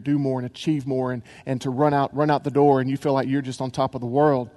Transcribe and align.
and 0.00 0.04
do 0.04 0.18
more 0.18 0.38
and 0.38 0.46
achieve 0.46 0.86
more 0.86 1.12
and, 1.12 1.22
and 1.44 1.60
to 1.60 1.68
run 1.68 1.92
out, 1.92 2.14
run 2.16 2.30
out 2.30 2.42
the 2.42 2.50
door 2.50 2.80
and 2.80 2.88
you 2.88 2.96
feel 2.96 3.12
like 3.12 3.28
you're 3.28 3.42
just 3.42 3.60
on 3.60 3.70
top 3.70 3.94
of 3.94 4.00
the 4.00 4.06
world. 4.06 4.48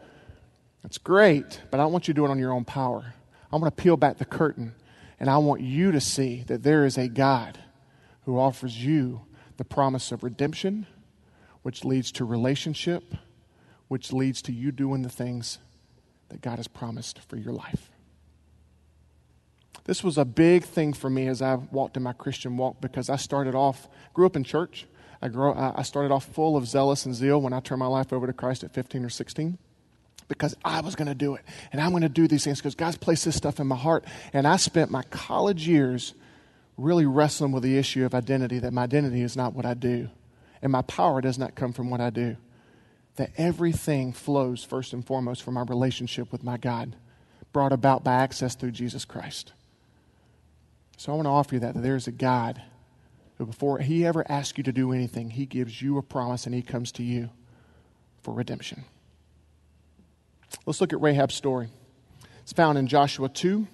That's 0.81 0.97
great, 0.97 1.61
but 1.69 1.79
I 1.79 1.83
don't 1.83 1.91
want 1.91 2.07
you 2.07 2.13
to 2.13 2.19
do 2.21 2.25
it 2.25 2.29
on 2.29 2.39
your 2.39 2.53
own 2.53 2.63
power. 2.63 3.13
I 3.51 3.57
want 3.57 3.75
to 3.75 3.83
peel 3.83 3.97
back 3.97 4.17
the 4.17 4.25
curtain 4.25 4.73
and 5.19 5.29
I 5.29 5.37
want 5.37 5.61
you 5.61 5.91
to 5.91 5.99
see 5.99 6.43
that 6.47 6.63
there 6.63 6.85
is 6.85 6.97
a 6.97 7.09
God 7.09 7.59
who 8.25 8.39
offers 8.39 8.83
you 8.83 9.21
the 9.57 9.65
promise 9.65 10.11
of 10.13 10.23
redemption, 10.23 10.87
which 11.61 11.83
leads 11.83 12.11
to 12.13 12.25
relationship, 12.25 13.13
which 13.89 14.13
leads 14.13 14.41
to 14.43 14.53
you 14.53 14.71
doing 14.71 15.01
the 15.01 15.09
things 15.09 15.59
that 16.29 16.41
God 16.41 16.57
has 16.57 16.67
promised 16.69 17.19
for 17.19 17.35
your 17.35 17.53
life. 17.53 17.91
This 19.85 20.03
was 20.03 20.17
a 20.17 20.25
big 20.25 20.63
thing 20.63 20.93
for 20.93 21.09
me 21.09 21.27
as 21.27 21.41
I 21.41 21.55
walked 21.55 21.97
in 21.97 22.03
my 22.03 22.13
Christian 22.13 22.55
walk 22.55 22.79
because 22.79 23.09
I 23.09 23.17
started 23.17 23.53
off, 23.53 23.89
grew 24.13 24.25
up 24.25 24.35
in 24.35 24.43
church. 24.43 24.87
I, 25.23 25.29
grew, 25.29 25.53
I 25.53 25.83
started 25.83 26.11
off 26.11 26.25
full 26.25 26.57
of 26.57 26.67
zealous 26.67 27.05
and 27.05 27.15
zeal 27.15 27.39
when 27.39 27.53
I 27.53 27.61
turned 27.61 27.79
my 27.79 27.87
life 27.87 28.11
over 28.11 28.27
to 28.27 28.33
Christ 28.33 28.65
at 28.65 28.73
15 28.73 29.05
or 29.05 29.09
16 29.09 29.57
because 30.27 30.53
I 30.65 30.81
was 30.81 30.95
going 30.95 31.07
to 31.07 31.15
do 31.15 31.35
it. 31.35 31.43
And 31.71 31.79
I'm 31.79 31.91
going 31.91 32.03
to 32.03 32.09
do 32.09 32.27
these 32.27 32.43
things 32.43 32.57
because 32.57 32.75
God's 32.75 32.97
placed 32.97 33.23
this 33.23 33.37
stuff 33.37 33.61
in 33.61 33.67
my 33.67 33.77
heart. 33.77 34.03
And 34.33 34.45
I 34.45 34.57
spent 34.57 34.91
my 34.91 35.03
college 35.03 35.65
years 35.65 36.13
really 36.77 37.05
wrestling 37.05 37.53
with 37.53 37.63
the 37.63 37.77
issue 37.77 38.03
of 38.03 38.13
identity 38.13 38.59
that 38.59 38.73
my 38.73 38.83
identity 38.83 39.21
is 39.21 39.37
not 39.37 39.53
what 39.53 39.65
I 39.65 39.75
do, 39.75 40.09
and 40.61 40.73
my 40.73 40.81
power 40.81 41.21
does 41.21 41.39
not 41.39 41.55
come 41.55 41.71
from 41.71 41.89
what 41.89 42.01
I 42.01 42.09
do. 42.09 42.35
That 43.15 43.31
everything 43.37 44.11
flows 44.11 44.65
first 44.65 44.91
and 44.91 45.05
foremost 45.05 45.41
from 45.41 45.53
my 45.53 45.63
relationship 45.63 46.33
with 46.33 46.43
my 46.43 46.57
God, 46.57 46.97
brought 47.53 47.71
about 47.71 48.03
by 48.03 48.15
access 48.15 48.55
through 48.55 48.71
Jesus 48.71 49.05
Christ. 49.05 49.53
So 50.97 51.13
I 51.13 51.15
want 51.15 51.27
to 51.27 51.31
offer 51.31 51.55
you 51.55 51.61
that, 51.61 51.75
that 51.75 51.81
there 51.81 51.95
is 51.95 52.07
a 52.07 52.11
God 52.11 52.61
who, 53.37 53.45
before 53.45 53.79
he 53.79 54.05
ever 54.05 54.25
asks 54.29 54.57
you 54.57 54.63
to 54.63 54.71
do 54.71 54.91
anything, 54.91 55.31
he 55.31 55.45
gives 55.45 55.81
you 55.81 55.97
a 55.97 56.03
promise 56.03 56.45
and 56.45 56.53
he 56.53 56.61
comes 56.61 56.91
to 56.93 57.03
you 57.03 57.29
for 58.21 58.33
redemption. 58.33 58.85
Let's 60.65 60.79
look 60.79 60.93
at 60.93 60.99
Rahab's 60.99 61.35
story. 61.35 61.69
It's 62.41 62.53
found 62.53 62.77
in 62.77 62.87
Joshua 62.87 63.29
2. 63.29 63.67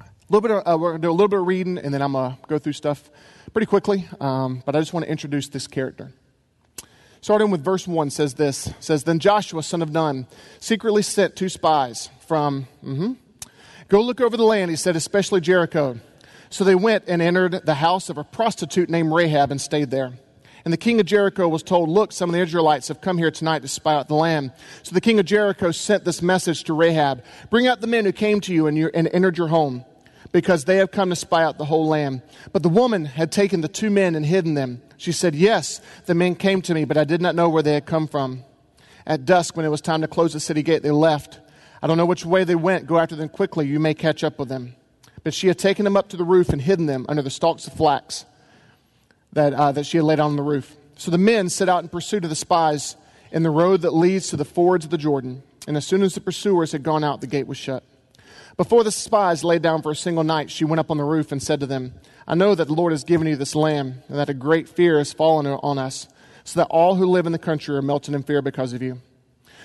A 0.00 0.04
little 0.28 0.40
bit 0.40 0.50
of, 0.50 0.62
uh, 0.66 0.78
we're 0.78 0.90
going 0.90 1.02
to 1.02 1.06
do 1.06 1.10
a 1.10 1.12
little 1.12 1.28
bit 1.28 1.38
of 1.38 1.46
reading, 1.46 1.78
and 1.78 1.92
then 1.92 2.02
I'm 2.02 2.12
going 2.12 2.32
to 2.32 2.38
go 2.48 2.58
through 2.58 2.72
stuff 2.72 3.10
pretty 3.52 3.66
quickly. 3.66 4.08
Um, 4.20 4.62
but 4.64 4.74
I 4.74 4.80
just 4.80 4.92
want 4.92 5.04
to 5.04 5.10
introduce 5.10 5.48
this 5.48 5.66
character. 5.66 6.12
Starting 7.20 7.50
with 7.50 7.64
verse 7.64 7.88
1 7.88 8.10
says 8.10 8.34
this 8.34 8.70
says, 8.80 9.04
Then 9.04 9.18
Joshua, 9.18 9.62
son 9.62 9.80
of 9.80 9.90
Nun, 9.90 10.26
secretly 10.60 11.02
sent 11.02 11.36
two 11.36 11.48
spies 11.48 12.10
from, 12.26 12.66
mm-hmm, 12.84 13.12
go 13.88 14.02
look 14.02 14.20
over 14.20 14.36
the 14.36 14.44
land, 14.44 14.70
he 14.70 14.76
said, 14.76 14.96
especially 14.96 15.40
Jericho. 15.40 15.98
So 16.54 16.62
they 16.62 16.76
went 16.76 17.06
and 17.08 17.20
entered 17.20 17.66
the 17.66 17.74
house 17.74 18.08
of 18.08 18.16
a 18.16 18.22
prostitute 18.22 18.88
named 18.88 19.12
Rahab 19.12 19.50
and 19.50 19.60
stayed 19.60 19.90
there. 19.90 20.12
And 20.64 20.72
the 20.72 20.76
king 20.76 21.00
of 21.00 21.06
Jericho 21.06 21.48
was 21.48 21.64
told, 21.64 21.88
Look, 21.88 22.12
some 22.12 22.30
of 22.30 22.32
the 22.32 22.40
Israelites 22.40 22.86
have 22.86 23.00
come 23.00 23.18
here 23.18 23.32
tonight 23.32 23.62
to 23.62 23.68
spy 23.68 23.94
out 23.94 24.06
the 24.06 24.14
land. 24.14 24.52
So 24.84 24.94
the 24.94 25.00
king 25.00 25.18
of 25.18 25.26
Jericho 25.26 25.72
sent 25.72 26.04
this 26.04 26.22
message 26.22 26.62
to 26.64 26.72
Rahab 26.72 27.24
Bring 27.50 27.66
out 27.66 27.80
the 27.80 27.88
men 27.88 28.04
who 28.04 28.12
came 28.12 28.40
to 28.42 28.54
you 28.54 28.68
and, 28.68 28.78
and 28.94 29.10
entered 29.12 29.36
your 29.36 29.48
home, 29.48 29.84
because 30.30 30.64
they 30.64 30.76
have 30.76 30.92
come 30.92 31.10
to 31.10 31.16
spy 31.16 31.42
out 31.42 31.58
the 31.58 31.64
whole 31.64 31.88
land. 31.88 32.22
But 32.52 32.62
the 32.62 32.68
woman 32.68 33.04
had 33.04 33.32
taken 33.32 33.60
the 33.60 33.66
two 33.66 33.90
men 33.90 34.14
and 34.14 34.24
hidden 34.24 34.54
them. 34.54 34.80
She 34.96 35.10
said, 35.10 35.34
Yes, 35.34 35.80
the 36.06 36.14
men 36.14 36.36
came 36.36 36.62
to 36.62 36.74
me, 36.74 36.84
but 36.84 36.96
I 36.96 37.02
did 37.02 37.20
not 37.20 37.34
know 37.34 37.48
where 37.48 37.64
they 37.64 37.74
had 37.74 37.84
come 37.84 38.06
from. 38.06 38.44
At 39.08 39.24
dusk, 39.24 39.56
when 39.56 39.66
it 39.66 39.70
was 39.70 39.80
time 39.80 40.02
to 40.02 40.06
close 40.06 40.32
the 40.32 40.38
city 40.38 40.62
gate, 40.62 40.84
they 40.84 40.92
left. 40.92 41.40
I 41.82 41.88
don't 41.88 41.98
know 41.98 42.06
which 42.06 42.24
way 42.24 42.44
they 42.44 42.54
went. 42.54 42.86
Go 42.86 43.00
after 43.00 43.16
them 43.16 43.28
quickly. 43.28 43.66
You 43.66 43.80
may 43.80 43.94
catch 43.94 44.22
up 44.22 44.38
with 44.38 44.48
them. 44.48 44.76
But 45.24 45.34
she 45.34 45.48
had 45.48 45.58
taken 45.58 45.84
them 45.84 45.96
up 45.96 46.08
to 46.10 46.16
the 46.16 46.24
roof 46.24 46.50
and 46.50 46.62
hidden 46.62 46.86
them 46.86 47.06
under 47.08 47.22
the 47.22 47.30
stalks 47.30 47.66
of 47.66 47.72
flax 47.72 48.24
that, 49.32 49.52
uh, 49.52 49.72
that 49.72 49.86
she 49.86 49.96
had 49.96 50.04
laid 50.04 50.20
on 50.20 50.36
the 50.36 50.42
roof. 50.42 50.76
So 50.96 51.10
the 51.10 51.18
men 51.18 51.48
set 51.48 51.68
out 51.68 51.82
in 51.82 51.88
pursuit 51.88 52.22
of 52.22 52.30
the 52.30 52.36
spies 52.36 52.96
in 53.32 53.42
the 53.42 53.50
road 53.50 53.82
that 53.82 53.94
leads 53.94 54.28
to 54.28 54.36
the 54.36 54.44
fords 54.44 54.84
of 54.84 54.90
the 54.90 54.98
Jordan. 54.98 55.42
And 55.66 55.76
as 55.76 55.86
soon 55.86 56.02
as 56.02 56.14
the 56.14 56.20
pursuers 56.20 56.72
had 56.72 56.82
gone 56.82 57.02
out, 57.02 57.20
the 57.20 57.26
gate 57.26 57.46
was 57.46 57.56
shut. 57.56 57.82
Before 58.56 58.84
the 58.84 58.92
spies 58.92 59.42
lay 59.42 59.58
down 59.58 59.82
for 59.82 59.90
a 59.90 59.96
single 59.96 60.22
night, 60.22 60.50
she 60.50 60.64
went 60.64 60.78
up 60.78 60.90
on 60.90 60.98
the 60.98 61.04
roof 61.04 61.32
and 61.32 61.42
said 61.42 61.58
to 61.60 61.66
them, 61.66 61.94
I 62.28 62.36
know 62.36 62.54
that 62.54 62.66
the 62.66 62.74
Lord 62.74 62.92
has 62.92 63.02
given 63.02 63.26
you 63.26 63.34
this 63.34 63.56
land, 63.56 64.02
and 64.08 64.18
that 64.18 64.28
a 64.28 64.34
great 64.34 64.68
fear 64.68 64.98
has 64.98 65.12
fallen 65.12 65.46
on 65.46 65.78
us, 65.78 66.06
so 66.44 66.60
that 66.60 66.68
all 66.70 66.94
who 66.94 67.06
live 67.06 67.26
in 67.26 67.32
the 67.32 67.38
country 67.38 67.74
are 67.74 67.82
melted 67.82 68.14
in 68.14 68.22
fear 68.22 68.42
because 68.42 68.72
of 68.72 68.82
you. 68.82 69.00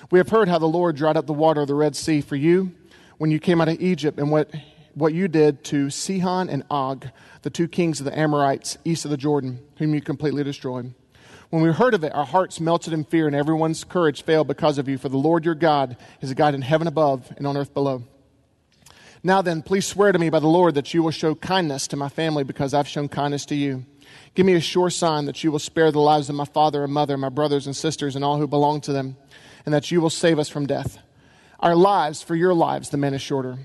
We 0.10 0.18
have 0.18 0.30
heard 0.30 0.48
how 0.48 0.58
the 0.58 0.66
Lord 0.66 0.96
dried 0.96 1.18
up 1.18 1.28
the 1.28 1.34
water 1.34 1.62
of 1.62 1.68
the 1.68 1.76
Red 1.76 1.96
Sea 1.96 2.22
for 2.22 2.36
you 2.36 2.72
when 3.18 3.30
you 3.30 3.40
came 3.40 3.62
out 3.62 3.70
of 3.70 3.80
Egypt, 3.80 4.18
and 4.18 4.32
what, 4.32 4.50
what 4.94 5.14
you 5.14 5.28
did 5.28 5.64
to 5.66 5.90
Sihon 5.90 6.50
and 6.50 6.64
Og, 6.70 7.10
the 7.42 7.50
two 7.50 7.68
kings 7.68 8.00
of 8.00 8.06
the 8.06 8.18
Amorites 8.18 8.78
east 8.84 9.06
of 9.06 9.12
the 9.12 9.18
Jordan, 9.18 9.60
whom 9.78 9.94
you 9.94 10.02
completely 10.02 10.44
destroyed. 10.44 10.94
When 11.50 11.64
we 11.64 11.72
heard 11.72 11.96
of 11.96 12.04
it, 12.04 12.14
our 12.14 12.26
hearts 12.26 12.60
melted 12.60 12.94
in 12.94 13.04
fear, 13.04 13.26
and 13.26 13.36
everyone's 13.36 13.84
courage 13.84 14.24
failed 14.24 14.48
because 14.48 14.78
of 14.78 14.88
you. 14.88 14.98
For 14.98 15.10
the 15.10 15.18
Lord 15.18 15.46
your 15.46 15.56
God 15.56 15.98
is 16.22 16.30
a 16.30 16.36
God 16.36 16.54
in 16.54 16.62
heaven 16.62 16.88
above 16.88 17.32
and 17.38 17.48
on 17.48 17.58
earth 17.58 17.74
below. 17.74 18.04
Now 19.24 19.42
then, 19.42 19.64
please 19.64 19.86
swear 19.86 20.12
to 20.12 20.20
me 20.20 20.30
by 20.30 20.40
the 20.40 20.48
Lord 20.48 20.76
that 20.76 20.94
you 20.94 21.04
will 21.04 21.12
show 21.12 21.36
kindness 21.36 21.88
to 21.88 21.98
my 21.98 22.08
family 22.08 22.44
because 22.44 22.74
I've 22.74 22.88
shown 22.88 23.10
kindness 23.10 23.46
to 23.48 23.56
you. 23.56 23.86
Give 24.36 24.46
me 24.46 24.54
a 24.54 24.62
sure 24.62 24.90
sign 24.90 25.26
that 25.26 25.44
you 25.44 25.52
will 25.52 25.60
spare 25.60 25.92
the 25.92 26.00
lives 26.00 26.30
of 26.30 26.36
my 26.36 26.46
father 26.46 26.84
and 26.84 26.94
mother, 26.94 27.18
my 27.18 27.30
brothers 27.30 27.66
and 27.66 27.76
sisters, 27.76 28.16
and 28.16 28.24
all 28.24 28.38
who 28.38 28.48
belong 28.48 28.80
to 28.82 28.94
them, 28.94 29.18
and 29.66 29.74
that 29.74 29.92
you 29.92 30.02
will 30.02 30.10
save 30.10 30.40
us 30.40 30.50
from 30.50 30.68
death. 30.68 31.00
Our 31.60 31.76
lives 31.76 32.22
for 32.22 32.36
your 32.36 32.54
lives, 32.54 32.90
the 32.90 32.98
man 32.98 33.14
is 33.14 33.22
shorter. 33.22 33.58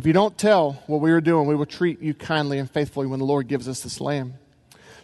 If 0.00 0.06
you 0.06 0.14
don't 0.14 0.38
tell 0.38 0.82
what 0.86 1.02
we 1.02 1.10
are 1.10 1.20
doing, 1.20 1.46
we 1.46 1.54
will 1.54 1.66
treat 1.66 2.00
you 2.00 2.14
kindly 2.14 2.58
and 2.58 2.70
faithfully 2.70 3.06
when 3.06 3.18
the 3.18 3.26
Lord 3.26 3.48
gives 3.48 3.68
us 3.68 3.82
this 3.82 4.00
land. 4.00 4.32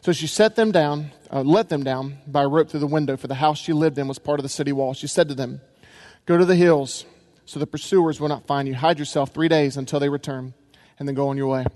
So 0.00 0.10
she 0.10 0.26
set 0.26 0.56
them 0.56 0.72
down, 0.72 1.10
uh, 1.30 1.42
let 1.42 1.68
them 1.68 1.84
down 1.84 2.16
by 2.26 2.44
a 2.44 2.48
rope 2.48 2.70
through 2.70 2.80
the 2.80 2.86
window, 2.86 3.18
for 3.18 3.26
the 3.26 3.34
house 3.34 3.58
she 3.58 3.74
lived 3.74 3.98
in 3.98 4.08
was 4.08 4.18
part 4.18 4.40
of 4.40 4.42
the 4.42 4.48
city 4.48 4.72
wall. 4.72 4.94
She 4.94 5.06
said 5.06 5.28
to 5.28 5.34
them, 5.34 5.60
Go 6.24 6.38
to 6.38 6.46
the 6.46 6.56
hills, 6.56 7.04
so 7.44 7.60
the 7.60 7.66
pursuers 7.66 8.20
will 8.20 8.30
not 8.30 8.46
find 8.46 8.66
you. 8.66 8.74
Hide 8.74 8.98
yourself 8.98 9.34
three 9.34 9.48
days 9.48 9.76
until 9.76 10.00
they 10.00 10.08
return, 10.08 10.54
and 10.98 11.06
then 11.06 11.14
go 11.14 11.28
on 11.28 11.36
your 11.36 11.48
way. 11.48 11.66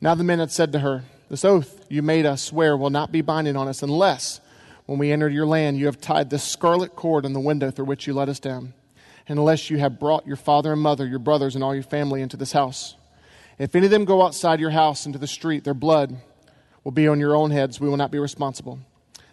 Now 0.00 0.16
the 0.16 0.24
men 0.24 0.40
had 0.40 0.50
said 0.50 0.72
to 0.72 0.80
her, 0.80 1.04
This 1.30 1.44
oath 1.44 1.86
you 1.88 2.02
made 2.02 2.26
us 2.26 2.42
swear 2.42 2.76
will 2.76 2.90
not 2.90 3.12
be 3.12 3.20
binding 3.20 3.54
on 3.54 3.68
us 3.68 3.80
unless, 3.80 4.40
when 4.86 4.98
we 4.98 5.12
enter 5.12 5.28
your 5.28 5.46
land, 5.46 5.78
you 5.78 5.86
have 5.86 6.00
tied 6.00 6.30
this 6.30 6.42
scarlet 6.42 6.96
cord 6.96 7.24
in 7.26 7.32
the 7.32 7.38
window 7.38 7.70
through 7.70 7.84
which 7.84 8.08
you 8.08 8.12
let 8.12 8.28
us 8.28 8.40
down 8.40 8.74
unless 9.28 9.70
you 9.70 9.78
have 9.78 9.98
brought 9.98 10.26
your 10.26 10.36
father 10.36 10.72
and 10.72 10.80
mother, 10.80 11.06
your 11.06 11.18
brothers, 11.18 11.54
and 11.54 11.64
all 11.64 11.74
your 11.74 11.82
family 11.82 12.22
into 12.22 12.36
this 12.36 12.52
house. 12.52 12.96
If 13.58 13.74
any 13.74 13.86
of 13.86 13.90
them 13.90 14.04
go 14.04 14.22
outside 14.22 14.60
your 14.60 14.70
house 14.70 15.06
into 15.06 15.18
the 15.18 15.26
street, 15.26 15.64
their 15.64 15.74
blood 15.74 16.16
will 16.82 16.92
be 16.92 17.08
on 17.08 17.20
your 17.20 17.36
own 17.36 17.50
heads. 17.50 17.80
We 17.80 17.88
will 17.88 17.96
not 17.96 18.10
be 18.10 18.18
responsible. 18.18 18.80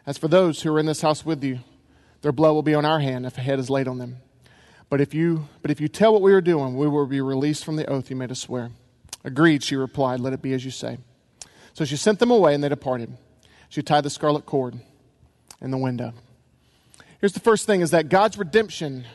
As 0.05 0.17
for 0.17 0.27
those 0.27 0.61
who 0.61 0.73
are 0.73 0.79
in 0.79 0.85
this 0.85 1.01
house 1.01 1.25
with 1.25 1.43
you, 1.43 1.59
their 2.21 2.31
blood 2.31 2.53
will 2.53 2.63
be 2.63 2.75
on 2.75 2.85
our 2.85 2.99
hand 2.99 3.25
if 3.25 3.37
a 3.37 3.41
head 3.41 3.59
is 3.59 3.69
laid 3.69 3.87
on 3.87 3.97
them. 3.97 4.17
But 4.89 5.01
if 5.01 5.13
you, 5.13 5.47
but 5.61 5.71
if 5.71 5.81
you 5.81 5.87
tell 5.87 6.13
what 6.13 6.21
we 6.21 6.33
are 6.33 6.41
doing, 6.41 6.77
we 6.77 6.87
will 6.87 7.05
be 7.05 7.21
released 7.21 7.65
from 7.65 7.77
the 7.77 7.89
oath 7.89 8.09
you 8.09 8.15
made 8.15 8.31
us 8.31 8.39
swear. 8.39 8.71
Agreed, 9.23 9.63
she 9.63 9.75
replied. 9.75 10.19
Let 10.19 10.33
it 10.33 10.41
be 10.41 10.53
as 10.53 10.65
you 10.65 10.71
say. 10.71 10.97
So 11.73 11.85
she 11.85 11.95
sent 11.95 12.19
them 12.19 12.31
away, 12.31 12.53
and 12.53 12.63
they 12.63 12.69
departed. 12.69 13.17
She 13.69 13.81
tied 13.81 14.03
the 14.03 14.09
scarlet 14.09 14.45
cord 14.45 14.79
in 15.61 15.71
the 15.71 15.77
window. 15.77 16.13
Here's 17.19 17.33
the 17.33 17.39
first 17.39 17.65
thing 17.65 17.81
is 17.81 17.91
that 17.91 18.09
God's 18.09 18.37
redemption 18.37 19.05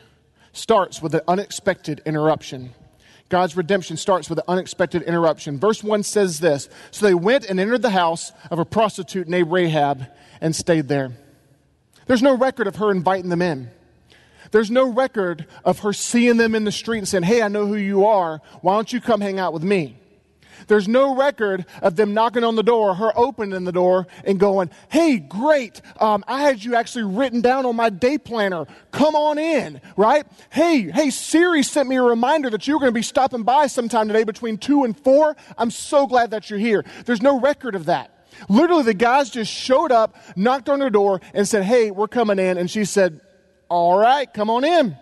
starts 0.57 1.01
with 1.01 1.15
an 1.15 1.21
unexpected 1.27 2.01
interruption. 2.05 2.73
God's 3.29 3.57
redemption 3.57 3.97
starts 3.97 4.29
with 4.29 4.39
an 4.39 4.45
unexpected 4.47 5.01
interruption. 5.01 5.59
Verse 5.59 5.83
1 5.83 6.03
says 6.03 6.39
this 6.39 6.69
So 6.91 7.05
they 7.05 7.13
went 7.13 7.45
and 7.45 7.59
entered 7.59 7.81
the 7.81 7.89
house 7.89 8.31
of 8.49 8.59
a 8.59 8.65
prostitute 8.65 9.27
named 9.27 9.51
Rahab 9.51 10.07
and 10.39 10.55
stayed 10.55 10.87
there. 10.87 11.11
There's 12.05 12.23
no 12.23 12.37
record 12.37 12.67
of 12.67 12.77
her 12.77 12.89
inviting 12.89 13.29
them 13.29 13.41
in. 13.41 13.69
There's 14.51 14.71
no 14.71 14.89
record 14.89 15.45
of 15.65 15.79
her 15.79 15.91
seeing 15.91 16.37
them 16.37 16.55
in 16.55 16.63
the 16.63 16.71
street 16.71 16.99
and 16.99 17.07
saying, 17.07 17.23
Hey, 17.23 17.41
I 17.41 17.49
know 17.49 17.65
who 17.65 17.75
you 17.75 18.05
are. 18.05 18.41
Why 18.61 18.75
don't 18.75 18.91
you 18.93 19.01
come 19.01 19.19
hang 19.19 19.39
out 19.39 19.51
with 19.51 19.63
me? 19.63 19.99
There's 20.67 20.87
no 20.87 21.15
record 21.15 21.65
of 21.81 21.95
them 21.95 22.13
knocking 22.13 22.43
on 22.43 22.55
the 22.55 22.63
door, 22.63 22.95
her 22.95 23.11
opening 23.15 23.63
the 23.63 23.71
door 23.71 24.07
and 24.23 24.39
going, 24.39 24.71
Hey, 24.89 25.17
great. 25.17 25.81
Um, 25.99 26.23
I 26.27 26.41
had 26.41 26.63
you 26.63 26.75
actually 26.75 27.03
written 27.03 27.41
down 27.41 27.65
on 27.65 27.75
my 27.75 27.89
day 27.89 28.17
planner. 28.17 28.65
Come 28.91 29.15
on 29.15 29.37
in, 29.37 29.81
right? 29.95 30.25
Hey, 30.49 30.91
hey, 30.91 31.09
Siri 31.09 31.63
sent 31.63 31.87
me 31.87 31.97
a 31.97 32.01
reminder 32.01 32.49
that 32.49 32.67
you're 32.67 32.79
going 32.79 32.91
to 32.91 32.97
be 32.97 33.01
stopping 33.01 33.43
by 33.43 33.67
sometime 33.67 34.07
today 34.07 34.23
between 34.23 34.57
two 34.57 34.83
and 34.83 34.97
four. 34.97 35.35
I'm 35.57 35.71
so 35.71 36.07
glad 36.07 36.31
that 36.31 36.49
you're 36.49 36.59
here. 36.59 36.83
There's 37.05 37.21
no 37.21 37.39
record 37.39 37.75
of 37.75 37.85
that. 37.85 38.13
Literally, 38.49 38.83
the 38.83 38.93
guys 38.93 39.29
just 39.29 39.51
showed 39.51 39.91
up, 39.91 40.15
knocked 40.35 40.69
on 40.69 40.81
her 40.81 40.89
door, 40.89 41.21
and 41.33 41.47
said, 41.47 41.63
Hey, 41.63 41.91
we're 41.91 42.07
coming 42.07 42.39
in. 42.39 42.57
And 42.57 42.69
she 42.69 42.85
said, 42.85 43.21
All 43.69 43.97
right, 43.97 44.31
come 44.31 44.49
on 44.49 44.63
in. 44.63 44.97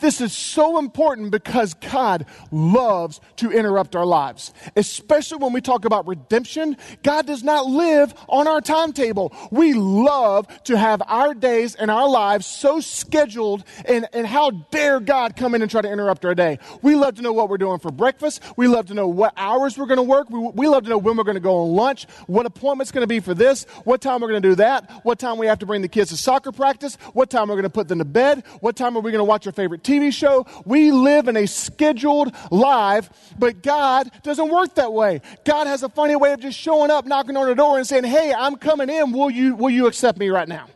This 0.00 0.20
is 0.20 0.32
so 0.32 0.78
important 0.78 1.30
because 1.30 1.74
God 1.74 2.26
loves 2.50 3.20
to 3.36 3.50
interrupt 3.50 3.96
our 3.96 4.04
lives, 4.04 4.52
especially 4.76 5.38
when 5.38 5.52
we 5.52 5.60
talk 5.60 5.84
about 5.84 6.06
redemption. 6.06 6.76
God 7.02 7.26
does 7.26 7.42
not 7.42 7.66
live 7.66 8.14
on 8.28 8.46
our 8.46 8.60
timetable. 8.60 9.34
We 9.50 9.72
love 9.72 10.46
to 10.64 10.76
have 10.76 11.02
our 11.06 11.32
days 11.32 11.74
and 11.74 11.90
our 11.90 12.08
lives 12.08 12.46
so 12.46 12.80
scheduled, 12.80 13.64
and, 13.86 14.06
and 14.12 14.26
how 14.26 14.50
dare 14.50 15.00
God 15.00 15.34
come 15.34 15.54
in 15.54 15.62
and 15.62 15.70
try 15.70 15.80
to 15.80 15.90
interrupt 15.90 16.24
our 16.24 16.34
day? 16.34 16.58
We 16.82 16.94
love 16.94 17.14
to 17.16 17.22
know 17.22 17.32
what 17.32 17.48
we're 17.48 17.58
doing 17.58 17.78
for 17.78 17.90
breakfast. 17.90 18.42
We 18.56 18.68
love 18.68 18.86
to 18.86 18.94
know 18.94 19.08
what 19.08 19.32
hours 19.36 19.78
we're 19.78 19.86
going 19.86 19.96
to 19.96 20.02
work. 20.02 20.28
We, 20.28 20.38
we 20.38 20.68
love 20.68 20.84
to 20.84 20.90
know 20.90 20.98
when 20.98 21.16
we're 21.16 21.24
going 21.24 21.36
to 21.36 21.40
go 21.40 21.62
on 21.62 21.74
lunch, 21.74 22.04
what 22.26 22.44
appointment's 22.44 22.92
going 22.92 23.02
to 23.02 23.06
be 23.06 23.20
for 23.20 23.32
this, 23.32 23.64
what 23.84 24.02
time 24.02 24.20
we're 24.20 24.28
going 24.28 24.42
to 24.42 24.48
do 24.48 24.54
that, 24.56 24.90
what 25.04 25.18
time 25.18 25.38
we 25.38 25.46
have 25.46 25.60
to 25.60 25.66
bring 25.66 25.80
the 25.80 25.88
kids 25.88 26.10
to 26.10 26.16
soccer 26.16 26.52
practice, 26.52 26.96
what 27.14 27.30
time 27.30 27.48
we're 27.48 27.54
going 27.54 27.62
to 27.64 27.70
put 27.70 27.88
them 27.88 27.98
to 27.98 28.04
bed, 28.04 28.44
what 28.60 28.76
time 28.76 28.96
are 28.96 29.00
we 29.00 29.10
going 29.10 29.20
to 29.20 29.24
watch 29.24 29.46
our 29.46 29.52
favorite 29.52 29.82
TV 29.86 30.12
show. 30.12 30.46
We 30.64 30.90
live 30.90 31.28
in 31.28 31.36
a 31.36 31.46
scheduled 31.46 32.34
life, 32.50 33.08
but 33.38 33.62
God 33.62 34.10
doesn't 34.22 34.48
work 34.48 34.74
that 34.74 34.92
way. 34.92 35.20
God 35.44 35.66
has 35.66 35.82
a 35.82 35.88
funny 35.88 36.16
way 36.16 36.32
of 36.32 36.40
just 36.40 36.58
showing 36.58 36.90
up, 36.90 37.06
knocking 37.06 37.36
on 37.36 37.46
the 37.46 37.54
door, 37.54 37.78
and 37.78 37.86
saying, 37.86 38.04
Hey, 38.04 38.34
I'm 38.36 38.56
coming 38.56 38.90
in. 38.90 39.12
Will 39.12 39.30
you, 39.30 39.54
will 39.54 39.70
you 39.70 39.86
accept 39.86 40.18
me 40.18 40.28
right 40.28 40.48
now? 40.48 40.66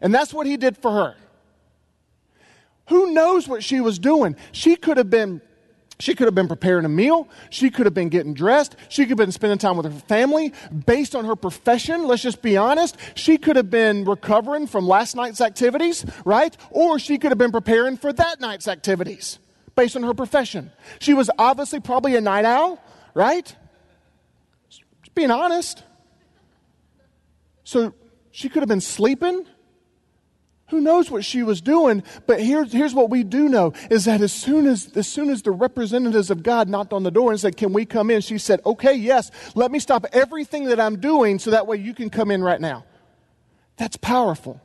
And 0.00 0.14
that's 0.14 0.32
what 0.32 0.46
He 0.46 0.56
did 0.56 0.76
for 0.76 0.90
her. 0.90 1.16
Who 2.88 3.12
knows 3.12 3.48
what 3.48 3.64
she 3.64 3.80
was 3.80 3.98
doing? 3.98 4.36
She 4.52 4.76
could 4.76 4.96
have 4.96 5.10
been 5.10 5.40
she 5.98 6.14
could 6.14 6.26
have 6.26 6.34
been 6.34 6.48
preparing 6.48 6.84
a 6.84 6.90
meal. 6.90 7.26
She 7.48 7.70
could 7.70 7.86
have 7.86 7.94
been 7.94 8.10
getting 8.10 8.34
dressed. 8.34 8.76
She 8.88 9.04
could 9.04 9.10
have 9.10 9.18
been 9.18 9.32
spending 9.32 9.58
time 9.58 9.76
with 9.76 9.90
her 9.90 10.00
family. 10.00 10.52
Based 10.84 11.14
on 11.14 11.24
her 11.24 11.36
profession, 11.36 12.06
let's 12.06 12.22
just 12.22 12.42
be 12.42 12.56
honest, 12.56 12.96
she 13.14 13.38
could 13.38 13.56
have 13.56 13.70
been 13.70 14.04
recovering 14.04 14.66
from 14.66 14.86
last 14.86 15.16
night's 15.16 15.40
activities, 15.40 16.04
right? 16.24 16.54
Or 16.70 16.98
she 16.98 17.16
could 17.16 17.30
have 17.30 17.38
been 17.38 17.52
preparing 17.52 17.96
for 17.96 18.12
that 18.12 18.40
night's 18.40 18.68
activities 18.68 19.38
based 19.74 19.96
on 19.96 20.02
her 20.02 20.14
profession. 20.14 20.70
She 20.98 21.14
was 21.14 21.30
obviously 21.38 21.80
probably 21.80 22.16
a 22.16 22.20
night 22.20 22.44
owl, 22.44 22.82
right? 23.14 23.54
Just 24.68 24.82
being 25.14 25.30
honest. 25.30 25.82
So 27.64 27.94
she 28.32 28.48
could 28.50 28.60
have 28.60 28.68
been 28.68 28.82
sleeping. 28.82 29.46
Who 30.68 30.80
knows 30.80 31.10
what 31.10 31.24
she 31.24 31.44
was 31.44 31.60
doing? 31.60 32.02
But 32.26 32.40
here's, 32.40 32.72
here's 32.72 32.92
what 32.94 33.08
we 33.08 33.22
do 33.22 33.48
know 33.48 33.72
is 33.88 34.06
that 34.06 34.20
as 34.20 34.32
soon 34.32 34.66
as, 34.66 34.90
as 34.96 35.06
soon 35.06 35.30
as 35.30 35.42
the 35.42 35.52
representatives 35.52 36.30
of 36.30 36.42
God 36.42 36.68
knocked 36.68 36.92
on 36.92 37.04
the 37.04 37.10
door 37.10 37.30
and 37.30 37.40
said, 37.40 37.56
Can 37.56 37.72
we 37.72 37.84
come 37.84 38.10
in? 38.10 38.20
She 38.20 38.38
said, 38.38 38.60
Okay, 38.66 38.94
yes, 38.94 39.30
let 39.54 39.70
me 39.70 39.78
stop 39.78 40.06
everything 40.12 40.64
that 40.64 40.80
I'm 40.80 40.98
doing 40.98 41.38
so 41.38 41.52
that 41.52 41.68
way 41.68 41.76
you 41.76 41.94
can 41.94 42.10
come 42.10 42.32
in 42.32 42.42
right 42.42 42.60
now. 42.60 42.84
That's 43.76 43.96
powerful. 43.96 44.60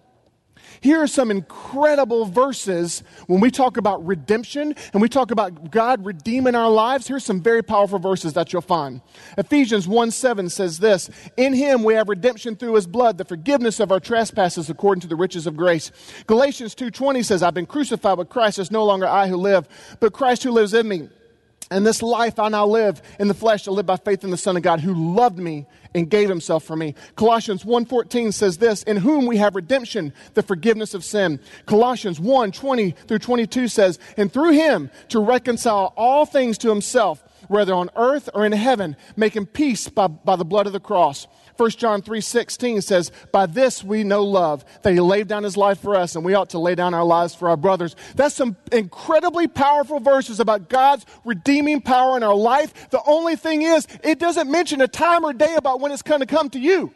Here 0.82 1.00
are 1.00 1.08
some 1.08 1.30
incredible 1.30 2.26
verses 2.26 3.04
when 3.28 3.40
we 3.40 3.52
talk 3.52 3.78
about 3.78 4.04
redemption 4.04 4.74
and 4.94 5.02
we 5.02 5.10
talk 5.10 5.30
about 5.30 5.70
God 5.70 6.04
redeeming 6.04 6.56
our 6.56 6.72
lives. 6.72 7.08
Here's 7.08 7.24
some 7.24 7.40
very 7.40 7.62
powerful 7.62 8.00
verses 8.00 8.34
that 8.34 8.52
you'll 8.52 8.64
find. 8.64 9.02
Ephesians 9.38 9.88
1 9.88 10.10
7 10.10 10.50
says 10.50 10.80
this 10.80 11.12
In 11.38 11.54
him 11.54 11.84
we 11.84 11.94
have 11.94 12.10
redemption 12.10 12.56
through 12.56 12.74
his 12.74 12.88
blood, 12.88 13.20
the 13.20 13.26
forgiveness 13.26 13.80
of 13.80 13.92
our 13.92 14.00
trespasses 14.00 14.72
according 14.72 15.02
to 15.02 15.08
the 15.08 15.16
riches 15.16 15.46
of 15.46 15.56
grace. 15.56 15.92
Galatians 16.26 16.74
2.20 16.74 17.24
says, 17.24 17.44
I've 17.44 17.54
been 17.54 17.68
crucified 17.68 18.18
with 18.18 18.30
Christ. 18.30 18.58
It's 18.58 18.72
no 18.72 18.84
longer 18.84 19.06
I 19.08 19.28
who 19.28 19.38
live, 19.38 19.68
but 20.00 20.14
Christ 20.14 20.42
who 20.42 20.52
lives 20.52 20.74
in 20.74 20.88
me. 20.88 21.10
And 21.72 21.88
this 21.88 22.04
life 22.04 22.38
I 22.38 22.50
now 22.50 22.68
live 22.68 23.02
in 23.18 23.30
the 23.30 23.34
flesh, 23.34 23.66
I 23.66 23.72
live 23.72 23.86
by 23.86 23.96
faith 23.96 24.26
in 24.26 24.30
the 24.30 24.38
Son 24.38 24.58
of 24.58 24.62
God 24.62 24.82
who 24.82 25.16
loved 25.16 25.40
me 25.40 25.66
and 25.96 26.10
gave 26.10 26.28
himself 26.28 26.66
for 26.66 26.76
me. 26.76 26.96
Colossians 27.16 27.64
1:14 27.64 28.34
says 28.34 28.58
this, 28.58 28.84
in 28.84 28.98
whom 28.98 29.26
we 29.26 29.38
have 29.38 29.56
redemption, 29.56 30.14
the 30.34 30.44
forgiveness 30.44 30.94
of 30.94 31.06
sin. 31.06 31.40
Colossians 31.66 32.20
1:20 32.20 32.94
through 33.08 33.20
22 33.20 33.70
says, 33.70 34.00
and 34.18 34.32
through 34.32 34.52
him 34.52 34.92
to 35.08 35.20
reconcile 35.20 35.94
all 35.96 36.26
things 36.26 36.58
to 36.58 36.70
himself, 36.70 37.24
whether 37.48 37.74
on 37.74 37.90
earth 37.96 38.30
or 38.34 38.46
in 38.46 38.52
heaven, 38.52 38.98
making 39.16 39.46
peace 39.46 39.88
by, 39.88 40.08
by 40.08 40.36
the 40.36 40.46
blood 40.46 40.68
of 40.68 40.74
the 40.74 40.80
cross. 40.82 41.26
1 41.58 41.72
John 41.72 42.02
3:16 42.02 42.82
says, 42.82 43.12
"By 43.32 43.46
this 43.46 43.84
we 43.84 44.04
know 44.04 44.24
love, 44.24 44.66
that 44.82 44.94
he 44.94 45.00
laid 45.00 45.28
down 45.28 45.44
his 45.44 45.58
life 45.58 45.80
for 45.80 45.96
us 45.96 46.16
and 46.16 46.26
we 46.26 46.34
ought 46.34 46.50
to 46.50 46.60
lay 46.60 46.76
down 46.76 46.94
our 46.94 47.04
lives 47.04 47.36
for 47.36 47.50
our 47.50 47.58
brothers." 47.58 47.96
That's 48.16 48.36
some 48.36 48.56
incredibly 48.72 49.48
powerful 49.48 50.00
verses 50.00 50.40
about 50.40 50.70
God's 50.70 51.06
redeeming 51.26 51.82
power 51.82 52.18
in 52.18 52.24
our 52.24 52.36
life. 52.36 52.90
The 52.90 53.02
only 53.06 53.36
thing 53.36 53.62
is, 53.62 53.88
it 54.04 54.20
doesn't 54.20 54.50
mention 54.50 54.82
a 54.82 54.88
time 54.88 55.24
or 55.24 55.34
day 55.34 55.56
about 55.56 55.80
when 55.80 55.92
it's 55.92 56.02
going 56.02 56.22
to 56.22 56.26
come 56.26 56.50
to 56.52 56.60
you. 56.60 56.92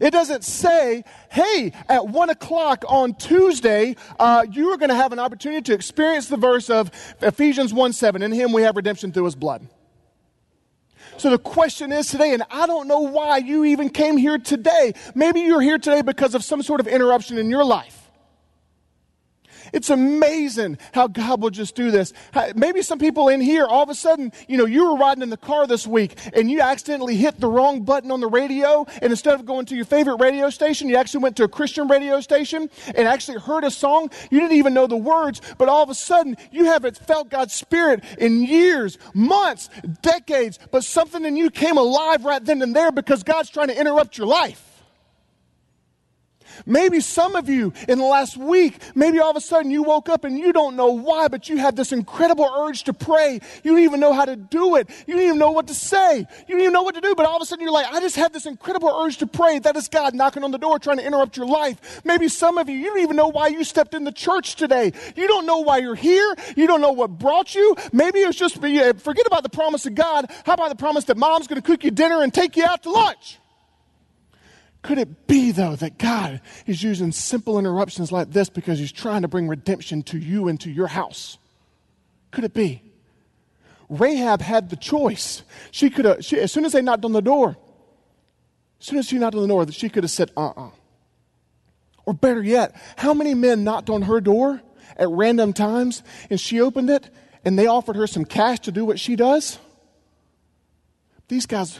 It 0.00 0.10
doesn't 0.10 0.44
say, 0.44 1.04
hey, 1.30 1.72
at 1.88 2.08
one 2.08 2.30
o'clock 2.30 2.84
on 2.88 3.14
Tuesday, 3.14 3.96
uh, 4.18 4.46
you 4.50 4.70
are 4.70 4.76
going 4.76 4.88
to 4.88 4.94
have 4.94 5.12
an 5.12 5.18
opportunity 5.18 5.62
to 5.62 5.74
experience 5.74 6.28
the 6.28 6.36
verse 6.36 6.70
of 6.70 6.90
Ephesians 7.20 7.74
1 7.74 7.92
7. 7.92 8.22
In 8.22 8.32
him 8.32 8.52
we 8.52 8.62
have 8.62 8.76
redemption 8.76 9.12
through 9.12 9.24
his 9.24 9.34
blood. 9.34 9.66
So 11.18 11.30
the 11.30 11.38
question 11.38 11.92
is 11.92 12.08
today, 12.08 12.32
and 12.34 12.42
I 12.50 12.66
don't 12.66 12.88
know 12.88 13.00
why 13.00 13.38
you 13.38 13.64
even 13.64 13.90
came 13.90 14.16
here 14.16 14.38
today. 14.38 14.94
Maybe 15.14 15.40
you're 15.40 15.60
here 15.60 15.78
today 15.78 16.02
because 16.02 16.34
of 16.34 16.42
some 16.42 16.62
sort 16.62 16.80
of 16.80 16.88
interruption 16.88 17.38
in 17.38 17.48
your 17.48 17.64
life. 17.64 18.01
It's 19.72 19.90
amazing 19.90 20.78
how 20.92 21.08
God 21.08 21.40
will 21.40 21.50
just 21.50 21.74
do 21.74 21.90
this. 21.90 22.12
Maybe 22.54 22.82
some 22.82 22.98
people 22.98 23.28
in 23.28 23.40
here, 23.40 23.64
all 23.64 23.82
of 23.82 23.88
a 23.88 23.94
sudden, 23.94 24.32
you 24.48 24.58
know, 24.58 24.66
you 24.66 24.90
were 24.90 24.96
riding 24.96 25.22
in 25.22 25.30
the 25.30 25.36
car 25.36 25.66
this 25.66 25.86
week 25.86 26.18
and 26.34 26.50
you 26.50 26.60
accidentally 26.60 27.16
hit 27.16 27.40
the 27.40 27.48
wrong 27.48 27.82
button 27.82 28.10
on 28.10 28.20
the 28.20 28.28
radio. 28.28 28.86
And 29.00 29.12
instead 29.12 29.34
of 29.34 29.46
going 29.46 29.66
to 29.66 29.76
your 29.76 29.84
favorite 29.84 30.16
radio 30.16 30.50
station, 30.50 30.88
you 30.88 30.96
actually 30.96 31.22
went 31.22 31.36
to 31.36 31.44
a 31.44 31.48
Christian 31.48 31.88
radio 31.88 32.20
station 32.20 32.70
and 32.94 33.08
actually 33.08 33.38
heard 33.38 33.64
a 33.64 33.70
song. 33.70 34.10
You 34.30 34.40
didn't 34.40 34.56
even 34.56 34.74
know 34.74 34.86
the 34.86 34.96
words, 34.96 35.40
but 35.58 35.68
all 35.68 35.82
of 35.82 35.90
a 35.90 35.94
sudden, 35.94 36.36
you 36.50 36.66
haven't 36.66 36.98
felt 36.98 37.28
God's 37.30 37.54
Spirit 37.54 38.04
in 38.18 38.42
years, 38.42 38.98
months, 39.14 39.70
decades, 40.02 40.58
but 40.70 40.84
something 40.84 41.24
in 41.24 41.36
you 41.36 41.50
came 41.50 41.78
alive 41.78 42.24
right 42.24 42.44
then 42.44 42.62
and 42.62 42.76
there 42.76 42.92
because 42.92 43.22
God's 43.22 43.50
trying 43.50 43.68
to 43.68 43.78
interrupt 43.78 44.18
your 44.18 44.26
life. 44.26 44.71
Maybe 46.66 47.00
some 47.00 47.36
of 47.36 47.48
you 47.48 47.72
in 47.88 47.98
the 47.98 48.04
last 48.04 48.36
week, 48.36 48.78
maybe 48.94 49.18
all 49.18 49.30
of 49.30 49.36
a 49.36 49.40
sudden 49.40 49.70
you 49.70 49.82
woke 49.82 50.08
up 50.08 50.24
and 50.24 50.38
you 50.38 50.52
don't 50.52 50.76
know 50.76 50.92
why, 50.92 51.28
but 51.28 51.48
you 51.48 51.56
had 51.56 51.76
this 51.76 51.92
incredible 51.92 52.48
urge 52.58 52.84
to 52.84 52.92
pray. 52.92 53.40
You 53.62 53.72
don't 53.72 53.80
even 53.80 54.00
know 54.00 54.12
how 54.12 54.24
to 54.24 54.36
do 54.36 54.76
it. 54.76 54.88
You 55.06 55.14
don't 55.14 55.24
even 55.24 55.38
know 55.38 55.52
what 55.52 55.68
to 55.68 55.74
say. 55.74 56.18
You 56.18 56.54
don't 56.54 56.60
even 56.60 56.72
know 56.72 56.82
what 56.82 56.94
to 56.94 57.00
do, 57.00 57.14
but 57.14 57.26
all 57.26 57.36
of 57.36 57.42
a 57.42 57.46
sudden 57.46 57.62
you're 57.62 57.72
like, 57.72 57.86
I 57.92 58.00
just 58.00 58.16
had 58.16 58.32
this 58.32 58.46
incredible 58.46 58.88
urge 58.88 59.18
to 59.18 59.26
pray. 59.26 59.58
That 59.58 59.76
is 59.76 59.88
God 59.88 60.14
knocking 60.14 60.44
on 60.44 60.50
the 60.50 60.58
door 60.58 60.78
trying 60.78 60.98
to 60.98 61.06
interrupt 61.06 61.36
your 61.36 61.46
life. 61.46 62.02
Maybe 62.04 62.28
some 62.28 62.58
of 62.58 62.68
you, 62.68 62.76
you 62.76 62.86
don't 62.86 63.00
even 63.00 63.16
know 63.16 63.28
why 63.28 63.48
you 63.48 63.64
stepped 63.64 63.94
in 63.94 64.04
the 64.04 64.12
church 64.12 64.56
today. 64.56 64.92
You 65.16 65.26
don't 65.26 65.46
know 65.46 65.58
why 65.58 65.78
you're 65.78 65.94
here. 65.94 66.34
You 66.56 66.66
don't 66.66 66.80
know 66.80 66.92
what 66.92 67.18
brought 67.18 67.54
you. 67.54 67.76
Maybe 67.92 68.20
it's 68.20 68.38
just, 68.38 68.56
forget 68.56 69.26
about 69.26 69.42
the 69.42 69.50
promise 69.50 69.86
of 69.86 69.94
God. 69.94 70.30
How 70.44 70.54
about 70.54 70.70
the 70.70 70.76
promise 70.76 71.04
that 71.04 71.16
mom's 71.16 71.46
going 71.46 71.60
to 71.60 71.66
cook 71.66 71.84
you 71.84 71.90
dinner 71.90 72.22
and 72.22 72.32
take 72.32 72.56
you 72.56 72.64
out 72.64 72.82
to 72.84 72.90
lunch? 72.90 73.38
Could 74.82 74.98
it 74.98 75.28
be, 75.28 75.52
though, 75.52 75.76
that 75.76 75.98
God 75.98 76.40
is 76.66 76.82
using 76.82 77.12
simple 77.12 77.58
interruptions 77.58 78.10
like 78.10 78.32
this 78.32 78.48
because 78.48 78.78
He's 78.78 78.92
trying 78.92 79.22
to 79.22 79.28
bring 79.28 79.48
redemption 79.48 80.02
to 80.04 80.18
you 80.18 80.48
and 80.48 80.60
to 80.60 80.70
your 80.70 80.88
house? 80.88 81.38
Could 82.32 82.44
it 82.44 82.52
be? 82.52 82.82
Rahab 83.88 84.40
had 84.40 84.70
the 84.70 84.76
choice. 84.76 85.42
She 85.70 85.90
could 85.90 86.04
have, 86.04 86.24
she, 86.24 86.38
as 86.38 86.50
soon 86.50 86.64
as 86.64 86.72
they 86.72 86.82
knocked 86.82 87.04
on 87.04 87.12
the 87.12 87.22
door, 87.22 87.56
as 88.80 88.86
soon 88.86 88.98
as 88.98 89.06
she 89.06 89.18
knocked 89.18 89.36
on 89.36 89.42
the 89.42 89.48
door, 89.48 89.70
she 89.70 89.88
could 89.88 90.02
have 90.02 90.10
said, 90.10 90.30
uh 90.36 90.48
uh-uh. 90.48 90.66
uh 90.66 90.70
Or 92.06 92.14
better 92.14 92.42
yet, 92.42 92.74
how 92.96 93.14
many 93.14 93.34
men 93.34 93.62
knocked 93.62 93.90
on 93.90 94.02
her 94.02 94.20
door 94.20 94.60
at 94.96 95.08
random 95.08 95.52
times 95.52 96.02
and 96.30 96.40
she 96.40 96.60
opened 96.60 96.90
it 96.90 97.08
and 97.44 97.56
they 97.56 97.66
offered 97.66 97.96
her 97.96 98.06
some 98.06 98.24
cash 98.24 98.60
to 98.60 98.72
do 98.72 98.84
what 98.84 98.98
she 98.98 99.14
does? 99.14 99.58
These 101.28 101.46
guys 101.46 101.78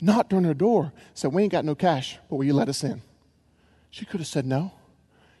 knocked 0.00 0.32
on 0.32 0.44
her 0.44 0.54
door, 0.54 0.92
said, 1.14 1.32
We 1.32 1.42
ain't 1.42 1.52
got 1.52 1.64
no 1.64 1.74
cash, 1.74 2.18
but 2.28 2.36
will 2.36 2.44
you 2.44 2.54
let 2.54 2.68
us 2.68 2.84
in? 2.84 3.02
She 3.90 4.04
could 4.04 4.20
have 4.20 4.26
said 4.26 4.46
no. 4.46 4.72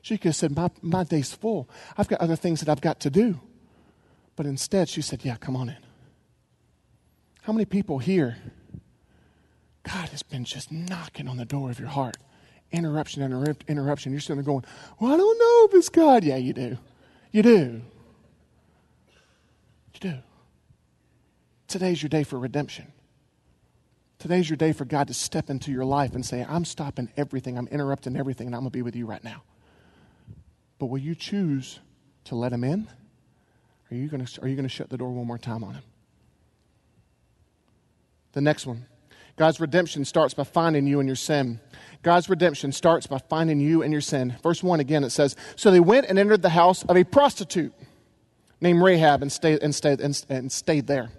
She 0.00 0.18
could 0.18 0.28
have 0.28 0.36
said, 0.36 0.54
my, 0.54 0.70
my 0.82 1.02
day's 1.02 1.32
full. 1.32 1.68
I've 1.96 2.08
got 2.08 2.20
other 2.20 2.36
things 2.36 2.60
that 2.60 2.68
I've 2.68 2.82
got 2.82 3.00
to 3.00 3.10
do. 3.10 3.40
But 4.36 4.44
instead, 4.46 4.88
she 4.88 5.02
said, 5.02 5.24
Yeah, 5.24 5.36
come 5.36 5.56
on 5.56 5.68
in. 5.70 5.76
How 7.42 7.52
many 7.52 7.64
people 7.64 7.98
here, 7.98 8.36
God 9.82 10.08
has 10.10 10.22
been 10.22 10.44
just 10.44 10.70
knocking 10.70 11.28
on 11.28 11.36
the 11.36 11.44
door 11.44 11.70
of 11.70 11.78
your 11.78 11.88
heart? 11.88 12.16
Interruption, 12.70 13.22
interrupt, 13.22 13.64
interruption. 13.68 14.12
You're 14.12 14.20
sitting 14.20 14.36
there 14.36 14.44
going, 14.44 14.64
Well, 15.00 15.12
I 15.12 15.16
don't 15.16 15.38
know 15.38 15.68
if 15.68 15.78
it's 15.78 15.88
God. 15.88 16.24
Yeah, 16.24 16.36
you 16.36 16.52
do. 16.52 16.78
You 17.32 17.42
do. 17.42 17.82
You 19.94 20.00
do. 20.00 20.14
Today's 21.66 22.02
your 22.02 22.10
day 22.10 22.24
for 22.24 22.38
redemption. 22.38 22.92
Today's 24.24 24.48
your 24.48 24.56
day 24.56 24.72
for 24.72 24.86
God 24.86 25.08
to 25.08 25.12
step 25.12 25.50
into 25.50 25.70
your 25.70 25.84
life 25.84 26.14
and 26.14 26.24
say, 26.24 26.46
I'm 26.48 26.64
stopping 26.64 27.10
everything, 27.14 27.58
I'm 27.58 27.68
interrupting 27.68 28.16
everything, 28.16 28.46
and 28.46 28.56
I'm 28.56 28.62
going 28.62 28.70
to 28.70 28.78
be 28.78 28.80
with 28.80 28.96
you 28.96 29.04
right 29.04 29.22
now. 29.22 29.42
But 30.78 30.86
will 30.86 30.96
you 30.96 31.14
choose 31.14 31.78
to 32.24 32.34
let 32.34 32.50
him 32.50 32.64
in? 32.64 32.88
Are 33.90 33.94
you 33.94 34.08
going 34.08 34.24
to, 34.24 34.40
are 34.40 34.48
you 34.48 34.56
going 34.56 34.64
to 34.64 34.74
shut 34.74 34.88
the 34.88 34.96
door 34.96 35.10
one 35.10 35.26
more 35.26 35.36
time 35.36 35.62
on 35.62 35.74
him? 35.74 35.82
The 38.32 38.40
next 38.40 38.64
one 38.64 38.86
God's 39.36 39.60
redemption 39.60 40.06
starts 40.06 40.32
by 40.32 40.44
finding 40.44 40.86
you 40.86 41.00
in 41.00 41.06
your 41.06 41.16
sin. 41.16 41.60
God's 42.02 42.30
redemption 42.30 42.72
starts 42.72 43.06
by 43.06 43.18
finding 43.18 43.60
you 43.60 43.82
in 43.82 43.92
your 43.92 44.00
sin. 44.00 44.36
Verse 44.42 44.62
1 44.62 44.80
again, 44.80 45.04
it 45.04 45.10
says, 45.10 45.36
So 45.54 45.70
they 45.70 45.80
went 45.80 46.06
and 46.06 46.18
entered 46.18 46.40
the 46.40 46.48
house 46.48 46.82
of 46.84 46.96
a 46.96 47.04
prostitute 47.04 47.74
named 48.58 48.80
Rahab 48.80 49.20
and 49.20 49.30
stayed, 49.30 49.62
and 49.62 49.74
stayed, 49.74 50.00
and, 50.00 50.24
and 50.30 50.50
stayed 50.50 50.86
there. 50.86 51.10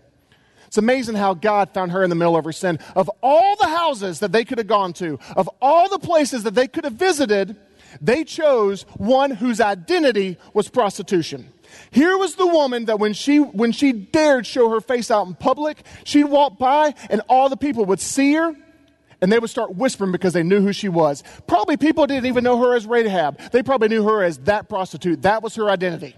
It's 0.76 0.78
amazing 0.78 1.16
how 1.16 1.36
God 1.36 1.70
found 1.70 1.94
her 1.94 2.04
in 2.04 2.10
the 2.10 2.18
middle 2.18 2.36
of 2.36 2.44
her 2.44 2.52
sin. 2.52 2.80
Of 2.98 3.10
all 3.24 3.56
the 3.56 3.70
houses 3.70 4.20
that 4.20 4.34
they 4.34 4.44
could 4.44 4.58
have 4.58 4.68
gone 4.68 4.92
to, 4.96 5.18
of 5.38 5.50
all 5.62 5.88
the 5.88 6.00
places 6.00 6.44
that 6.44 6.54
they 6.54 6.68
could 6.68 6.84
have 6.84 6.96
visited, 6.96 7.56
they 8.02 8.26
chose 8.26 8.82
one 8.98 9.32
whose 9.32 9.62
identity 9.62 10.36
was 10.54 10.68
prostitution. 10.68 11.48
Here 11.92 12.18
was 12.18 12.36
the 12.36 12.46
woman 12.46 12.84
that 12.86 13.00
when 13.00 13.14
she, 13.14 13.40
when 13.40 13.72
she 13.72 13.94
dared 13.94 14.46
show 14.46 14.70
her 14.70 14.82
face 14.82 15.10
out 15.10 15.28
in 15.28 15.36
public, 15.36 15.82
she'd 16.04 16.26
walk 16.26 16.58
by 16.58 16.94
and 17.10 17.22
all 17.30 17.48
the 17.48 17.56
people 17.56 17.86
would 17.86 18.02
see 18.02 18.34
her 18.34 18.54
and 19.22 19.32
they 19.32 19.40
would 19.40 19.50
start 19.50 19.76
whispering 19.76 20.12
because 20.12 20.34
they 20.34 20.44
knew 20.44 20.60
who 20.60 20.74
she 20.74 20.90
was. 20.90 21.24
Probably 21.48 21.78
people 21.78 22.06
didn't 22.06 22.26
even 22.26 22.44
know 22.44 22.60
her 22.62 22.76
as 22.76 22.86
Rahab. 22.86 23.40
They 23.52 23.64
probably 23.64 23.88
knew 23.88 24.04
her 24.04 24.24
as 24.26 24.40
that 24.40 24.68
prostitute. 24.68 25.22
That 25.22 25.42
was 25.42 25.56
her 25.56 25.70
identity. 25.70 26.18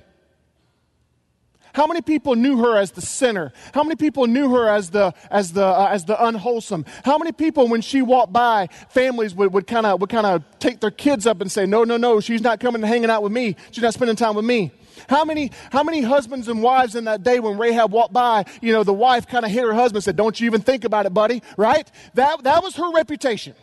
How 1.77 1.85
many 1.85 2.01
people 2.01 2.35
knew 2.35 2.57
her 2.57 2.75
as 2.75 2.89
the 2.89 3.03
sinner? 3.03 3.53
How 3.71 3.83
many 3.83 3.95
people 3.95 4.25
knew 4.25 4.49
her 4.49 4.67
as 4.67 4.89
the, 4.89 5.13
as 5.29 5.53
the, 5.53 5.63
uh, 5.63 5.89
as 5.91 6.05
the 6.05 6.25
unwholesome? 6.25 6.85
How 7.05 7.19
many 7.19 7.31
people, 7.31 7.67
when 7.67 7.81
she 7.81 8.01
walked 8.01 8.33
by, 8.33 8.69
families 8.89 9.35
would, 9.35 9.53
would 9.53 9.67
kind 9.67 9.85
of 9.85 10.01
would 10.01 10.09
kind 10.09 10.25
of 10.25 10.43
take 10.57 10.79
their 10.79 10.89
kids 10.89 11.27
up 11.27 11.39
and 11.39 11.51
say, 11.51 11.67
no, 11.67 11.83
no, 11.83 11.95
no, 11.95 12.19
she's 12.19 12.41
not 12.41 12.59
coming 12.59 12.81
and 12.81 12.89
hanging 12.89 13.11
out 13.11 13.21
with 13.21 13.31
me. 13.31 13.55
She's 13.69 13.83
not 13.83 13.93
spending 13.93 14.15
time 14.15 14.33
with 14.33 14.43
me. 14.43 14.71
How 15.07 15.23
many, 15.23 15.51
how 15.71 15.83
many 15.83 16.01
husbands 16.01 16.47
and 16.47 16.63
wives 16.63 16.95
in 16.95 17.03
that 17.03 17.21
day 17.21 17.39
when 17.39 17.59
Rahab 17.59 17.91
walked 17.91 18.11
by, 18.11 18.45
you 18.59 18.73
know, 18.73 18.83
the 18.83 18.91
wife 18.91 19.27
kind 19.27 19.45
of 19.45 19.51
hit 19.51 19.63
her 19.63 19.75
husband 19.75 19.97
and 19.97 20.03
said, 20.03 20.15
don't 20.15 20.39
you 20.39 20.47
even 20.47 20.61
think 20.61 20.83
about 20.83 21.05
it, 21.05 21.13
buddy, 21.13 21.43
right? 21.57 21.87
That, 22.15 22.41
that 22.41 22.63
was 22.63 22.75
her 22.77 22.91
reputation. 22.91 23.53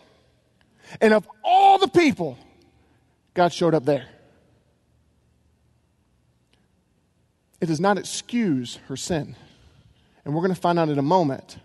And 1.01 1.15
of 1.15 1.29
all 1.43 1.79
the 1.79 1.89
people, 1.89 2.39
God 3.35 3.53
showed 3.53 3.75
up 3.75 3.85
there. 3.85 4.07
It 7.65 7.69
does 7.69 7.81
not 7.81 7.97
excuse 7.97 8.79
her 8.89 8.97
sin. 8.97 9.37
And 10.23 10.35
we're 10.35 10.43
going 10.43 10.55
to 10.55 10.61
find 10.61 10.79
out 10.79 10.91
in 10.91 10.99
a 10.99 11.03
moment 11.03 11.57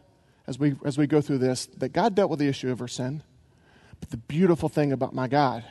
as 0.48 0.58
we, 0.58 0.76
as 0.86 0.98
we 0.98 1.08
go 1.08 1.20
through 1.20 1.40
this 1.40 1.66
that 1.80 1.90
God 1.90 2.16
dealt 2.16 2.30
with 2.30 2.40
the 2.40 2.48
issue 2.48 2.72
of 2.72 2.80
her 2.80 2.88
sin. 2.88 3.22
But 4.00 4.10
the 4.10 4.16
beautiful 4.16 4.70
thing 4.70 4.94
about 4.94 5.14
my 5.14 5.28
God 5.28 5.66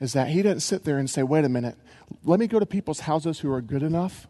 is 0.00 0.14
that 0.14 0.28
He 0.28 0.36
didn't 0.40 0.60
sit 0.60 0.84
there 0.84 0.96
and 0.96 1.10
say, 1.10 1.22
wait 1.22 1.44
a 1.44 1.48
minute, 1.50 1.76
let 2.24 2.40
me 2.40 2.46
go 2.46 2.58
to 2.58 2.64
people's 2.64 3.00
houses 3.00 3.40
who 3.40 3.52
are 3.52 3.60
good 3.60 3.82
enough. 3.82 4.26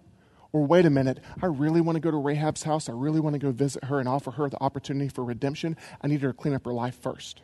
Or 0.52 0.66
wait 0.66 0.84
a 0.84 0.90
minute, 0.90 1.20
I 1.40 1.46
really 1.46 1.80
want 1.80 1.94
to 1.94 2.00
go 2.00 2.10
to 2.10 2.16
Rahab's 2.16 2.64
house. 2.64 2.88
I 2.88 2.92
really 2.92 3.20
want 3.20 3.34
to 3.34 3.38
go 3.38 3.52
visit 3.52 3.84
her 3.84 4.00
and 4.00 4.08
offer 4.08 4.32
her 4.32 4.48
the 4.48 4.60
opportunity 4.60 5.08
for 5.08 5.22
redemption. 5.22 5.76
I 6.02 6.08
need 6.08 6.22
her 6.22 6.32
to 6.32 6.36
clean 6.36 6.54
up 6.54 6.64
her 6.64 6.72
life 6.72 6.98
first. 7.00 7.42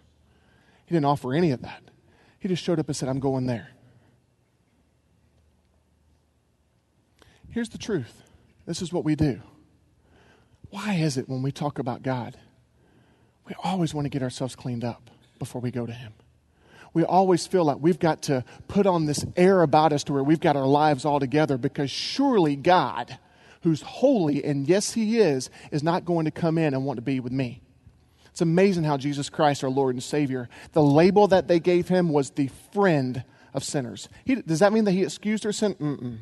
He 0.87 0.95
didn't 0.95 1.07
offer 1.07 1.33
any 1.33 1.53
of 1.53 1.63
that. 1.63 1.85
He 2.41 2.49
just 2.49 2.65
showed 2.65 2.81
up 2.81 2.89
and 2.89 2.97
said, 2.97 3.09
I'm 3.09 3.21
going 3.21 3.47
there. 3.47 3.69
Here's 7.55 7.69
the 7.69 7.79
truth 7.79 8.25
this 8.67 8.83
is 8.83 8.93
what 8.93 9.05
we 9.05 9.15
do. 9.15 9.41
Why 10.71 10.95
is 10.95 11.17
it 11.17 11.29
when 11.29 11.41
we 11.41 11.53
talk 11.53 11.79
about 11.79 12.03
God, 12.03 12.37
we 13.47 13.55
always 13.63 13.95
want 13.95 14.07
to 14.07 14.09
get 14.09 14.25
ourselves 14.25 14.57
cleaned 14.57 14.83
up 14.83 15.09
before 15.39 15.61
we 15.61 15.71
go 15.71 15.87
to 15.87 15.93
Him? 15.93 16.15
We 16.95 17.05
always 17.05 17.47
feel 17.47 17.65
like 17.65 17.77
we've 17.79 18.01
got 18.01 18.23
to 18.23 18.45
put 18.67 18.87
on 18.87 19.07
this 19.07 19.25
air 19.37 19.63
about 19.63 19.93
us 19.93 20.03
to 20.05 20.13
where 20.13 20.25
we've 20.25 20.41
got 20.41 20.57
our 20.57 20.67
lives 20.67 21.05
all 21.05 21.21
together 21.21 21.57
because 21.57 21.93
surely 21.93 22.57
God, 22.57 23.19
who's 23.63 23.83
holy, 23.83 24.43
and 24.45 24.69
yes, 24.69 24.93
He 24.93 25.19
is, 25.19 25.49
is 25.71 25.85
not 25.85 26.05
going 26.05 26.25
to 26.25 26.33
come 26.33 26.59
in 26.59 26.75
and 26.75 26.85
want 26.85 26.97
to 26.97 27.03
be 27.03 27.21
with 27.21 27.33
me. 27.33 27.63
It's 28.27 28.41
amazing 28.41 28.83
how 28.83 28.97
Jesus 28.97 29.31
Christ, 29.31 29.63
our 29.63 29.71
Lord 29.71 29.95
and 29.95 30.03
Savior, 30.03 30.49
the 30.73 30.83
label 30.83 31.29
that 31.29 31.47
they 31.47 31.61
gave 31.61 31.87
him 31.87 32.09
was 32.09 32.31
the 32.31 32.51
friend 32.73 33.23
of 33.53 33.63
sinners. 33.63 34.09
He, 34.25 34.35
does 34.35 34.59
that 34.59 34.73
mean 34.73 34.85
that 34.87 34.93
he 34.93 35.05
excused 35.05 35.45
their 35.45 35.53
sin? 35.53 35.75
Mm-mm. 35.77 36.19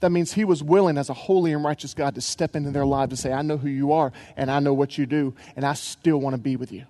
That 0.00 0.10
means 0.10 0.34
he 0.34 0.44
was 0.44 0.62
willing, 0.62 0.98
as 0.98 1.08
a 1.08 1.14
holy 1.14 1.52
and 1.52 1.64
righteous 1.64 1.94
God, 1.94 2.14
to 2.16 2.20
step 2.20 2.54
into 2.54 2.70
their 2.70 2.84
lives 2.84 3.12
and 3.12 3.18
say, 3.18 3.32
I 3.32 3.42
know 3.42 3.56
who 3.56 3.68
you 3.68 3.92
are, 3.92 4.12
and 4.36 4.50
I 4.50 4.60
know 4.60 4.74
what 4.74 4.98
you 4.98 5.06
do, 5.06 5.34
and 5.54 5.64
I 5.64 5.72
still 5.74 6.18
want 6.18 6.34
to 6.34 6.40
be 6.40 6.56
with 6.56 6.70
you. 6.70 6.84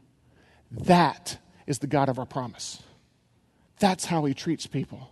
That 0.72 1.38
is 1.66 1.78
the 1.78 1.86
God 1.86 2.08
of 2.08 2.18
our 2.18 2.26
promise. 2.26 2.82
That's 3.78 4.06
how 4.06 4.24
he 4.24 4.34
treats 4.34 4.66
people. 4.66 5.10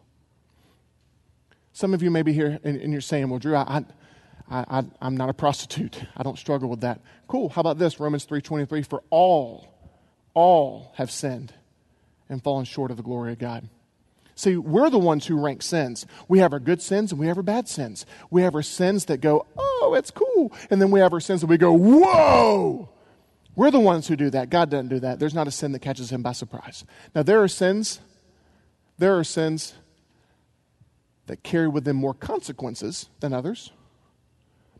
Some 1.72 1.92
of 1.92 2.02
you 2.02 2.10
may 2.10 2.22
be 2.22 2.32
here 2.32 2.58
and, 2.62 2.80
and 2.80 2.92
you're 2.92 3.00
saying, 3.00 3.28
Well, 3.28 3.40
Drew, 3.40 3.56
I, 3.56 3.84
I, 4.50 4.64
I, 4.78 4.84
I'm 5.00 5.16
not 5.16 5.28
a 5.28 5.34
prostitute. 5.34 6.02
I 6.16 6.22
don't 6.22 6.38
struggle 6.38 6.68
with 6.68 6.80
that. 6.80 7.00
Cool. 7.26 7.48
How 7.48 7.60
about 7.60 7.78
this? 7.78 7.98
Romans 7.98 8.26
3.23, 8.26 8.86
For 8.86 9.02
all, 9.10 9.74
all 10.34 10.92
have 10.96 11.10
sinned 11.10 11.52
and 12.28 12.42
fallen 12.42 12.64
short 12.64 12.90
of 12.90 12.96
the 12.96 13.02
glory 13.02 13.32
of 13.32 13.38
God. 13.38 13.68
See, 14.34 14.56
we're 14.56 14.90
the 14.90 14.98
ones 14.98 15.26
who 15.26 15.40
rank 15.40 15.62
sins. 15.62 16.06
We 16.26 16.40
have 16.40 16.52
our 16.52 16.58
good 16.58 16.82
sins 16.82 17.12
and 17.12 17.20
we 17.20 17.28
have 17.28 17.36
our 17.36 17.42
bad 17.42 17.68
sins. 17.68 18.04
We 18.30 18.42
have 18.42 18.54
our 18.54 18.62
sins 18.62 19.04
that 19.06 19.20
go, 19.20 19.46
oh, 19.56 19.94
it's 19.96 20.10
cool. 20.10 20.52
And 20.70 20.82
then 20.82 20.90
we 20.90 21.00
have 21.00 21.12
our 21.12 21.20
sins 21.20 21.40
that 21.42 21.46
we 21.46 21.56
go, 21.56 21.72
whoa. 21.72 22.88
We're 23.56 23.70
the 23.70 23.80
ones 23.80 24.08
who 24.08 24.16
do 24.16 24.30
that. 24.30 24.50
God 24.50 24.70
doesn't 24.70 24.88
do 24.88 25.00
that. 25.00 25.20
There's 25.20 25.34
not 25.34 25.46
a 25.46 25.52
sin 25.52 25.72
that 25.72 25.78
catches 25.78 26.10
him 26.10 26.22
by 26.22 26.32
surprise. 26.32 26.84
Now, 27.14 27.22
there 27.22 27.42
are 27.42 27.48
sins, 27.48 28.00
there 28.98 29.16
are 29.16 29.24
sins 29.24 29.74
that 31.26 31.42
carry 31.44 31.68
with 31.68 31.84
them 31.84 31.96
more 31.96 32.14
consequences 32.14 33.08
than 33.20 33.32
others. 33.32 33.70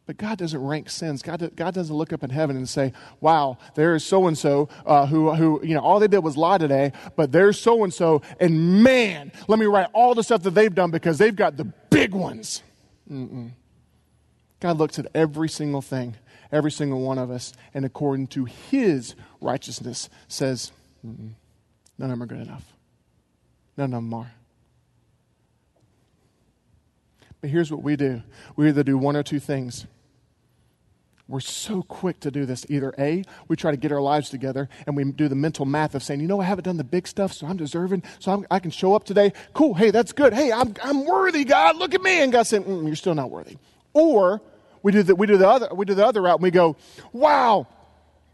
But 0.07 0.19
God 0.19 0.37
doesn't 0.37 0.61
rank 0.61 0.91
sins. 0.91 1.23
God, 1.23 1.51
God 1.57 1.73
doesn't 1.73 1.95
look 1.95 2.13
up 2.13 2.23
in 2.23 2.29
heaven 2.29 2.57
and 2.57 2.69
say, 2.69 2.93
wow, 3.21 3.57
there's 3.75 4.05
so 4.05 4.27
and 4.27 4.37
so 4.37 4.69
uh, 4.85 5.07
who, 5.07 5.35
who, 5.35 5.61
you 5.65 5.75
know, 5.75 5.81
all 5.81 5.99
they 5.99 6.09
did 6.09 6.19
was 6.19 6.37
lie 6.37 6.59
today, 6.59 6.93
but 7.17 7.33
there's 7.33 7.59
so 7.59 7.85
and 7.85 7.95
so, 7.95 8.21
and 8.39 8.83
man, 8.83 9.33
let 9.49 9.59
me 9.59 9.65
write 9.65 9.89
all 9.95 10.15
the 10.15 10.23
stuff 10.23 10.43
that 10.43 10.51
they've 10.51 10.75
done 10.75 10.91
because 10.91 11.17
they've 11.17 11.35
got 11.35 11.57
the 11.57 11.65
big 11.65 12.15
ones. 12.15 12.63
Mm-mm. 13.11 13.53
God 14.61 14.77
looks 14.77 14.99
at 14.99 15.07
every 15.15 15.49
single 15.49 15.83
thing, 15.83 16.17
every 16.53 16.71
single 16.71 17.01
one 17.01 17.19
of 17.19 17.31
us, 17.31 17.55
and 17.73 17.87
according 17.87 18.27
to 18.29 18.45
his 18.45 19.15
righteousness 19.41 20.11
says, 20.29 20.71
none 21.03 21.35
of 21.99 22.09
them 22.11 22.23
are 22.23 22.27
good 22.27 22.41
enough. 22.41 22.75
None 23.79 23.87
of 23.95 24.03
them 24.03 24.13
are. 24.13 24.33
But 27.45 27.51
here's 27.51 27.71
what 27.71 27.83
we 27.83 27.95
do 27.95 28.23
we 28.57 28.69
either 28.69 28.83
do 28.83 28.97
one 28.97 29.17
or 29.17 29.23
two 29.23 29.39
things. 29.39 29.85
We're 31.29 31.41
so 31.41 31.83
quick 31.83 32.21
to 32.21 32.31
do 32.31 32.47
this. 32.47 32.65
Either 32.71 32.95
A, 32.99 33.23
we 33.49 33.57
try 33.57 33.71
to 33.71 33.77
get 33.77 33.93
our 33.93 34.01
lives 34.01 34.31
together 34.31 34.71
and 34.87 34.97
we 34.97 35.05
do 35.05 35.29
the 35.29 35.35
mental 35.35 35.67
math 35.67 35.95
of 35.95 36.03
saying, 36.03 36.21
you 36.21 36.27
know, 36.27 36.41
I 36.41 36.45
haven't 36.45 36.65
done 36.65 36.79
the 36.79 36.85
big 36.85 37.07
stuff, 37.07 37.35
so 37.35 37.47
I'm 37.47 37.59
deserving, 37.59 38.03
so 38.19 38.33
I'm, 38.33 38.47
i 38.51 38.59
can 38.61 38.71
show 38.71 38.95
up 38.95 39.05
today. 39.05 39.35
Cool, 39.53 39.75
hey, 39.75 39.91
that's 39.91 40.13
good. 40.13 40.33
Hey, 40.33 40.53
I'm, 40.53 40.73
I'm 40.83 41.05
worthy, 41.05 41.45
God. 41.45 41.77
Look 41.77 41.93
at 41.93 42.01
me. 42.01 42.23
And 42.23 42.33
God 42.33 42.45
said, 42.45 42.65
mm, 42.65 42.87
you're 42.87 42.97
still 42.97 43.15
not 43.15 43.31
worthy. 43.31 43.59
Or 43.93 44.41
we 44.83 44.93
do, 44.93 45.03
the, 45.03 45.15
we, 45.15 45.27
do 45.27 45.37
the 45.37 45.47
other, 45.47 45.69
we 45.75 45.85
do 45.85 45.93
the 45.93 46.07
other 46.07 46.23
route 46.23 46.37
and 46.37 46.43
we 46.43 46.51
go, 46.51 46.77
wow, 47.13 47.67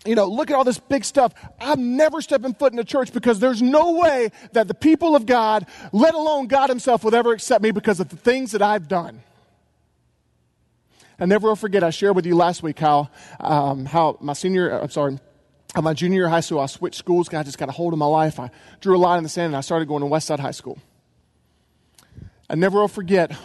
you 0.07 0.15
know, 0.15 0.27
look 0.27 0.51
at 0.51 0.57
all 0.57 0.65
this 0.65 0.79
big 0.79 1.05
stuff. 1.05 1.35
I'm 1.61 1.97
never 1.97 2.23
stepping 2.23 2.55
foot 2.55 2.73
in 2.73 2.79
a 2.79 2.85
church 2.85 3.13
because 3.13 3.39
there's 3.39 3.61
no 3.61 3.93
way 3.93 4.31
that 4.53 4.67
the 4.67 4.75
people 4.75 5.15
of 5.15 5.27
God, 5.27 5.67
let 5.93 6.15
alone 6.15 6.47
God 6.47 6.71
Himself, 6.71 7.05
would 7.05 7.15
ever 7.15 7.33
accept 7.33 7.63
me 7.63 7.71
because 7.71 8.01
of 8.01 8.09
the 8.09 8.17
things 8.17 8.53
that 8.53 8.63
I've 8.63 8.89
done. 8.89 9.23
I 11.19 11.27
never 11.27 11.49
will 11.49 11.57
forget, 11.57 11.85
I 11.85 11.91
shared 11.91 12.17
with 12.17 12.25
you 12.25 12.35
last 12.35 12.63
week 12.63 12.79
how, 12.79 13.11
um, 13.41 13.85
how 13.85 14.17
my 14.21 14.33
senior, 14.33 14.73
uh, 14.73 14.85
I'm 14.85 14.91
sorry, 14.91 15.19
my 15.81 15.93
junior 15.93 16.29
high 16.29 16.41
school, 16.41 16.61
I 16.61 16.67
switched 16.67 16.97
schools. 16.97 17.29
God 17.29 17.45
just 17.45 17.59
got 17.59 17.69
a 17.69 17.73
hold 17.73 17.93
of 17.93 17.99
my 17.99 18.07
life. 18.07 18.41
I 18.41 18.51
drew 18.81 18.97
a 18.97 18.99
line 18.99 19.19
in 19.19 19.23
the 19.23 19.29
sand 19.29 19.49
and 19.49 19.57
I 19.57 19.61
started 19.61 19.87
going 19.87 20.03
to 20.03 20.09
Westside 20.09 20.39
High 20.39 20.51
School. 20.53 20.79
I 22.49 22.55
never 22.55 22.81
will 22.81 22.89
forget, 22.89 23.37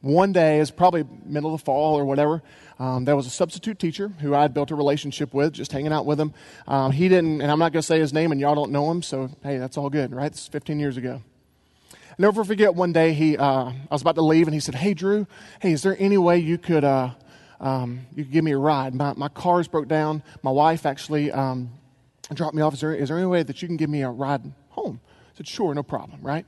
one 0.00 0.32
day, 0.32 0.60
it's 0.60 0.70
probably 0.70 1.04
middle 1.24 1.54
of 1.54 1.60
the 1.60 1.64
fall 1.64 1.98
or 1.98 2.06
whatever, 2.06 2.42
um, 2.78 3.04
there 3.04 3.16
was 3.16 3.26
a 3.26 3.30
substitute 3.30 3.78
teacher 3.78 4.08
who 4.08 4.34
I 4.34 4.42
had 4.42 4.54
built 4.54 4.70
a 4.70 4.74
relationship 4.74 5.32
with, 5.32 5.52
just 5.52 5.72
hanging 5.72 5.92
out 5.92 6.06
with 6.06 6.18
him. 6.18 6.34
Um, 6.66 6.92
he 6.92 7.08
didn't, 7.08 7.40
and 7.40 7.50
I'm 7.50 7.58
not 7.58 7.72
going 7.72 7.80
to 7.80 7.86
say 7.86 8.00
his 8.00 8.12
name, 8.12 8.32
and 8.32 8.40
y'all 8.40 8.54
don't 8.54 8.72
know 8.72 8.90
him, 8.90 9.02
so 9.02 9.30
hey, 9.42 9.58
that's 9.58 9.76
all 9.76 9.90
good, 9.90 10.12
right? 10.12 10.30
This 10.30 10.42
is 10.42 10.48
15 10.48 10.80
years 10.80 10.96
ago. 10.96 11.22
I'll 11.92 12.16
never 12.18 12.44
forget 12.44 12.74
one 12.74 12.92
day 12.92 13.12
he, 13.12 13.36
uh, 13.36 13.70
I 13.70 13.74
was 13.90 14.02
about 14.02 14.14
to 14.16 14.22
leave 14.22 14.46
and 14.46 14.54
he 14.54 14.60
said, 14.60 14.76
Hey, 14.76 14.94
Drew, 14.94 15.26
hey, 15.60 15.72
is 15.72 15.82
there 15.82 15.96
any 15.98 16.18
way 16.18 16.38
you 16.38 16.58
could, 16.58 16.84
uh, 16.84 17.10
um, 17.60 18.06
you 18.14 18.22
could 18.24 18.32
give 18.32 18.44
me 18.44 18.52
a 18.52 18.58
ride? 18.58 18.94
My, 18.94 19.14
my 19.14 19.28
car's 19.28 19.66
broke 19.66 19.88
down. 19.88 20.22
My 20.42 20.52
wife 20.52 20.86
actually 20.86 21.32
um, 21.32 21.72
dropped 22.32 22.54
me 22.54 22.62
off. 22.62 22.74
Is 22.74 22.80
there, 22.80 22.94
is 22.94 23.08
there 23.08 23.18
any 23.18 23.26
way 23.26 23.42
that 23.42 23.62
you 23.62 23.68
can 23.68 23.76
give 23.76 23.90
me 23.90 24.02
a 24.02 24.10
ride 24.10 24.42
home? 24.70 25.00
I 25.04 25.36
said, 25.36 25.48
Sure, 25.48 25.74
no 25.74 25.82
problem, 25.82 26.20
right? 26.22 26.46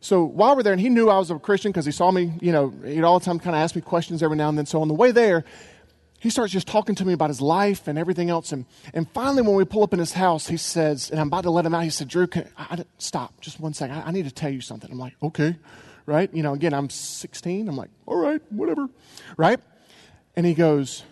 So 0.00 0.24
while 0.24 0.54
we're 0.56 0.62
there, 0.62 0.72
and 0.72 0.80
he 0.80 0.88
knew 0.88 1.08
I 1.08 1.18
was 1.18 1.30
a 1.30 1.38
Christian 1.38 1.72
because 1.72 1.84
he 1.84 1.92
saw 1.92 2.10
me, 2.10 2.32
you 2.40 2.52
know, 2.52 2.72
he'd 2.84 3.02
all 3.02 3.18
the 3.18 3.24
time 3.24 3.38
kind 3.38 3.56
of 3.56 3.62
ask 3.62 3.74
me 3.74 3.82
questions 3.82 4.22
every 4.22 4.36
now 4.36 4.48
and 4.48 4.56
then. 4.56 4.66
So 4.66 4.80
on 4.80 4.88
the 4.88 4.94
way 4.94 5.10
there, 5.10 5.44
he 6.20 6.30
starts 6.30 6.52
just 6.52 6.66
talking 6.66 6.94
to 6.96 7.04
me 7.04 7.12
about 7.12 7.30
his 7.30 7.40
life 7.40 7.86
and 7.86 7.98
everything 7.98 8.28
else. 8.30 8.52
And, 8.52 8.66
and 8.92 9.08
finally, 9.10 9.42
when 9.42 9.54
we 9.54 9.64
pull 9.64 9.82
up 9.82 9.92
in 9.92 9.98
his 9.98 10.12
house, 10.12 10.48
he 10.48 10.56
says, 10.56 11.10
and 11.10 11.20
I'm 11.20 11.28
about 11.28 11.42
to 11.44 11.50
let 11.50 11.64
him 11.64 11.74
out, 11.74 11.84
he 11.84 11.90
said, 11.90 12.08
Drew, 12.08 12.26
can, 12.26 12.48
I, 12.56 12.66
I, 12.70 12.84
stop 12.98 13.40
just 13.40 13.60
one 13.60 13.72
second. 13.72 13.96
I, 13.96 14.08
I 14.08 14.10
need 14.10 14.24
to 14.24 14.32
tell 14.32 14.50
you 14.50 14.60
something. 14.60 14.90
I'm 14.90 14.98
like, 14.98 15.14
okay, 15.22 15.56
right? 16.06 16.32
You 16.32 16.42
know, 16.42 16.54
again, 16.54 16.74
I'm 16.74 16.90
16. 16.90 17.68
I'm 17.68 17.76
like, 17.76 17.90
all 18.06 18.16
right, 18.16 18.40
whatever, 18.50 18.88
right? 19.36 19.60
And 20.34 20.44
he 20.44 20.54
goes, 20.54 21.04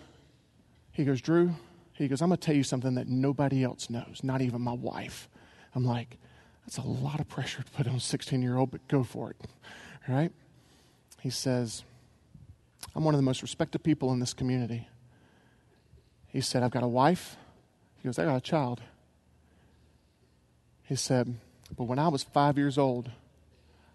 he 0.91 1.05
goes, 1.05 1.21
Drew, 1.21 1.53
He 1.93 2.07
goes, 2.07 2.21
I'm 2.21 2.29
going 2.29 2.39
to 2.39 2.45
tell 2.45 2.55
you 2.55 2.63
something 2.63 2.95
that 2.95 3.07
nobody 3.07 3.63
else 3.63 3.89
knows, 3.89 4.21
not 4.23 4.41
even 4.41 4.61
my 4.61 4.73
wife. 4.73 5.29
I'm 5.73 5.85
like, 5.85 6.17
that's 6.67 6.77
a 6.79 6.81
lot 6.81 7.21
of 7.21 7.29
pressure 7.29 7.63
to 7.63 7.71
put 7.71 7.87
on 7.87 7.95
a 7.95 7.99
16 7.99 8.41
year 8.41 8.57
old, 8.57 8.71
but 8.71 8.85
go 8.89 9.01
for 9.01 9.29
it. 9.29 9.37
Right? 10.05 10.33
He 11.21 11.29
says, 11.29 11.85
I'm 12.93 13.05
one 13.05 13.13
of 13.13 13.17
the 13.17 13.23
most 13.23 13.41
respected 13.41 13.83
people 13.83 14.11
in 14.11 14.19
this 14.19 14.33
community. 14.33 14.89
He 16.27 16.41
said, 16.41 16.63
I've 16.63 16.71
got 16.71 16.83
a 16.83 16.87
wife. 16.87 17.37
He 18.01 18.07
goes, 18.07 18.19
I 18.19 18.25
got 18.25 18.35
a 18.35 18.41
child. 18.41 18.81
He 20.83 20.97
said, 20.97 21.35
But 21.75 21.85
when 21.85 21.99
I 21.99 22.09
was 22.09 22.23
five 22.23 22.57
years 22.57 22.77
old, 22.77 23.11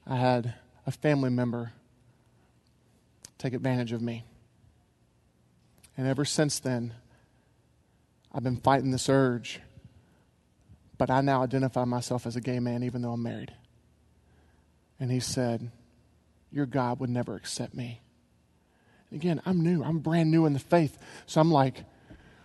I 0.07 0.17
had 0.17 0.55
a 0.87 0.91
family 0.91 1.31
member 1.31 1.73
take 3.37 3.53
advantage 3.53 3.93
of 3.93 4.01
me. 4.01 4.25
And 5.95 6.07
ever 6.07 6.25
since 6.25 6.59
then, 6.59 6.95
I've 8.33 8.43
been 8.43 8.57
fighting 8.57 8.93
this 8.93 9.11
urge. 9.11 9.61
But 10.99 11.11
I 11.11 11.21
now 11.21 11.43
identify 11.43 11.85
myself 11.85 12.27
as 12.27 12.37
a 12.37 12.41
gay 12.41 12.61
man, 12.61 12.83
even 12.83 13.03
though 13.03 13.13
I'm 13.13 13.23
married. 13.23 13.53
And 15.01 15.11
he 15.11 15.21
said, 15.21 15.71
Your 16.51 16.67
God 16.67 17.01
would 17.01 17.11
never 17.11 17.35
accept 17.35 17.75
me. 17.75 18.01
And 19.11 19.21
again, 19.21 19.43
I'm 19.45 19.63
new. 19.63 19.83
I'm 19.83 19.99
brand 19.99 20.31
new 20.31 20.47
in 20.47 20.53
the 20.53 20.59
faith. 20.59 20.97
So 21.27 21.41
I'm 21.41 21.51
like, 21.51 21.85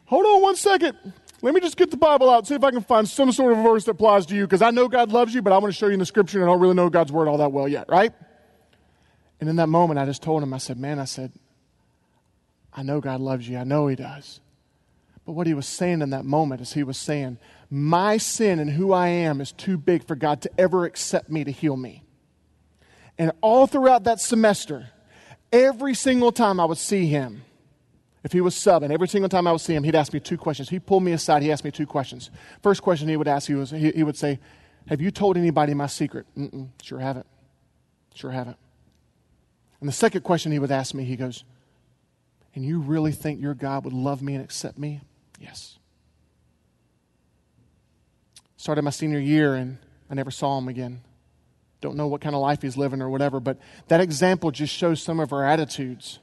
Hold 0.06 0.25
on 0.25 0.42
one 0.42 0.56
second. 0.56 0.98
Let 1.42 1.54
me 1.54 1.62
just 1.62 1.77
get 1.77 1.92
the 1.92 1.98
Bible 1.98 2.30
out 2.30 2.48
see 2.48 2.56
if 2.56 2.63
I 2.63 2.72
can 2.72 2.82
find 2.82 3.08
some 3.08 3.32
sort 3.32 3.51
of 3.51 3.60
verse 3.60 3.86
that 3.86 3.92
applies 3.92 4.25
to 4.27 4.36
you 4.36 4.44
because 4.44 4.62
I 4.62 4.72
know 4.72 4.88
God 4.88 5.12
loves 5.12 5.36
you, 5.36 5.42
but 5.42 5.54
I 5.54 5.58
want 5.60 5.72
to 5.72 5.77
show 5.77 5.88
you 5.88 5.94
in 5.94 6.00
the 6.00 6.06
scripture 6.06 6.39
and 6.39 6.50
I 6.50 6.54
don't 6.54 6.62
really 6.62 6.74
know 6.74 6.89
God's 6.89 7.12
word 7.12 7.27
all 7.27 7.38
that 7.38 7.51
well 7.51 7.68
yet, 7.68 7.88
right? 7.89 8.12
And 9.39 9.50
in 9.50 9.58
that 9.58 9.68
moment, 9.68 10.00
I 10.00 10.06
just 10.06 10.24
told 10.24 10.42
him, 10.42 10.54
I 10.54 10.58
said, 10.58 10.80
Man, 10.80 10.98
I 10.98 11.06
said, 11.06 11.32
I 12.74 12.84
know 12.84 13.01
God 13.01 13.22
loves 13.22 13.48
you. 13.48 13.58
I 13.58 13.63
know 13.63 13.88
He 13.88 13.96
does. 13.96 14.39
But 15.27 15.34
what 15.34 15.46
he 15.46 15.53
was 15.53 15.67
saying 15.67 16.01
in 16.01 16.12
that 16.12 16.24
moment 16.24 16.62
is 16.62 16.72
he 16.72 16.84
was 16.84 16.98
saying, 16.98 17.38
My 17.69 18.15
sin 18.15 18.60
and 18.60 18.69
who 18.69 18.93
I 18.93 19.10
am 19.10 19.41
is 19.41 19.51
too 19.51 19.77
big 19.77 20.07
for 20.07 20.15
God 20.15 20.41
to 20.43 20.51
ever 20.57 20.86
accept 20.86 21.29
me 21.29 21.43
to 21.43 21.51
heal 21.51 21.75
me. 21.75 22.01
And 23.17 23.34
all 23.41 23.67
throughout 23.67 24.05
that 24.05 24.22
semester, 24.22 24.88
every 25.51 25.96
single 25.96 26.31
time 26.31 26.62
I 26.62 26.65
would 26.65 26.77
see 26.77 27.07
him, 27.07 27.43
if 28.24 28.31
he 28.31 28.39
was 28.39 28.55
subbing, 28.55 28.89
every 28.89 29.10
single 29.10 29.27
time 29.27 29.48
I 29.48 29.51
would 29.51 29.60
see 29.60 29.75
him, 29.75 29.84
he'd 29.84 29.96
ask 29.96 30.13
me 30.13 30.22
two 30.22 30.38
questions. 30.38 30.69
He 30.69 30.79
pulled 30.79 31.03
me 31.03 31.12
aside, 31.12 31.43
he 31.43 31.51
asked 31.51 31.65
me 31.65 31.72
two 31.72 31.86
questions. 31.86 32.31
First 32.63 32.81
question 32.81 33.10
he 33.10 33.17
would 33.17 33.27
ask, 33.27 33.48
he, 33.48 33.55
was, 33.55 33.72
he, 33.72 33.91
he 33.91 34.03
would 34.03 34.15
say, 34.15 34.39
Have 34.88 35.01
you 35.01 35.12
told 35.12 35.36
anybody 35.36 35.74
my 35.74 35.88
secret? 35.88 36.25
Mm-mm, 36.38 36.69
sure 36.81 37.00
haven't. 37.00 37.27
Sure 38.15 38.31
haven't. 38.31 38.57
And 39.81 39.89
the 39.89 39.93
second 39.93 40.22
question 40.22 40.53
he 40.53 40.60
would 40.60 40.72
ask 40.72 40.93
me, 40.93 41.03
he 41.03 41.17
goes, 41.17 41.43
And 42.55 42.63
you 42.63 42.79
really 42.79 43.12
think 43.12 43.41
your 43.41 43.55
God 43.55 43.84
would 43.84 43.93
love 43.93 44.22
me 44.22 44.34
and 44.36 44.41
accept 44.41 44.77
me? 44.77 45.01
Yes. 45.39 45.77
Started 48.58 48.82
my 48.82 48.89
senior 48.89 49.20
year 49.20 49.56
and 49.56 49.77
I 50.10 50.15
never 50.15 50.32
saw 50.32 50.58
him 50.58 50.67
again. 50.67 51.01
Don't 51.79 51.96
know 51.96 52.08
what 52.08 52.22
kind 52.22 52.36
of 52.36 52.41
life 52.41 52.62
he's 52.62 52.77
living 52.77 53.01
or 53.01 53.10
whatever, 53.10 53.39
but 53.39 53.60
that 53.88 54.01
example 54.01 54.51
just 54.51 54.74
shows 54.74 55.01
some 55.01 55.20
of 55.20 55.32
our 55.32 55.46
attitudes. 55.46 56.20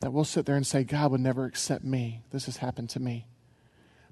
That 0.00 0.12
we'll 0.12 0.24
sit 0.24 0.46
there 0.46 0.56
and 0.56 0.66
say, 0.66 0.84
God 0.84 1.10
would 1.12 1.20
never 1.20 1.44
accept 1.44 1.84
me. 1.84 2.22
This 2.30 2.46
has 2.46 2.58
happened 2.58 2.90
to 2.90 3.00
me. 3.00 3.26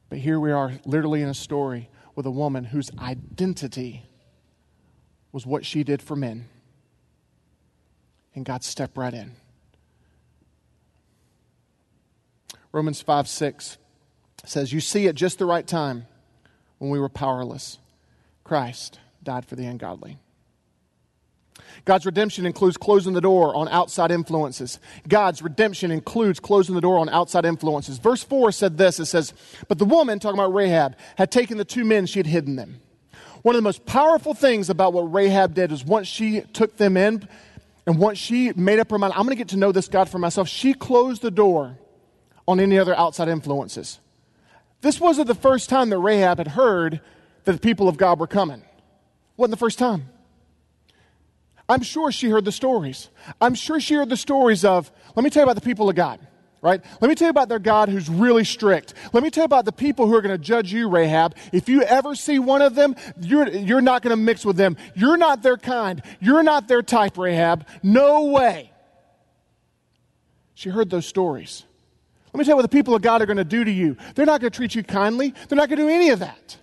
But 0.09 0.19
here 0.19 0.41
we 0.41 0.50
are, 0.50 0.73
literally 0.85 1.23
in 1.23 1.29
a 1.29 1.35
story 1.35 1.91
with 2.14 2.26
a 2.26 2.31
woman 2.31 2.64
whose 2.64 2.91
identity 2.99 4.09
was 5.33 5.47
what 5.47 5.64
she 5.64 5.85
did 5.85 6.02
for 6.02 6.17
men. 6.17 6.49
And 8.35 8.45
God 8.45 8.64
stepped 8.64 8.97
right 8.97 9.14
in. 9.14 9.33
Romans 12.73 13.02
5 13.02 13.29
6 13.29 13.79
says, 14.45 14.73
You 14.73 14.81
see, 14.81 15.07
at 15.09 15.14
just 15.14 15.38
the 15.38 15.47
right 15.47 15.67
time, 15.67 16.07
when 16.79 16.91
we 16.91 16.99
were 16.99 17.09
powerless, 17.09 17.79
Christ 18.45 18.99
died 19.23 19.45
for 19.45 19.57
the 19.57 19.67
ungodly. 19.67 20.19
God's 21.85 22.07
redemption 22.07 22.47
includes 22.47 22.76
closing 22.76 23.12
the 23.12 23.21
door 23.21 23.55
on 23.55 23.69
outside 23.69 24.11
influences. 24.11 24.79
God's 25.09 25.43
redemption 25.43 25.91
includes 25.91 26.38
closing 26.41 26.75
the 26.75 26.81
door 26.81 26.99
on 26.99 27.09
outside 27.09 27.45
influences. 27.45 27.99
Verse 27.99 28.23
4 28.23 28.52
said 28.52 28.79
this 28.79 29.00
it 29.00 29.07
says, 29.07 29.33
But 29.69 29.79
the 29.79 29.85
woman, 29.85 30.19
talking 30.19 30.38
about 30.38 30.55
Rahab, 30.55 30.97
had 31.17 31.31
taken 31.31 31.59
the 31.59 31.64
two 31.64 31.85
men, 31.85 32.07
she 32.07 32.19
had 32.19 32.26
hidden 32.26 32.57
them. 32.57 32.81
One 33.43 33.55
of 33.55 33.59
the 33.59 33.64
most 33.64 33.85
powerful 33.87 34.35
things 34.35 34.71
about 34.71 34.93
what 34.93 35.12
Rahab 35.12 35.55
did 35.55 35.73
is 35.73 35.85
once 35.85 36.07
she 36.07 36.43
took 36.52 36.76
them 36.76 36.97
in 36.97 37.29
and 37.87 37.99
once 37.99 38.19
she 38.19 38.52
made 38.52 38.79
up 38.79 38.91
her 38.91 38.99
mind, 38.99 39.12
I'm 39.14 39.25
going 39.25 39.37
to 39.37 39.41
get 39.41 39.49
to 39.49 39.57
know 39.57 39.73
this 39.73 39.88
God 39.88 40.09
for 40.09 40.19
myself, 40.19 40.49
she 40.49 40.75
closed 40.75 41.23
the 41.23 41.31
door 41.31 41.76
on 42.47 42.61
any 42.61 42.79
other 42.79 42.97
outside 42.97 43.29
influences. 43.29 43.99
This 44.81 45.01
wasn't 45.01 45.29
the 45.29 45.35
first 45.35 45.69
time 45.69 45.91
that 45.91 45.99
Rahab 45.99 46.39
had 46.39 46.49
heard 46.49 47.01
that 47.45 47.53
the 47.53 47.59
people 47.59 47.89
of 47.89 47.97
God 47.97 48.19
were 48.19 48.27
coming. 48.27 48.63
Wasn't 49.37 49.53
the 49.53 49.57
first 49.57 49.79
time. 49.79 50.09
I'm 51.69 51.83
sure 51.83 52.13
she 52.13 52.29
heard 52.29 52.45
the 52.45 52.53
stories. 52.53 53.09
I'm 53.40 53.55
sure 53.55 53.81
she 53.81 53.95
heard 53.95 54.09
the 54.09 54.16
stories 54.16 54.64
of, 54.64 54.90
let 55.14 55.23
me 55.23 55.31
tell 55.31 55.43
you 55.43 55.45
about 55.45 55.55
the 55.55 55.66
people 55.66 55.88
of 55.88 55.95
God, 55.95 56.21
right? 56.61 56.85
Let 57.01 57.09
me 57.09 57.14
tell 57.14 57.27
you 57.27 57.31
about 57.31 57.49
their 57.49 57.61
God 57.61 57.88
who's 57.88 58.09
really 58.09 58.45
strict. 58.45 58.95
Let 59.12 59.23
me 59.23 59.31
tell 59.31 59.43
you 59.43 59.47
about 59.47 59.64
the 59.64 59.73
people 59.73 60.07
who 60.07 60.14
are 60.14 60.21
going 60.21 60.37
to 60.37 60.45
judge 60.45 60.73
you, 60.73 60.88
Rahab. 60.88 61.37
If 61.53 61.69
you 61.69 61.83
ever 61.83 62.14
see 62.14 62.38
one 62.38 62.61
of 62.62 62.75
them, 62.75 62.97
you're, 63.21 63.49
you're 63.49 63.81
not 63.81 64.03
going 64.03 64.11
to 64.11 64.23
mix 64.23 64.45
with 64.45 64.57
them. 64.57 64.77
You're 64.95 65.16
not 65.16 65.43
their 65.43 65.57
kind. 65.57 66.03
You're 66.21 66.43
not 66.43 66.69
their 66.69 66.83
type, 66.83 67.16
Rahab. 67.16 67.66
No 67.83 68.25
way. 68.25 68.73
She 70.55 70.69
heard 70.69 70.90
those 70.90 71.07
stories. 71.07 71.64
Let 72.33 72.38
me 72.38 72.45
tell 72.45 72.53
you 72.53 72.57
what 72.57 72.62
the 72.62 72.77
people 72.77 72.95
of 72.95 73.03
God 73.03 73.21
are 73.21 73.27
going 73.27 73.37
to 73.37 73.45
do 73.45 73.62
to 73.62 73.71
you. 73.71 73.97
They're 74.14 74.27
not 74.27 74.40
going 74.40 74.51
to 74.51 74.57
treat 74.57 74.75
you 74.75 74.83
kindly, 74.83 75.35
they're 75.49 75.57
not 75.57 75.68
going 75.68 75.79
to 75.79 75.85
do 75.85 75.88
any 75.88 76.11
of 76.11 76.21
that. 76.21 76.57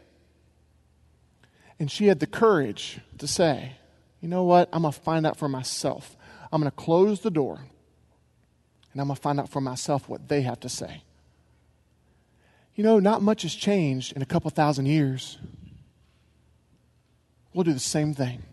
And 1.79 1.89
she 1.89 2.07
had 2.07 2.19
the 2.19 2.27
courage 2.27 2.99
to 3.19 3.27
say, 3.27 3.73
you 4.19 4.27
know 4.27 4.43
what? 4.43 4.67
I'm 4.73 4.81
going 4.81 4.93
to 4.93 4.99
find 4.99 5.25
out 5.25 5.37
for 5.37 5.47
myself. 5.47 6.17
I'm 6.51 6.59
going 6.59 6.71
to 6.71 6.75
close 6.75 7.21
the 7.21 7.31
door 7.31 7.61
and 8.91 9.01
I'm 9.01 9.07
going 9.07 9.15
to 9.15 9.21
find 9.21 9.39
out 9.39 9.49
for 9.49 9.61
myself 9.61 10.09
what 10.09 10.27
they 10.27 10.41
have 10.41 10.59
to 10.61 10.69
say. 10.69 11.03
You 12.75 12.83
know, 12.83 12.99
not 12.99 13.21
much 13.21 13.43
has 13.43 13.53
changed 13.53 14.13
in 14.13 14.21
a 14.21 14.25
couple 14.25 14.49
thousand 14.49 14.87
years. 14.87 15.37
We'll 17.53 17.63
do 17.63 17.73
the 17.73 17.79
same 17.79 18.13
thing 18.13 18.43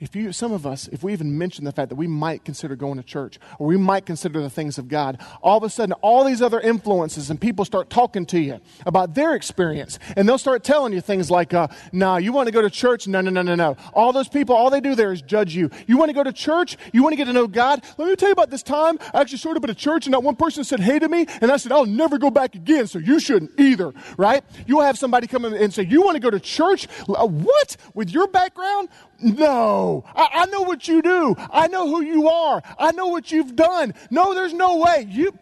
if 0.00 0.16
you, 0.16 0.32
some 0.32 0.52
of 0.52 0.66
us, 0.66 0.88
if 0.88 1.02
we 1.02 1.12
even 1.12 1.36
mention 1.36 1.64
the 1.64 1.72
fact 1.72 1.90
that 1.90 1.96
we 1.96 2.06
might 2.06 2.42
consider 2.42 2.74
going 2.74 2.96
to 2.96 3.02
church 3.02 3.38
or 3.58 3.66
we 3.66 3.76
might 3.76 4.06
consider 4.06 4.40
the 4.40 4.48
things 4.48 4.78
of 4.78 4.88
God, 4.88 5.20
all 5.42 5.58
of 5.58 5.62
a 5.62 5.68
sudden 5.68 5.92
all 6.00 6.24
these 6.24 6.40
other 6.40 6.58
influences 6.58 7.28
and 7.28 7.38
people 7.38 7.66
start 7.66 7.90
talking 7.90 8.24
to 8.26 8.40
you 8.40 8.60
about 8.86 9.14
their 9.14 9.34
experience. 9.34 9.98
And 10.16 10.26
they'll 10.26 10.38
start 10.38 10.64
telling 10.64 10.94
you 10.94 11.02
things 11.02 11.30
like, 11.30 11.52
uh, 11.52 11.68
nah, 11.92 12.16
you 12.16 12.32
want 12.32 12.46
to 12.46 12.52
go 12.52 12.62
to 12.62 12.70
church? 12.70 13.06
No, 13.06 13.20
no, 13.20 13.30
no, 13.30 13.42
no, 13.42 13.54
no. 13.54 13.76
All 13.92 14.12
those 14.12 14.28
people, 14.28 14.56
all 14.56 14.70
they 14.70 14.80
do 14.80 14.94
there 14.94 15.12
is 15.12 15.20
judge 15.20 15.54
you. 15.54 15.70
You 15.86 15.98
want 15.98 16.08
to 16.08 16.14
go 16.14 16.24
to 16.24 16.32
church? 16.32 16.78
You 16.94 17.02
want 17.02 17.12
to 17.12 17.16
get 17.18 17.26
to 17.26 17.34
know 17.34 17.46
God? 17.46 17.84
Let 17.98 18.08
me 18.08 18.16
tell 18.16 18.30
you 18.30 18.32
about 18.32 18.48
this 18.48 18.62
time. 18.62 18.98
I 19.12 19.20
actually 19.20 19.38
showed 19.38 19.58
up 19.58 19.64
at 19.64 19.70
a 19.70 19.74
church 19.74 20.06
and 20.06 20.14
that 20.14 20.22
one 20.22 20.36
person 20.36 20.64
said 20.64 20.80
hey 20.80 20.98
to 20.98 21.08
me 21.08 21.26
and 21.42 21.52
I 21.52 21.58
said, 21.58 21.72
I'll 21.72 21.84
never 21.84 22.16
go 22.16 22.30
back 22.30 22.54
again. 22.54 22.86
So 22.86 22.98
you 22.98 23.20
shouldn't 23.20 23.60
either, 23.60 23.92
right? 24.16 24.42
You'll 24.66 24.80
have 24.80 24.98
somebody 24.98 25.26
come 25.26 25.44
in 25.44 25.52
and 25.52 25.74
say, 25.74 25.82
you 25.82 26.00
want 26.00 26.14
to 26.14 26.20
go 26.20 26.30
to 26.30 26.40
church? 26.40 26.88
Uh, 27.06 27.26
what? 27.26 27.76
With 27.92 28.10
your 28.10 28.28
background? 28.28 28.88
No, 29.22 30.04
I, 30.14 30.28
I, 30.32 30.46
know 30.46 30.62
what 30.62 30.88
you 30.88 31.02
do. 31.02 31.36
I 31.52 31.68
know 31.68 31.88
who 31.88 32.02
you 32.02 32.28
are. 32.28 32.62
I 32.78 32.92
know 32.92 33.08
what 33.08 33.30
you've 33.30 33.54
done. 33.54 33.94
No, 34.10 34.34
there's 34.34 34.54
no 34.54 34.78
way. 34.78 35.06
You, 35.08 35.32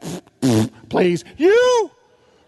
please, 0.88 1.24
you, 1.36 1.90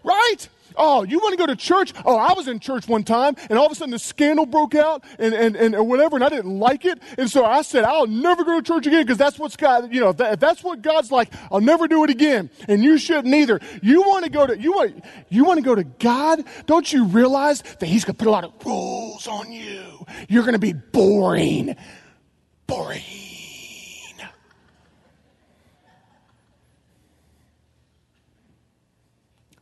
right? 0.03 0.47
Oh, 0.75 1.03
you 1.03 1.19
want 1.19 1.33
to 1.33 1.37
go 1.37 1.45
to 1.45 1.55
church? 1.55 1.93
Oh, 2.05 2.17
I 2.17 2.33
was 2.33 2.47
in 2.47 2.59
church 2.59 2.87
one 2.87 3.03
time, 3.03 3.35
and 3.49 3.57
all 3.57 3.65
of 3.65 3.71
a 3.71 3.75
sudden 3.75 3.91
the 3.91 3.99
scandal 3.99 4.45
broke 4.45 4.75
out 4.75 5.03
and, 5.19 5.33
and, 5.33 5.55
and 5.55 5.87
whatever, 5.87 6.15
and 6.15 6.23
I 6.23 6.29
didn't 6.29 6.59
like 6.59 6.85
it. 6.85 7.01
And 7.17 7.29
so 7.29 7.45
I 7.45 7.61
said, 7.61 7.83
I'll 7.83 8.07
never 8.07 8.43
go 8.43 8.59
to 8.59 8.65
church 8.65 8.87
again 8.87 9.03
because 9.03 9.17
that's 9.17 9.39
what's 9.39 9.55
God, 9.55 9.93
you 9.93 9.99
know, 9.99 10.09
if, 10.09 10.17
that, 10.17 10.33
if 10.33 10.39
that's 10.39 10.63
what 10.63 10.81
God's 10.81 11.11
like, 11.11 11.33
I'll 11.51 11.61
never 11.61 11.87
do 11.87 12.03
it 12.03 12.09
again. 12.09 12.49
And 12.67 12.83
you 12.83 12.97
shouldn't 12.97 13.33
either. 13.33 13.59
You 13.81 14.01
want 14.03 14.25
to 14.25 14.31
go 14.31 14.47
to, 14.47 14.59
you 14.59 14.73
want, 14.73 15.03
you 15.29 15.43
want 15.43 15.57
to 15.57 15.63
go 15.63 15.75
to 15.75 15.83
God? 15.83 16.43
Don't 16.65 16.91
you 16.91 17.05
realize 17.05 17.61
that 17.61 17.85
He's 17.85 18.05
going 18.05 18.15
to 18.15 18.19
put 18.19 18.27
a 18.27 18.31
lot 18.31 18.43
of 18.43 18.53
rules 18.65 19.27
on 19.27 19.51
you? 19.51 20.05
You're 20.29 20.43
going 20.43 20.53
to 20.53 20.59
be 20.59 20.73
boring. 20.73 21.75
Boring. 22.67 23.01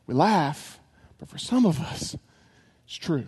We 0.07 0.15
laugh 0.15 0.78
but 1.19 1.29
for 1.29 1.37
some 1.37 1.65
of 1.65 1.79
us, 1.79 2.15
it's 2.85 2.95
true. 2.95 3.27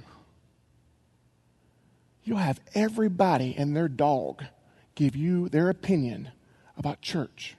You'll 2.23 2.37
have 2.37 2.61
everybody 2.73 3.55
and 3.57 3.75
their 3.75 3.87
dog 3.87 4.43
give 4.95 5.15
you 5.15 5.49
their 5.49 5.69
opinion 5.69 6.29
about 6.77 7.01
church. 7.01 7.55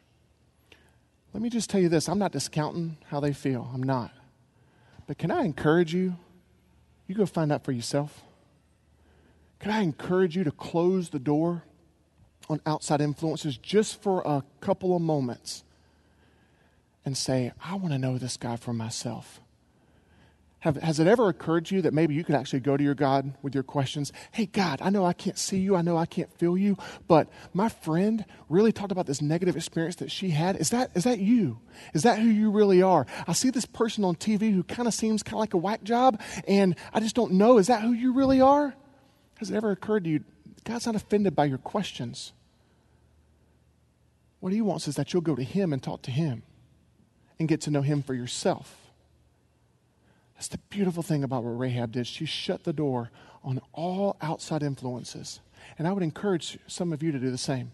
Let 1.32 1.42
me 1.42 1.50
just 1.50 1.70
tell 1.70 1.80
you 1.80 1.88
this 1.88 2.08
I'm 2.08 2.18
not 2.18 2.32
discounting 2.32 2.96
how 3.08 3.20
they 3.20 3.32
feel. 3.32 3.70
I'm 3.72 3.82
not. 3.82 4.12
But 5.06 5.18
can 5.18 5.30
I 5.30 5.42
encourage 5.42 5.94
you? 5.94 6.16
You 7.06 7.14
go 7.14 7.26
find 7.26 7.52
out 7.52 7.64
for 7.64 7.72
yourself. 7.72 8.22
Can 9.58 9.70
I 9.70 9.82
encourage 9.82 10.36
you 10.36 10.44
to 10.44 10.50
close 10.50 11.10
the 11.10 11.18
door 11.18 11.64
on 12.48 12.60
outside 12.64 13.00
influences 13.00 13.58
just 13.58 14.02
for 14.02 14.22
a 14.22 14.42
couple 14.60 14.96
of 14.96 15.02
moments 15.02 15.64
and 17.04 17.16
say, 17.16 17.52
I 17.62 17.74
want 17.74 17.92
to 17.92 17.98
know 17.98 18.16
this 18.16 18.36
guy 18.36 18.56
for 18.56 18.72
myself? 18.72 19.41
Have, 20.62 20.76
has 20.76 21.00
it 21.00 21.08
ever 21.08 21.28
occurred 21.28 21.66
to 21.66 21.74
you 21.74 21.82
that 21.82 21.92
maybe 21.92 22.14
you 22.14 22.22
could 22.22 22.36
actually 22.36 22.60
go 22.60 22.76
to 22.76 22.84
your 22.84 22.94
God 22.94 23.34
with 23.42 23.52
your 23.52 23.64
questions? 23.64 24.12
Hey, 24.30 24.46
God, 24.46 24.80
I 24.80 24.90
know 24.90 25.04
I 25.04 25.12
can't 25.12 25.36
see 25.36 25.58
you. 25.58 25.74
I 25.74 25.82
know 25.82 25.96
I 25.96 26.06
can't 26.06 26.32
feel 26.38 26.56
you, 26.56 26.78
but 27.08 27.28
my 27.52 27.68
friend 27.68 28.24
really 28.48 28.70
talked 28.70 28.92
about 28.92 29.06
this 29.06 29.20
negative 29.20 29.56
experience 29.56 29.96
that 29.96 30.12
she 30.12 30.30
had. 30.30 30.54
Is 30.54 30.70
that, 30.70 30.92
is 30.94 31.02
that 31.02 31.18
you? 31.18 31.58
Is 31.94 32.04
that 32.04 32.20
who 32.20 32.28
you 32.28 32.52
really 32.52 32.80
are? 32.80 33.08
I 33.26 33.32
see 33.32 33.50
this 33.50 33.66
person 33.66 34.04
on 34.04 34.14
TV 34.14 34.54
who 34.54 34.62
kind 34.62 34.86
of 34.86 34.94
seems 34.94 35.24
kind 35.24 35.34
of 35.34 35.40
like 35.40 35.54
a 35.54 35.58
whack 35.58 35.82
job, 35.82 36.20
and 36.46 36.76
I 36.94 37.00
just 37.00 37.16
don't 37.16 37.32
know. 37.32 37.58
Is 37.58 37.66
that 37.66 37.82
who 37.82 37.90
you 37.90 38.12
really 38.12 38.40
are? 38.40 38.72
Has 39.38 39.50
it 39.50 39.56
ever 39.56 39.72
occurred 39.72 40.04
to 40.04 40.10
you? 40.10 40.24
God's 40.62 40.86
not 40.86 40.94
offended 40.94 41.34
by 41.34 41.46
your 41.46 41.58
questions. 41.58 42.32
What 44.38 44.52
he 44.52 44.60
wants 44.60 44.86
is 44.86 44.94
that 44.94 45.12
you'll 45.12 45.22
go 45.22 45.34
to 45.34 45.42
him 45.42 45.72
and 45.72 45.82
talk 45.82 46.02
to 46.02 46.12
him 46.12 46.44
and 47.40 47.48
get 47.48 47.60
to 47.62 47.72
know 47.72 47.82
him 47.82 48.00
for 48.04 48.14
yourself. 48.14 48.81
That's 50.42 50.48
the 50.48 50.58
beautiful 50.70 51.04
thing 51.04 51.22
about 51.22 51.44
what 51.44 51.56
Rahab 51.56 51.92
did. 51.92 52.04
She 52.04 52.26
shut 52.26 52.64
the 52.64 52.72
door 52.72 53.12
on 53.44 53.60
all 53.72 54.16
outside 54.20 54.64
influences. 54.64 55.38
And 55.78 55.86
I 55.86 55.92
would 55.92 56.02
encourage 56.02 56.58
some 56.66 56.92
of 56.92 57.00
you 57.00 57.12
to 57.12 57.20
do 57.20 57.30
the 57.30 57.38
same. 57.38 57.70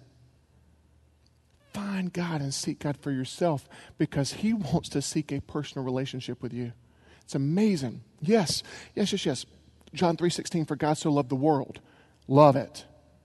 Find 1.72 2.12
God 2.12 2.42
and 2.42 2.52
seek 2.52 2.80
God 2.80 2.98
for 2.98 3.10
yourself 3.10 3.66
because 3.96 4.34
He 4.34 4.52
wants 4.52 4.90
to 4.90 5.00
seek 5.00 5.32
a 5.32 5.40
personal 5.40 5.82
relationship 5.82 6.42
with 6.42 6.52
you. 6.52 6.74
It's 7.22 7.34
amazing. 7.34 8.02
Yes, 8.20 8.62
yes, 8.94 9.12
yes, 9.12 9.24
yes. 9.24 9.46
John 9.94 10.18
3:16 10.18 10.68
for 10.68 10.76
God 10.76 10.98
so 10.98 11.10
loved 11.10 11.30
the 11.30 11.36
world. 11.36 11.80
Love 12.26 12.54
it. 12.54 12.84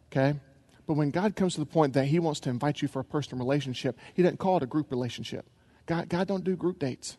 Okay? 0.09 0.39
But 0.87 0.93
when 0.93 1.11
God 1.11 1.35
comes 1.35 1.55
to 1.55 1.59
the 1.59 1.65
point 1.65 1.91
that 1.95 2.05
He 2.05 2.17
wants 2.17 2.39
to 2.39 2.49
invite 2.49 2.81
you 2.81 2.87
for 2.87 3.01
a 3.01 3.03
personal 3.03 3.43
relationship, 3.43 3.99
He 4.13 4.23
doesn't 4.23 4.39
call 4.39 4.55
it 4.55 4.63
a 4.63 4.67
group 4.67 4.89
relationship. 4.89 5.49
God, 5.85 6.07
God 6.07 6.29
don't 6.29 6.45
do 6.45 6.55
group 6.55 6.79
dates. 6.79 7.17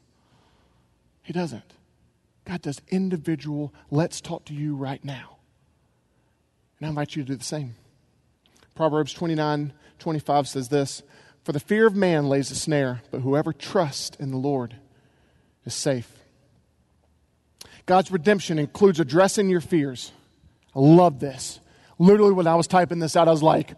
He 1.23 1.35
doesn't. 1.35 1.75
God 2.45 2.63
does 2.63 2.81
individual, 2.89 3.73
let's 3.91 4.21
talk 4.21 4.45
to 4.47 4.55
you 4.55 4.75
right 4.77 5.03
now. 5.05 5.39
And 6.79 6.87
I 6.87 6.89
invite 6.91 7.17
you 7.17 7.23
to 7.23 7.29
do 7.29 7.37
the 7.37 7.45
same. 7.45 7.77
Proverbs 8.75 9.13
29 9.13 9.73
25 9.99 10.49
says 10.49 10.69
this 10.69 11.03
For 11.45 11.53
the 11.53 11.61
fear 11.61 11.87
of 11.87 11.95
man 11.95 12.29
lays 12.29 12.51
a 12.51 12.55
snare, 12.55 13.03
but 13.11 13.21
whoever 13.21 13.53
trusts 13.53 14.17
in 14.19 14.31
the 14.31 14.37
Lord 14.37 14.77
is 15.65 15.75
safe. 15.75 16.11
God's 17.87 18.11
redemption 18.11 18.59
includes 18.59 19.01
addressing 19.01 19.49
your 19.49 19.61
fears. 19.61 20.13
I 20.75 20.81
love 20.81 21.21
this. 21.21 21.61
Literally, 21.99 22.33
when 22.33 22.47
I 22.47 22.57
was 22.57 22.67
typing 22.67 22.99
this 22.99 23.15
out, 23.15 23.29
I 23.29 23.31
was 23.31 23.43
like, 23.43 23.75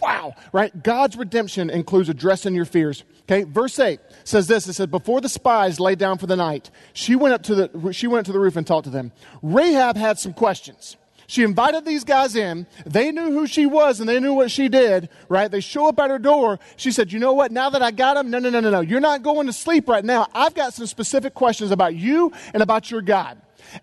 wow, 0.00 0.34
right? 0.52 0.82
God's 0.82 1.16
redemption 1.16 1.70
includes 1.70 2.08
addressing 2.08 2.54
your 2.54 2.64
fears. 2.64 3.04
Okay, 3.22 3.44
verse 3.44 3.78
8 3.78 4.00
says 4.24 4.46
this 4.46 4.66
it 4.66 4.74
says, 4.74 4.86
Before 4.86 5.20
the 5.20 5.28
spies 5.28 5.80
lay 5.80 5.94
down 5.94 6.18
for 6.18 6.26
the 6.26 6.36
night, 6.36 6.70
she 6.92 7.14
went 7.14 7.34
up 7.34 7.42
to 7.44 7.54
the, 7.54 7.92
she 7.92 8.06
went 8.06 8.20
up 8.20 8.26
to 8.26 8.32
the 8.32 8.40
roof 8.40 8.56
and 8.56 8.66
talked 8.66 8.84
to 8.84 8.90
them. 8.90 9.12
Rahab 9.42 9.96
had 9.96 10.18
some 10.18 10.32
questions. 10.32 10.96
She 11.28 11.42
invited 11.42 11.84
these 11.84 12.04
guys 12.04 12.34
in. 12.34 12.66
They 12.86 13.12
knew 13.12 13.30
who 13.30 13.46
she 13.46 13.66
was 13.66 14.00
and 14.00 14.08
they 14.08 14.18
knew 14.18 14.32
what 14.32 14.50
she 14.50 14.68
did, 14.68 15.10
right? 15.28 15.50
They 15.50 15.60
show 15.60 15.86
up 15.86 16.00
at 16.00 16.08
her 16.08 16.18
door. 16.18 16.58
She 16.76 16.90
said, 16.90 17.12
You 17.12 17.18
know 17.18 17.34
what? 17.34 17.52
Now 17.52 17.68
that 17.68 17.82
I 17.82 17.90
got 17.90 18.14
them, 18.14 18.30
no, 18.30 18.38
no, 18.38 18.48
no, 18.48 18.60
no, 18.60 18.70
no. 18.70 18.80
You're 18.80 18.98
not 18.98 19.22
going 19.22 19.46
to 19.46 19.52
sleep 19.52 19.90
right 19.90 20.04
now. 20.04 20.26
I've 20.32 20.54
got 20.54 20.72
some 20.72 20.86
specific 20.86 21.34
questions 21.34 21.70
about 21.70 21.94
you 21.94 22.32
and 22.54 22.62
about 22.62 22.90
your 22.90 23.02
God. 23.02 23.38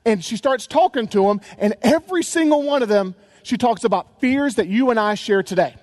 And 0.05 0.25
she 0.25 0.37
starts 0.37 0.65
talking 0.65 1.07
to 1.09 1.21
them, 1.21 1.39
and 1.59 1.75
every 1.83 2.23
single 2.23 2.63
one 2.63 2.81
of 2.81 2.89
them, 2.89 3.13
she 3.43 3.57
talks 3.57 3.83
about 3.83 4.19
fears 4.19 4.55
that 4.55 4.67
you 4.67 4.89
and 4.89 4.99
I 4.99 5.13
share 5.13 5.43
today. 5.43 5.75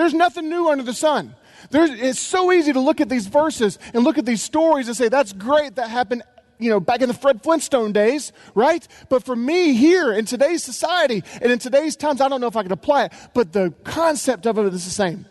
There's 0.00 0.14
nothing 0.14 0.48
new 0.48 0.70
under 0.70 0.82
the 0.82 0.94
sun. 0.94 1.34
There's, 1.68 1.90
it's 1.90 2.18
so 2.18 2.52
easy 2.52 2.72
to 2.72 2.80
look 2.80 3.02
at 3.02 3.10
these 3.10 3.26
verses 3.26 3.78
and 3.92 4.02
look 4.02 4.16
at 4.16 4.24
these 4.24 4.40
stories 4.42 4.88
and 4.88 4.96
say, 4.96 5.10
that's 5.10 5.34
great, 5.34 5.76
that 5.76 5.90
happened 5.90 6.22
you 6.58 6.70
know, 6.70 6.80
back 6.80 7.02
in 7.02 7.08
the 7.08 7.14
Fred 7.14 7.42
Flintstone 7.42 7.92
days, 7.92 8.32
right? 8.54 8.88
But 9.10 9.24
for 9.24 9.36
me 9.36 9.74
here 9.74 10.10
in 10.10 10.24
today's 10.24 10.64
society 10.64 11.22
and 11.42 11.52
in 11.52 11.58
today's 11.58 11.96
times, 11.96 12.22
I 12.22 12.30
don't 12.30 12.40
know 12.40 12.46
if 12.46 12.56
I 12.56 12.62
can 12.62 12.72
apply 12.72 13.04
it, 13.04 13.12
but 13.34 13.52
the 13.52 13.74
concept 13.84 14.46
of 14.46 14.56
it 14.56 14.72
is 14.72 14.86
the 14.86 14.90
same. 14.90 15.26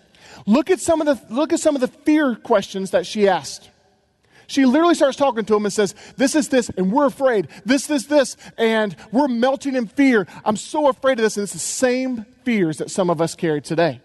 Look 0.46 0.70
at 0.70 0.80
some 0.80 1.02
of 1.02 1.08
the, 1.08 1.34
look 1.34 1.52
at 1.52 1.60
some 1.60 1.74
of 1.74 1.82
the 1.82 1.88
fear 1.88 2.36
questions 2.36 2.92
that 2.92 3.08
she 3.08 3.28
asked. 3.28 3.72
She 4.46 4.66
literally 4.66 4.94
starts 4.94 5.18
talking 5.18 5.46
to 5.46 5.56
him 5.56 5.66
and 5.66 5.74
says, 5.74 5.96
This 6.16 6.36
is 6.36 6.50
this, 6.50 6.70
and 6.70 6.92
we're 6.92 7.08
afraid. 7.08 7.48
This, 7.66 7.88
this, 7.88 8.06
this, 8.06 8.38
and 8.56 8.96
we're 9.12 9.28
melting 9.28 9.76
in 9.76 9.88
fear. 9.88 10.28
I'm 10.46 10.58
so 10.58 10.90
afraid 10.90 11.14
of 11.14 11.24
this. 11.24 11.38
And 11.38 11.44
it's 11.44 11.54
the 11.54 11.58
same 11.58 12.28
fears 12.44 12.78
that 12.78 12.92
some 12.92 13.10
of 13.10 13.20
us 13.20 13.34
carry 13.34 13.62
today. 13.62 14.02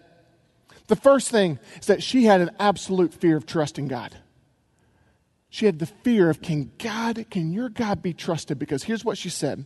The 0.87 0.95
first 0.95 1.29
thing 1.29 1.59
is 1.79 1.87
that 1.87 2.03
she 2.03 2.25
had 2.25 2.41
an 2.41 2.51
absolute 2.59 3.13
fear 3.13 3.37
of 3.37 3.45
trusting 3.45 3.87
God. 3.87 4.15
She 5.49 5.65
had 5.65 5.79
the 5.79 5.85
fear 5.85 6.29
of, 6.29 6.41
can 6.41 6.71
God, 6.77 7.25
can 7.31 7.53
your 7.53 7.69
God 7.69 8.01
be 8.01 8.13
trusted? 8.13 8.59
Because 8.59 8.83
here's 8.83 9.05
what 9.05 9.17
she 9.17 9.29
said. 9.29 9.65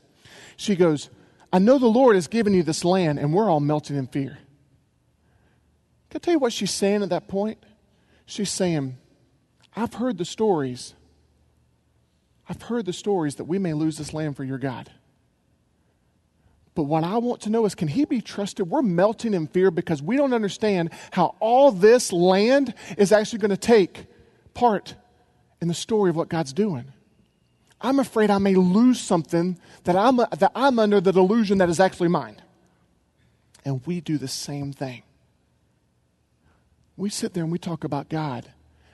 She 0.56 0.76
goes, 0.76 1.10
I 1.52 1.60
know 1.60 1.80
the 1.80 1.88
Lord 1.88 2.16
has 2.16 2.28
given 2.28 2.54
you 2.54 2.64
this 2.64 2.86
land, 2.86 3.18
and 3.18 3.34
we're 3.34 3.50
all 3.50 3.60
melting 3.60 3.96
in 3.96 4.08
fear. 4.08 4.38
Can 6.10 6.18
I 6.18 6.20
tell 6.20 6.34
you 6.34 6.40
what 6.40 6.54
she's 6.54 6.72
saying 6.72 7.04
at 7.04 7.10
that 7.10 7.28
point? 7.28 7.64
She's 8.26 8.52
saying, 8.52 8.98
I've 9.76 9.96
heard 9.96 10.18
the 10.18 10.26
stories. 10.26 10.94
I've 12.48 12.62
heard 12.62 12.86
the 12.86 12.94
stories 12.94 13.36
that 13.36 13.46
we 13.46 13.58
may 13.60 13.74
lose 13.74 13.98
this 13.98 14.14
land 14.14 14.36
for 14.38 14.44
your 14.44 14.58
God. 14.58 14.92
But 16.80 16.86
what 16.86 17.04
I 17.04 17.18
want 17.18 17.42
to 17.42 17.50
know 17.50 17.66
is 17.66 17.76
can 17.76 17.90
he 17.90 18.06
be 18.06 18.22
trusted? 18.22 18.70
We're 18.70 18.82
melting 18.82 19.34
in 19.34 19.48
fear 19.48 19.70
because 19.70 20.02
we 20.02 20.16
don't 20.16 20.32
understand 20.32 20.92
how 21.12 21.36
all 21.42 21.74
this 21.74 22.14
land 22.14 22.74
is 22.98 23.12
actually 23.12 23.40
going 23.40 23.50
to 23.50 23.58
take 23.58 24.06
part 24.54 24.96
in 25.60 25.68
the 25.68 25.74
story 25.74 26.10
of 26.10 26.16
what 26.16 26.30
God's 26.30 26.54
doing. 26.54 26.94
I'm 27.82 28.00
afraid 28.00 28.32
I 28.32 28.38
may 28.38 28.56
lose 28.56 28.98
something 28.98 29.60
that 29.84 29.98
I'm, 29.98 30.16
that 30.16 30.54
I'm 30.56 30.80
under 30.80 31.02
the 31.02 31.12
delusion 31.12 31.58
that 31.58 31.68
is 31.68 31.82
actually 31.82 32.08
mine. 32.08 32.42
And 33.66 33.86
we 33.86 34.00
do 34.00 34.18
the 34.18 34.30
same 34.30 34.72
thing. 34.72 35.04
We 36.96 37.10
sit 37.10 37.34
there 37.34 37.44
and 37.44 37.52
we 37.52 37.60
talk 37.60 37.84
about 37.84 38.08
God, 38.08 38.50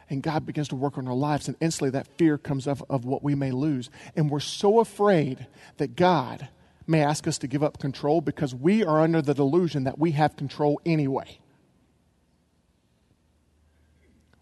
and 0.09 0.23
God 0.23 0.43
begins 0.43 0.69
to 0.69 0.75
work 0.75 0.97
on 0.97 1.07
our 1.07 1.13
lives, 1.13 1.47
and 1.47 1.55
instantly 1.61 1.91
that 1.91 2.07
fear 2.17 2.39
comes 2.39 2.65
up 2.67 2.83
of 2.89 3.05
what 3.05 3.21
we 3.21 3.35
may 3.35 3.51
lose. 3.51 3.91
And 4.15 4.31
we're 4.31 4.39
so 4.39 4.79
afraid 4.79 5.45
that 5.77 5.95
God 5.95 6.47
may 6.87 7.01
ask 7.01 7.27
us 7.27 7.37
to 7.39 7.47
give 7.47 7.63
up 7.63 7.79
control 7.79 8.21
because 8.21 8.53
we 8.53 8.83
are 8.83 9.01
under 9.01 9.21
the 9.21 9.33
delusion 9.33 9.83
that 9.85 9.97
we 9.97 10.11
have 10.11 10.35
control 10.35 10.79
anyway. 10.85 11.39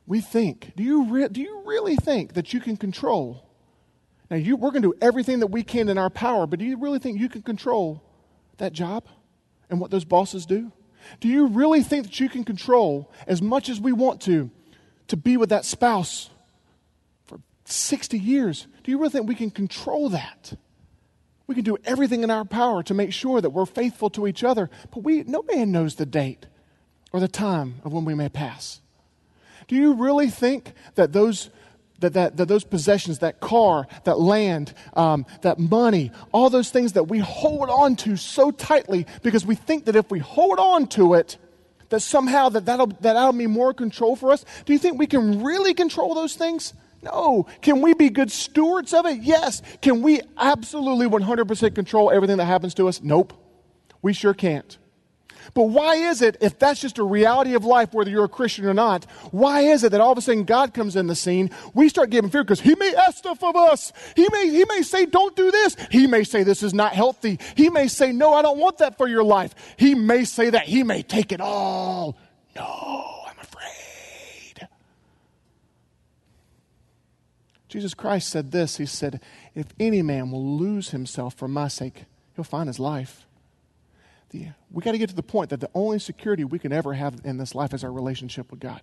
We 0.06 0.20
think, 0.20 0.74
do 0.76 0.84
you, 0.84 1.06
re- 1.10 1.30
do 1.30 1.42
you 1.42 1.64
really 1.66 1.96
think 1.96 2.34
that 2.34 2.54
you 2.54 2.60
can 2.60 2.76
control? 2.76 3.48
Now, 4.30 4.38
you, 4.38 4.58
we're 4.58 4.72
going 4.72 4.82
to 4.84 4.92
do 4.92 4.98
everything 5.02 5.40
that 5.40 5.48
we 5.48 5.64
can 5.64 5.88
in 5.88 5.98
our 5.98 6.10
power, 6.10 6.46
but 6.46 6.60
do 6.60 6.66
you 6.66 6.78
really 6.78 7.00
think 7.00 7.20
you 7.20 7.30
can 7.30 7.42
control 7.42 8.04
that 8.58 8.74
job 8.74 9.06
and 9.70 9.80
what 9.80 9.92
those 9.92 10.06
bosses 10.06 10.46
do? 10.46 10.72
Do 11.20 11.28
you 11.28 11.48
really 11.48 11.84
think 11.84 12.04
that 12.04 12.20
you 12.20 12.30
can 12.30 12.44
control 12.44 13.12
as 13.28 13.42
much 13.42 13.70
as 13.70 13.80
we 13.80 13.92
want 13.92 14.22
to, 14.22 14.50
to 15.08 15.18
be 15.18 15.38
with 15.38 15.50
that 15.50 15.66
spouse 15.66 16.30
for 17.26 17.40
60 17.66 18.18
years? 18.18 18.68
Do 18.84 18.92
you 18.92 18.98
really 18.98 19.10
think 19.10 19.28
we 19.28 19.36
can 19.36 19.52
control 19.52 20.10
that? 20.10 20.54
We 21.48 21.56
can 21.56 21.64
do 21.64 21.78
everything 21.86 22.24
in 22.24 22.32
our 22.32 22.46
power 22.46 22.84
to 22.84 22.94
make 22.94 23.12
sure 23.12 23.42
that 23.42 23.50
we're 23.50 23.66
faithful 23.66 24.10
to 24.12 24.28
each 24.28 24.44
other, 24.44 24.70
but 24.92 25.04
we, 25.04 25.24
no 25.24 25.44
man 25.44 25.72
knows 25.72 25.96
the 25.96 26.06
date 26.06 26.46
or 27.12 27.20
the 27.20 27.28
time 27.28 27.76
of 27.84 27.92
when 27.94 28.06
we 28.06 28.16
may 28.16 28.30
pass. 28.30 28.80
Do 29.68 29.76
you 29.76 29.94
really 29.94 30.30
think 30.30 30.74
that 30.96 31.14
those, 31.14 31.50
that, 32.00 32.14
that, 32.14 32.38
that 32.38 32.48
those 32.48 32.64
possessions, 32.64 33.20
that 33.20 33.40
car, 33.40 33.88
that 34.06 34.20
land, 34.20 34.74
um, 34.94 35.26
that 35.42 35.60
money, 35.60 36.12
all 36.32 36.50
those 36.50 36.70
things 36.70 36.94
that 36.94 37.06
we 37.06 37.20
hold 37.20 37.70
on 37.70 37.96
to 37.98 38.16
so 38.16 38.52
tightly 38.52 39.06
because 39.22 39.46
we 39.46 39.56
think 39.56 39.86
that 39.86 39.96
if 39.96 40.10
we 40.12 40.20
hold 40.20 40.60
on 40.60 40.88
to 40.88 41.14
it, 41.14 41.38
that 41.90 42.00
somehow 42.00 42.50
that 42.50 42.66
that'll, 42.66 42.88
that 42.88 43.02
that'll 43.02 43.34
be 43.34 43.48
more 43.48 43.74
control 43.74 44.16
for 44.16 44.32
us? 44.32 44.44
Do 44.66 44.74
you 44.74 44.80
think 44.80 44.98
we 44.98 45.08
can 45.08 45.44
really 45.44 45.74
control 45.74 46.16
those 46.16 46.36
things? 46.36 46.74
No. 47.04 47.46
Can 47.62 47.82
we 47.82 47.94
be 47.94 48.10
good 48.10 48.32
stewards 48.32 48.94
of 48.94 49.06
it? 49.06 49.22
Yes. 49.22 49.62
Can 49.82 50.02
we 50.02 50.22
absolutely 50.38 51.08
100% 51.08 51.76
control 51.76 52.12
everything 52.12 52.38
that 52.38 52.46
happens 52.46 52.74
to 52.76 52.88
us? 52.88 53.02
Nope. 53.02 53.34
We 54.02 54.14
sure 54.14 54.34
can't. 54.34 54.78
But 55.54 55.64
why 55.64 55.96
is 55.96 56.22
it, 56.22 56.38
if 56.42 56.58
that's 56.58 56.80
just 56.80 56.98
a 56.98 57.04
reality 57.04 57.54
of 57.54 57.66
life, 57.66 57.94
whether 57.94 58.10
you're 58.10 58.24
a 58.24 58.30
Christian 58.30 58.66
or 58.66 58.74
not, 58.74 59.06
why 59.32 59.62
is 59.62 59.84
it 59.84 59.92
that 59.92 60.02
all 60.02 60.12
of 60.12 60.18
a 60.18 60.22
sudden 60.22 60.46
God 60.46 60.74
comes 60.74 60.96
in 60.96 61.08
the 61.08 61.16
scene, 61.16 61.50
we 61.74 61.90
start 61.90 62.10
giving 62.10 62.30
fear 62.30 62.44
because 62.44 62.62
He 62.62 62.76
may 62.76 62.96
ask 62.96 63.18
stuff 63.18 63.44
of 63.44 63.56
us. 63.56 63.92
He 64.16 64.28
may, 64.32 64.50
he 64.50 64.66
may 64.66 64.82
say, 64.82 65.06
don't 65.06 65.36
do 65.36 65.52
this. 65.52 65.76
He 65.92 66.08
may 66.08 66.24
say, 66.24 66.44
this 66.44 66.64
is 66.64 66.74
not 66.74 66.94
healthy. 66.94 67.40
He 67.56 67.70
may 67.70 67.88
say, 67.88 68.12
no, 68.12 68.34
I 68.34 68.42
don't 68.42 68.58
want 68.58 68.78
that 68.78 68.98
for 68.98 69.08
your 69.08 69.24
life. 69.24 69.54
He 69.78 69.96
may 69.96 70.24
say 70.24 70.50
that. 70.52 70.64
He 70.64 70.84
may 70.84 71.04
take 71.04 71.32
it 71.32 71.42
all. 71.42 72.18
No. 72.56 73.23
Jesus 77.74 77.96
Christ 77.96 78.30
said 78.30 78.52
this 78.52 78.78
He 78.78 78.86
said, 78.86 79.20
If 79.56 79.66
any 79.80 80.04
man 80.04 80.30
will 80.30 80.58
lose 80.58 80.92
himself 80.92 81.34
for 81.34 81.48
my 81.48 81.68
sake, 81.68 82.06
he'll 82.36 82.44
find 82.44 82.70
his 82.70 82.80
life. 82.80 83.26
The, 84.30 84.50
we 84.70 84.84
got 84.84 84.92
to 84.92 85.00
get 85.00 85.10
to 85.10 85.16
the 85.16 85.24
point 85.24 85.50
that 85.50 85.60
the 85.60 85.72
only 85.74 85.98
security 85.98 86.44
we 86.44 86.60
can 86.60 86.72
ever 86.72 86.94
have 86.94 87.22
in 87.24 87.38
this 87.38 87.56
life 87.56 87.74
is 87.74 87.84
our 87.84 87.92
relationship 87.92 88.52
with 88.52 88.60
God. 88.60 88.80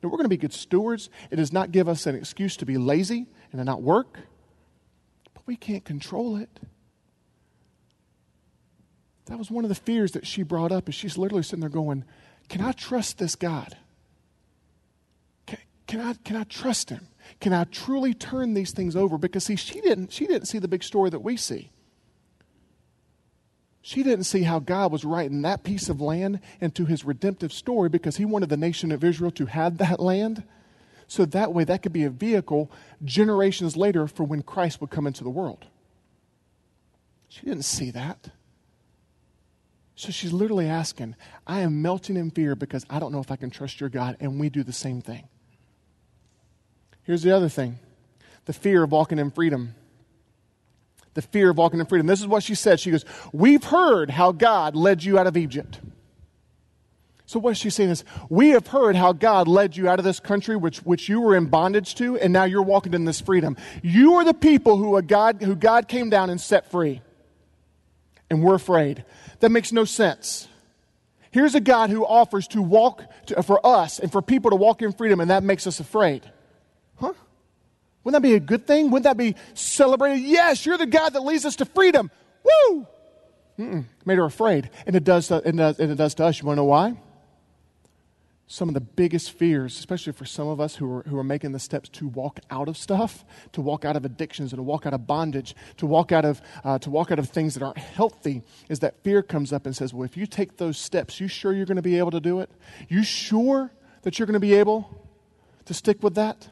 And 0.00 0.10
we're 0.12 0.18
going 0.18 0.26
to 0.26 0.28
be 0.28 0.36
good 0.36 0.52
stewards. 0.52 1.10
It 1.32 1.36
does 1.36 1.52
not 1.52 1.72
give 1.72 1.88
us 1.88 2.06
an 2.06 2.14
excuse 2.14 2.56
to 2.58 2.64
be 2.64 2.78
lazy 2.78 3.26
and 3.50 3.58
to 3.58 3.64
not 3.64 3.82
work, 3.82 4.20
but 5.34 5.42
we 5.44 5.56
can't 5.56 5.84
control 5.84 6.36
it. 6.36 6.60
That 9.26 9.36
was 9.36 9.50
one 9.50 9.64
of 9.64 9.68
the 9.68 9.74
fears 9.74 10.12
that 10.12 10.28
she 10.28 10.44
brought 10.44 10.70
up, 10.70 10.88
is 10.88 10.94
she's 10.94 11.18
literally 11.18 11.42
sitting 11.42 11.58
there 11.58 11.68
going, 11.68 12.04
Can 12.48 12.60
I 12.60 12.70
trust 12.70 13.18
this 13.18 13.34
God? 13.34 13.76
Can, 15.46 15.58
can, 15.88 16.00
I, 16.00 16.14
can 16.24 16.36
I 16.36 16.44
trust 16.44 16.90
him? 16.90 17.08
Can 17.40 17.52
I 17.52 17.64
truly 17.64 18.14
turn 18.14 18.54
these 18.54 18.72
things 18.72 18.96
over? 18.96 19.18
Because 19.18 19.44
see, 19.44 19.56
she 19.56 19.80
didn't, 19.80 20.12
she 20.12 20.26
didn't 20.26 20.46
see 20.46 20.58
the 20.58 20.68
big 20.68 20.82
story 20.82 21.10
that 21.10 21.20
we 21.20 21.36
see. 21.36 21.70
She 23.80 24.04
didn't 24.04 24.24
see 24.24 24.42
how 24.42 24.60
God 24.60 24.92
was 24.92 25.04
writing 25.04 25.42
that 25.42 25.64
piece 25.64 25.88
of 25.88 26.00
land 26.00 26.40
into 26.60 26.86
his 26.86 27.04
redemptive 27.04 27.52
story 27.52 27.88
because 27.88 28.16
he 28.16 28.24
wanted 28.24 28.48
the 28.48 28.56
nation 28.56 28.92
of 28.92 29.02
Israel 29.02 29.32
to 29.32 29.46
have 29.46 29.78
that 29.78 29.98
land. 29.98 30.44
So 31.08 31.24
that 31.26 31.52
way, 31.52 31.64
that 31.64 31.82
could 31.82 31.92
be 31.92 32.04
a 32.04 32.10
vehicle 32.10 32.70
generations 33.04 33.76
later 33.76 34.06
for 34.06 34.22
when 34.22 34.42
Christ 34.42 34.80
would 34.80 34.90
come 34.90 35.06
into 35.06 35.24
the 35.24 35.30
world. 35.30 35.66
She 37.28 37.40
didn't 37.40 37.64
see 37.64 37.90
that. 37.90 38.30
So 39.96 40.10
she's 40.10 40.32
literally 40.32 40.68
asking, 40.68 41.16
I 41.46 41.60
am 41.60 41.82
melting 41.82 42.16
in 42.16 42.30
fear 42.30 42.54
because 42.54 42.86
I 42.88 42.98
don't 42.98 43.12
know 43.12 43.20
if 43.20 43.30
I 43.30 43.36
can 43.36 43.50
trust 43.50 43.80
your 43.80 43.88
God. 43.88 44.16
And 44.20 44.38
we 44.38 44.48
do 44.48 44.62
the 44.62 44.72
same 44.72 45.00
thing. 45.00 45.28
Here's 47.04 47.22
the 47.22 47.34
other 47.34 47.48
thing 47.48 47.78
the 48.44 48.52
fear 48.52 48.82
of 48.82 48.92
walking 48.92 49.18
in 49.18 49.30
freedom. 49.30 49.74
The 51.14 51.22
fear 51.22 51.50
of 51.50 51.58
walking 51.58 51.78
in 51.78 51.84
freedom. 51.84 52.06
This 52.06 52.20
is 52.20 52.26
what 52.26 52.42
she 52.42 52.54
said. 52.54 52.80
She 52.80 52.90
goes, 52.90 53.04
We've 53.32 53.62
heard 53.62 54.10
how 54.10 54.32
God 54.32 54.74
led 54.74 55.04
you 55.04 55.18
out 55.18 55.26
of 55.26 55.36
Egypt. 55.36 55.78
So 57.26 57.38
what 57.38 57.56
she's 57.56 57.74
saying 57.74 57.90
is, 57.90 58.04
we 58.28 58.50
have 58.50 58.66
heard 58.66 58.94
how 58.94 59.12
God 59.12 59.48
led 59.48 59.74
you 59.76 59.88
out 59.88 59.98
of 59.98 60.04
this 60.04 60.20
country 60.20 60.54
which, 60.54 60.78
which 60.80 61.08
you 61.08 61.20
were 61.20 61.34
in 61.34 61.46
bondage 61.46 61.94
to, 61.94 62.18
and 62.18 62.32
now 62.32 62.44
you're 62.44 62.62
walking 62.62 62.92
in 62.92 63.04
this 63.06 63.20
freedom. 63.22 63.56
You 63.82 64.14
are 64.14 64.24
the 64.24 64.34
people 64.34 64.76
who, 64.76 65.00
God, 65.00 65.42
who 65.42 65.54
God 65.54 65.88
came 65.88 66.10
down 66.10 66.28
and 66.28 66.40
set 66.40 66.70
free. 66.70 67.00
And 68.28 68.42
we're 68.42 68.54
afraid. 68.54 69.04
That 69.40 69.50
makes 69.50 69.72
no 69.72 69.84
sense. 69.84 70.48
Here's 71.30 71.54
a 71.54 71.60
God 71.60 71.88
who 71.88 72.04
offers 72.04 72.46
to 72.48 72.60
walk 72.60 73.02
to, 73.26 73.42
for 73.42 73.66
us 73.66 73.98
and 73.98 74.12
for 74.12 74.20
people 74.20 74.50
to 74.50 74.56
walk 74.56 74.82
in 74.82 74.92
freedom, 74.92 75.20
and 75.20 75.30
that 75.30 75.42
makes 75.42 75.66
us 75.66 75.80
afraid. 75.80 76.30
Wouldn't 78.04 78.20
that 78.20 78.28
be 78.28 78.34
a 78.34 78.40
good 78.40 78.66
thing? 78.66 78.90
Wouldn't 78.90 79.04
that 79.04 79.16
be 79.16 79.36
celebrated? 79.54 80.22
Yes, 80.22 80.66
you're 80.66 80.78
the 80.78 80.86
God 80.86 81.10
that 81.10 81.20
leads 81.20 81.44
us 81.44 81.56
to 81.56 81.64
freedom. 81.64 82.10
Woo! 82.44 82.86
Mm-mm. 83.58 83.84
Made 84.04 84.18
her 84.18 84.24
afraid. 84.24 84.70
And 84.86 84.96
it, 84.96 85.04
does, 85.04 85.30
and, 85.30 85.46
it 85.46 85.56
does, 85.56 85.78
and 85.78 85.92
it 85.92 85.94
does 85.94 86.14
to 86.14 86.24
us. 86.24 86.40
You 86.40 86.46
want 86.46 86.56
to 86.56 86.62
know 86.62 86.66
why? 86.66 87.00
Some 88.48 88.68
of 88.68 88.74
the 88.74 88.80
biggest 88.80 89.32
fears, 89.32 89.78
especially 89.78 90.12
for 90.12 90.24
some 90.24 90.48
of 90.48 90.60
us 90.60 90.76
who 90.76 90.98
are, 90.98 91.02
who 91.04 91.16
are 91.16 91.24
making 91.24 91.52
the 91.52 91.58
steps 91.58 91.88
to 91.90 92.08
walk 92.08 92.40
out 92.50 92.68
of 92.68 92.76
stuff, 92.76 93.24
to 93.52 93.62
walk 93.62 93.84
out 93.84 93.96
of 93.96 94.04
addictions, 94.04 94.52
and 94.52 94.58
to 94.58 94.62
walk 94.62 94.84
out 94.84 94.92
of 94.92 95.06
bondage, 95.06 95.54
to 95.78 95.86
walk 95.86 96.12
out 96.12 96.24
of, 96.24 96.42
uh, 96.64 96.78
to 96.80 96.90
walk 96.90 97.10
out 97.10 97.18
of 97.18 97.30
things 97.30 97.54
that 97.54 97.62
aren't 97.62 97.78
healthy, 97.78 98.42
is 98.68 98.80
that 98.80 99.02
fear 99.04 99.22
comes 99.22 99.52
up 99.52 99.64
and 99.64 99.74
says, 99.74 99.94
Well, 99.94 100.04
if 100.04 100.16
you 100.16 100.26
take 100.26 100.58
those 100.58 100.76
steps, 100.76 101.20
you 101.20 101.28
sure 101.28 101.52
you're 101.52 101.66
going 101.66 101.76
to 101.76 101.82
be 101.82 101.98
able 101.98 102.10
to 102.10 102.20
do 102.20 102.40
it? 102.40 102.50
You 102.88 103.04
sure 103.04 103.70
that 104.02 104.18
you're 104.18 104.26
going 104.26 104.34
to 104.34 104.40
be 104.40 104.54
able 104.54 105.08
to 105.64 105.72
stick 105.72 106.02
with 106.02 106.16
that? 106.16 106.48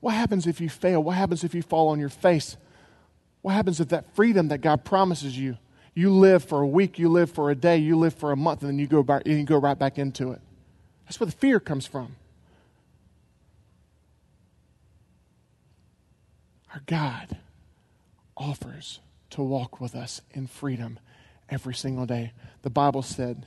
What 0.00 0.14
happens 0.14 0.46
if 0.46 0.60
you 0.60 0.68
fail? 0.68 1.02
What 1.02 1.16
happens 1.16 1.44
if 1.44 1.54
you 1.54 1.62
fall 1.62 1.88
on 1.88 2.00
your 2.00 2.08
face? 2.08 2.56
What 3.42 3.52
happens 3.52 3.80
if 3.80 3.88
that 3.90 4.14
freedom 4.14 4.48
that 4.48 4.58
God 4.58 4.84
promises 4.84 5.38
you, 5.38 5.56
you 5.94 6.10
live 6.10 6.44
for 6.44 6.60
a 6.60 6.66
week, 6.66 6.98
you 6.98 7.08
live 7.08 7.30
for 7.30 7.50
a 7.50 7.54
day, 7.54 7.76
you 7.78 7.96
live 7.96 8.14
for 8.14 8.32
a 8.32 8.36
month, 8.36 8.62
and 8.62 8.70
then 8.70 8.78
you 8.78 8.86
go, 8.86 9.02
back, 9.02 9.26
you 9.26 9.42
go 9.44 9.58
right 9.58 9.78
back 9.78 9.98
into 9.98 10.32
it? 10.32 10.40
That's 11.04 11.18
where 11.18 11.26
the 11.26 11.32
fear 11.32 11.60
comes 11.60 11.86
from. 11.86 12.16
Our 16.72 16.82
God 16.86 17.38
offers 18.36 19.00
to 19.30 19.42
walk 19.42 19.80
with 19.80 19.94
us 19.94 20.20
in 20.32 20.46
freedom 20.46 20.98
every 21.48 21.74
single 21.74 22.06
day. 22.06 22.32
The 22.62 22.70
Bible 22.70 23.02
said 23.02 23.46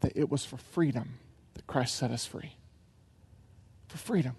that 0.00 0.12
it 0.14 0.30
was 0.30 0.44
for 0.44 0.58
freedom 0.58 1.18
that 1.54 1.66
Christ 1.66 1.96
set 1.96 2.10
us 2.10 2.26
free. 2.26 2.52
For 3.88 3.96
freedom. 3.96 4.36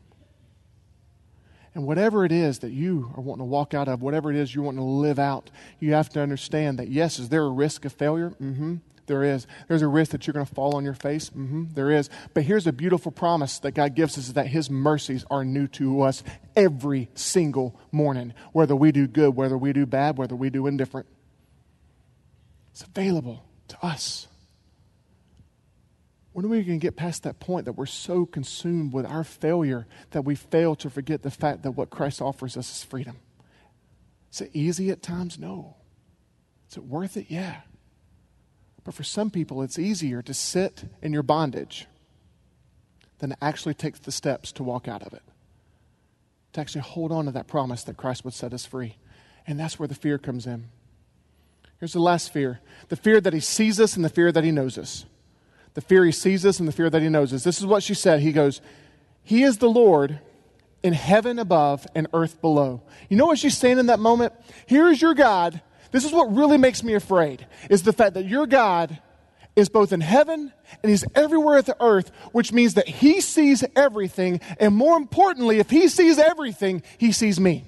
And 1.80 1.88
whatever 1.88 2.26
it 2.26 2.34
is 2.34 2.60
that 2.60 2.72
you 2.74 3.10
are 3.15 3.22
wanting 3.22 3.39
to 3.39 3.46
walk 3.46 3.74
out 3.74 3.88
of, 3.88 4.02
whatever 4.02 4.30
it 4.30 4.36
is 4.36 4.54
you're 4.54 4.65
wanting 4.65 4.82
to 4.82 4.84
live 4.84 5.18
out, 5.18 5.50
you 5.80 5.94
have 5.94 6.10
to 6.10 6.20
understand 6.22 6.78
that 6.78 6.89
yes, 6.89 7.20
is 7.20 7.30
there 7.30 7.46
a 7.46 7.50
risk 7.50 7.86
of 7.86 7.94
failure? 7.94 8.32
Mm-hmm. 8.32 8.76
There 9.06 9.24
is. 9.24 9.48
There's 9.70 9.82
a 9.82 9.88
risk 9.88 10.12
that 10.12 10.28
you're 10.28 10.34
going 10.34 10.46
to 10.46 10.54
fall 10.54 10.76
on 10.76 10.84
your 10.84 10.94
face. 10.94 11.30
Mm-hmm. 11.30 11.68
There 11.76 11.89
is. 11.89 12.10
But 12.34 12.44
here's 12.44 12.68
a 12.68 12.74
beautiful 12.74 13.13
promise 13.13 13.60
that 13.60 13.72
God 13.72 13.96
gives 13.96 14.18
us 14.18 14.28
is 14.28 14.34
that 14.34 14.48
His 14.48 14.70
mercies 14.70 15.24
are 15.32 15.46
new 15.46 15.68
to 15.70 16.02
us 16.02 16.22
every 16.54 17.08
single 17.15 17.80
morning, 17.94 18.34
whether 18.52 18.76
we 18.76 18.92
do 18.92 19.08
good, 19.08 19.38
whether 19.38 19.58
we 19.58 19.72
do 19.72 19.86
bad, 19.86 20.18
whether 20.18 20.36
we 20.36 20.50
do 20.50 20.68
indifferent. 20.68 21.08
It's 22.74 22.84
available 22.84 23.46
to 23.70 23.86
us. 23.86 24.28
When 26.39 26.45
are 26.45 26.49
we 26.52 26.63
going 26.63 26.80
to 26.80 26.82
get 26.82 26.95
past 26.95 27.23
that 27.23 27.41
point 27.41 27.65
that 27.65 27.73
we're 27.73 27.86
so 27.86 28.25
consumed 28.25 28.93
with 28.93 29.06
our 29.06 29.25
failure 29.25 29.86
that 30.12 30.21
we 30.21 30.36
fail 30.36 30.73
to 30.78 30.89
forget 30.89 31.21
the 31.21 31.30
fact 31.30 31.63
that 31.63 31.71
what 31.71 31.89
Christ 31.89 32.21
offers 32.21 32.56
us 32.56 32.71
is 32.71 32.82
freedom? 32.82 33.17
Is 34.32 34.39
it 34.39 34.52
easy 34.54 34.89
at 34.89 35.02
times? 35.02 35.38
No. 35.38 35.75
Is 36.71 36.78
it 36.78 36.86
worth 36.86 37.17
it? 37.17 37.25
Yeah. 37.28 37.58
But 38.86 38.93
for 38.93 39.04
some 39.04 39.30
people, 39.30 39.62
it's 39.63 39.78
easier 39.78 40.21
to 40.21 40.34
sit 40.34 40.86
in 41.02 41.12
your 41.12 41.23
bondage 41.23 41.88
than 43.17 43.32
to 43.32 43.43
actually 43.43 43.73
take 43.73 44.02
the 44.04 44.10
steps 44.10 44.54
to 44.54 44.63
walk 44.63 44.88
out 44.88 45.04
of 45.04 45.12
it, 45.12 45.23
to 46.54 46.62
actually 46.62 46.84
hold 46.84 47.12
on 47.12 47.25
to 47.25 47.32
that 47.32 47.47
promise 47.47 47.84
that 47.84 47.97
Christ 47.97 48.23
would 48.23 48.34
set 48.34 48.54
us 48.54 48.65
free. 48.65 48.95
And 49.45 49.60
that's 49.60 49.78
where 49.78 49.89
the 49.89 49.93
fear 49.93 50.17
comes 50.17 50.47
in. 50.47 50.69
Here's 51.82 51.91
the 51.91 51.99
last 51.99 52.32
fear 52.32 52.62
the 52.88 52.95
fear 52.95 53.19
that 53.19 53.34
He 53.34 53.41
sees 53.41 53.78
us 53.78 53.97
and 53.97 54.06
the 54.06 54.10
fear 54.10 54.32
that 54.32 54.45
He 54.45 54.52
knows 54.52 54.78
us 54.78 55.04
the 55.74 55.82
fear 55.82 56.06
he 56.06 56.12
sees 56.12 56.46
us 56.46 56.60
and 56.60 56.68
the 56.68 56.72
fear 56.72 56.90
that 56.90 57.02
he 57.02 57.10
knows 57.10 57.34
us. 57.34 57.44
This 57.44 57.60
is 57.60 57.66
what 57.66 57.84
she 57.84 57.94
said. 57.94 58.22
He 58.22 58.32
goes, 58.32 58.62
He 59.24 59.44
is 59.44 59.58
the 59.58 59.70
Lord 59.70 60.20
in 60.84 60.94
heaven 60.94 61.40
above 61.40 61.86
and 61.94 62.08
earth 62.14 62.42
below. 62.42 62.82
You 63.10 63.18
know 63.18 63.26
what 63.26 63.40
she's 63.40 63.58
saying 63.58 63.80
in 63.80 63.88
that 63.88 64.00
moment? 64.00 64.34
Here 64.66 64.88
is 64.88 65.02
your 65.02 65.14
God. 65.14 65.62
This 65.92 66.06
is 66.06 66.12
what 66.12 66.34
really 66.34 66.58
makes 66.58 66.84
me 66.84 66.94
afraid 66.94 67.46
is 67.70 67.84
the 67.84 67.94
fact 67.94 68.14
that 68.14 68.26
your 68.26 68.46
God 68.46 69.00
is 69.56 69.70
both 69.70 69.92
in 69.92 70.02
heaven 70.02 70.54
and 70.84 70.90
he's 70.90 71.04
everywhere 71.16 71.58
at 71.58 71.66
the 71.66 71.76
earth, 71.82 72.12
which 72.32 72.54
means 72.54 72.76
that 72.76 72.88
he 72.88 73.22
sees 73.22 73.64
everything. 73.76 74.40
And 74.60 74.76
more 74.76 74.98
importantly, 74.98 75.60
if 75.60 75.70
he 75.70 75.88
sees 75.88 76.18
everything, 76.18 76.84
he 76.98 77.12
sees 77.12 77.40
me. 77.40 77.66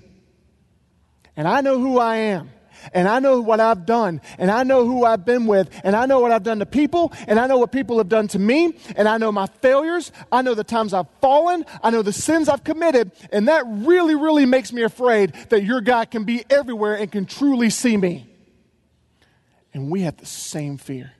And 1.35 1.47
I 1.47 1.61
know 1.61 1.79
who 1.79 1.97
I 1.97 2.17
am 2.17 2.51
and 2.93 3.07
I 3.07 3.19
know 3.19 3.41
what 3.41 3.59
I've 3.59 3.85
done, 3.85 4.21
and 4.37 4.51
I 4.51 4.63
know 4.63 4.85
who 4.85 5.05
I've 5.05 5.25
been 5.25 5.47
with, 5.47 5.69
and 5.83 5.95
I 5.95 6.05
know 6.05 6.19
what 6.19 6.31
I've 6.31 6.43
done 6.43 6.59
to 6.59 6.65
people, 6.65 7.13
and 7.27 7.39
I 7.39 7.47
know 7.47 7.57
what 7.57 7.71
people 7.71 7.97
have 7.97 8.09
done 8.09 8.27
to 8.29 8.39
me, 8.39 8.75
and 8.95 9.07
I 9.07 9.17
know 9.17 9.31
my 9.31 9.47
failures, 9.61 10.11
I 10.31 10.41
know 10.41 10.53
the 10.53 10.63
times 10.63 10.93
I've 10.93 11.09
fallen, 11.21 11.65
I 11.83 11.89
know 11.89 12.01
the 12.01 12.13
sins 12.13 12.49
I've 12.49 12.63
committed, 12.63 13.11
and 13.31 13.47
that 13.47 13.63
really, 13.67 14.15
really 14.15 14.45
makes 14.45 14.73
me 14.73 14.83
afraid 14.83 15.33
that 15.49 15.63
your 15.63 15.81
God 15.81 16.11
can 16.11 16.23
be 16.23 16.43
everywhere 16.49 16.95
and 16.95 17.11
can 17.11 17.25
truly 17.25 17.69
see 17.69 17.97
me. 17.97 18.27
And 19.73 19.89
we 19.89 20.01
have 20.01 20.17
the 20.17 20.25
same 20.25 20.77
fear. 20.77 21.13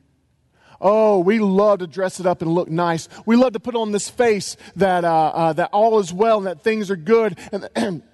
Oh, 0.82 1.20
we 1.20 1.40
love 1.40 1.80
to 1.80 1.88
dress 1.88 2.20
it 2.20 2.26
up 2.26 2.42
and 2.42 2.52
look 2.52 2.68
nice. 2.68 3.08
We 3.26 3.36
love 3.36 3.54
to 3.54 3.60
put 3.60 3.76
on 3.76 3.92
this 3.92 4.10
face 4.10 4.58
that, 4.76 5.06
uh, 5.06 5.28
uh, 5.28 5.54
that 5.54 5.70
all 5.72 6.00
is 6.00 6.12
well 6.12 6.40
and 6.40 6.48
that 6.48 6.64
things 6.64 6.90
are 6.90 6.96
good. 6.96 7.38
And, 7.52 8.04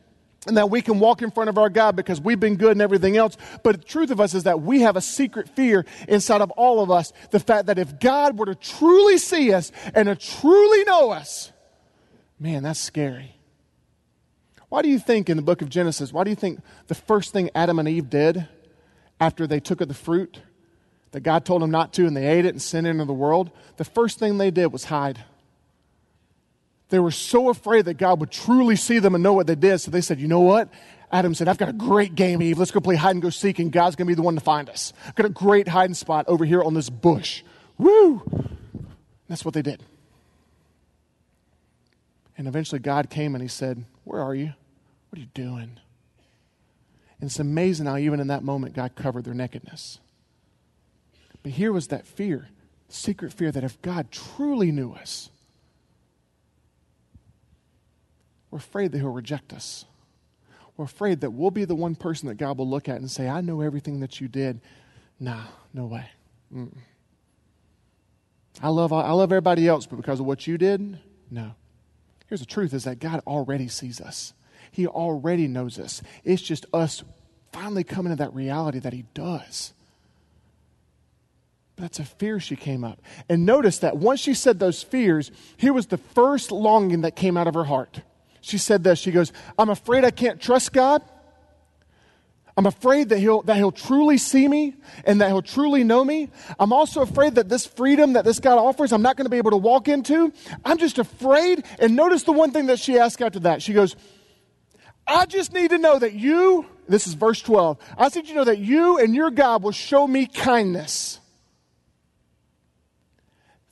and 0.47 0.57
that 0.57 0.69
we 0.69 0.81
can 0.81 0.99
walk 0.99 1.21
in 1.21 1.29
front 1.29 1.49
of 1.49 1.57
our 1.57 1.69
God 1.69 1.95
because 1.95 2.21
we've 2.21 2.39
been 2.39 2.55
good 2.55 2.71
and 2.71 2.81
everything 2.81 3.17
else. 3.17 3.37
But 3.63 3.81
the 3.81 3.87
truth 3.87 4.11
of 4.11 4.21
us 4.21 4.33
is 4.33 4.43
that 4.43 4.61
we 4.61 4.81
have 4.81 4.95
a 4.95 5.01
secret 5.01 5.49
fear 5.49 5.85
inside 6.07 6.41
of 6.41 6.51
all 6.51 6.81
of 6.81 6.89
us. 6.89 7.11
The 7.31 7.39
fact 7.39 7.67
that 7.67 7.77
if 7.77 7.99
God 7.99 8.39
were 8.39 8.45
to 8.45 8.55
truly 8.55 9.17
see 9.17 9.53
us 9.53 9.71
and 9.93 10.07
to 10.07 10.15
truly 10.15 10.83
know 10.85 11.11
us, 11.11 11.51
man, 12.39 12.63
that's 12.63 12.79
scary. 12.79 13.35
Why 14.69 14.81
do 14.81 14.89
you 14.89 14.99
think 14.99 15.29
in 15.29 15.37
the 15.37 15.43
book 15.43 15.61
of 15.61 15.69
Genesis, 15.69 16.11
why 16.11 16.23
do 16.23 16.29
you 16.29 16.35
think 16.35 16.61
the 16.87 16.95
first 16.95 17.31
thing 17.31 17.49
Adam 17.55 17.79
and 17.79 17.87
Eve 17.87 18.09
did 18.09 18.47
after 19.19 19.47
they 19.47 19.59
took 19.59 19.81
of 19.81 19.87
the 19.87 19.93
fruit 19.93 20.41
that 21.11 21.21
God 21.21 21.45
told 21.45 21.61
them 21.61 21.71
not 21.71 21.93
to 21.93 22.05
and 22.05 22.15
they 22.15 22.27
ate 22.27 22.45
it 22.45 22.49
and 22.49 22.61
sent 22.61 22.85
it 22.85 22.91
into 22.91 23.05
the 23.05 23.13
world? 23.13 23.51
The 23.77 23.85
first 23.85 24.19
thing 24.19 24.37
they 24.37 24.51
did 24.51 24.67
was 24.67 24.85
hide. 24.85 25.23
They 26.89 26.99
were 26.99 27.11
so 27.11 27.49
afraid 27.49 27.85
that 27.85 27.95
God 27.95 28.19
would 28.19 28.31
truly 28.31 28.75
see 28.75 28.99
them 28.99 29.13
and 29.13 29.23
know 29.23 29.33
what 29.33 29.47
they 29.47 29.55
did. 29.55 29.79
So 29.79 29.91
they 29.91 30.01
said, 30.01 30.19
you 30.19 30.27
know 30.27 30.39
what? 30.39 30.69
Adam 31.11 31.33
said, 31.33 31.47
I've 31.47 31.57
got 31.57 31.69
a 31.69 31.73
great 31.73 32.15
game, 32.15 32.41
Eve. 32.41 32.57
Let's 32.57 32.71
go 32.71 32.79
play 32.79 32.95
hide 32.95 33.11
and 33.11 33.21
go 33.21 33.29
seek, 33.29 33.59
and 33.59 33.71
God's 33.71 33.95
going 33.95 34.07
to 34.07 34.11
be 34.11 34.15
the 34.15 34.21
one 34.21 34.35
to 34.35 34.41
find 34.41 34.69
us. 34.69 34.93
I've 35.05 35.15
got 35.15 35.25
a 35.25 35.29
great 35.29 35.67
hiding 35.67 35.93
spot 35.93 36.25
over 36.27 36.43
here 36.43 36.61
on 36.63 36.73
this 36.73 36.89
bush. 36.89 37.43
Woo! 37.77 38.21
That's 39.29 39.45
what 39.45 39.53
they 39.53 39.61
did. 39.61 39.83
And 42.37 42.47
eventually 42.47 42.79
God 42.79 43.09
came 43.09 43.35
and 43.35 43.41
he 43.41 43.47
said, 43.47 43.85
Where 44.03 44.21
are 44.21 44.35
you? 44.35 44.53
What 45.09 45.17
are 45.17 45.21
you 45.21 45.29
doing? 45.33 45.79
And 47.19 47.29
it's 47.29 47.39
amazing 47.39 47.87
how, 47.87 47.97
even 47.97 48.19
in 48.19 48.27
that 48.27 48.43
moment, 48.43 48.75
God 48.75 48.95
covered 48.95 49.23
their 49.23 49.33
nakedness. 49.33 49.99
But 51.41 51.53
here 51.53 51.71
was 51.71 51.87
that 51.87 52.05
fear, 52.05 52.49
secret 52.89 53.33
fear 53.33 53.51
that 53.51 53.63
if 53.63 53.81
God 53.81 54.11
truly 54.11 54.71
knew 54.71 54.93
us, 54.93 55.29
we're 58.51 58.59
afraid 58.59 58.91
that 58.91 58.99
He'll 58.99 59.09
reject 59.09 59.53
us. 59.53 59.85
We're 60.75 60.85
afraid 60.85 61.21
that 61.21 61.31
we'll 61.31 61.51
be 61.51 61.65
the 61.65 61.75
one 61.75 61.95
person 61.95 62.27
that 62.27 62.35
God 62.35 62.57
will 62.57 62.69
look 62.69 62.87
at 62.87 62.97
and 62.97 63.09
say, 63.09 63.27
I 63.27 63.41
know 63.41 63.61
everything 63.61 63.99
that 64.01 64.21
you 64.21 64.27
did. 64.27 64.61
Nah, 65.19 65.43
no 65.73 65.85
way. 65.85 66.05
Mm-mm. 66.53 66.77
I 68.61 68.69
love, 68.69 68.93
I 68.93 69.11
love 69.11 69.31
everybody 69.31 69.67
else, 69.67 69.85
but 69.85 69.97
because 69.97 70.19
of 70.19 70.25
what 70.25 70.47
you 70.47 70.57
did, 70.57 70.99
no. 71.29 71.53
Here's 72.27 72.39
the 72.39 72.45
truth 72.45 72.73
is 72.73 72.83
that 72.83 72.99
God 72.99 73.21
already 73.25 73.67
sees 73.67 74.01
us. 74.01 74.33
He 74.71 74.85
already 74.87 75.47
knows 75.47 75.79
us. 75.79 76.01
It's 76.23 76.41
just 76.41 76.65
us 76.73 77.03
finally 77.51 77.83
coming 77.83 78.11
to 78.11 78.17
that 78.17 78.33
reality 78.33 78.79
that 78.79 78.93
He 78.93 79.05
does. 79.13 79.73
But 81.75 81.83
that's 81.83 81.99
a 81.99 82.05
fear 82.05 82.39
she 82.39 82.55
came 82.55 82.83
up. 82.83 83.01
And 83.29 83.45
notice 83.45 83.79
that 83.79 83.97
once 83.97 84.19
she 84.19 84.33
said 84.33 84.59
those 84.59 84.83
fears, 84.83 85.31
here 85.57 85.73
was 85.73 85.87
the 85.87 85.97
first 85.97 86.51
longing 86.51 87.01
that 87.01 87.15
came 87.15 87.37
out 87.37 87.47
of 87.47 87.53
her 87.53 87.65
heart. 87.65 88.01
She 88.47 88.57
said 88.57 88.83
this 88.83 88.99
She 88.99 89.11
goes, 89.11 89.33
I'm 89.59 89.69
afraid 89.69 90.05
I 90.05 90.11
can't 90.11 90.41
trust 90.41 90.71
God. 90.73 91.01
I'm 92.55 92.65
afraid 92.65 93.09
that 93.09 93.19
he'll, 93.19 93.43
that 93.43 93.57
he'll 93.57 93.71
truly 93.71 94.17
see 94.17 94.47
me 94.47 94.73
and 95.03 95.21
that 95.21 95.27
he'll 95.27 95.43
truly 95.43 95.83
know 95.83 96.03
me. 96.03 96.31
I'm 96.57 96.73
also 96.73 97.01
afraid 97.01 97.35
that 97.35 97.49
this 97.49 97.67
freedom 97.67 98.13
that 98.13 98.25
this 98.25 98.39
God 98.39 98.57
offers, 98.57 98.91
I'm 98.91 99.03
not 99.03 99.15
going 99.15 99.25
to 99.25 99.29
be 99.29 99.37
able 99.37 99.51
to 99.51 99.57
walk 99.57 99.87
into. 99.87 100.33
I'm 100.65 100.79
just 100.79 100.97
afraid. 100.97 101.65
And 101.77 101.95
notice 101.95 102.23
the 102.23 102.31
one 102.31 102.49
thing 102.49 102.65
that 102.67 102.79
she 102.79 102.97
asked 102.97 103.21
after 103.21 103.41
that. 103.41 103.61
She 103.61 103.73
goes, 103.73 103.95
I 105.05 105.27
just 105.27 105.53
need 105.53 105.69
to 105.69 105.77
know 105.77 105.99
that 105.99 106.13
you, 106.13 106.65
this 106.89 107.05
is 107.05 107.13
verse 107.13 107.41
12, 107.41 107.77
I 107.95 108.05
need 108.05 108.15
you 108.15 108.23
to 108.23 108.33
know 108.33 108.43
that 108.45 108.57
you 108.57 108.97
and 108.97 109.13
your 109.13 109.29
God 109.29 109.61
will 109.61 109.71
show 109.71 110.07
me 110.07 110.25
kindness. 110.25 111.19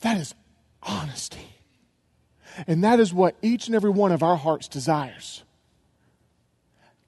That 0.02 0.18
is 0.18 0.36
honesty. 0.84 1.55
And 2.68 2.84
that 2.84 3.00
is 3.00 3.14
what 3.14 3.36
each 3.42 3.68
and 3.68 3.76
every 3.76 3.90
one 3.90 4.12
of 4.12 4.22
our 4.22 4.36
hearts 4.36 4.68
desires. 4.68 5.45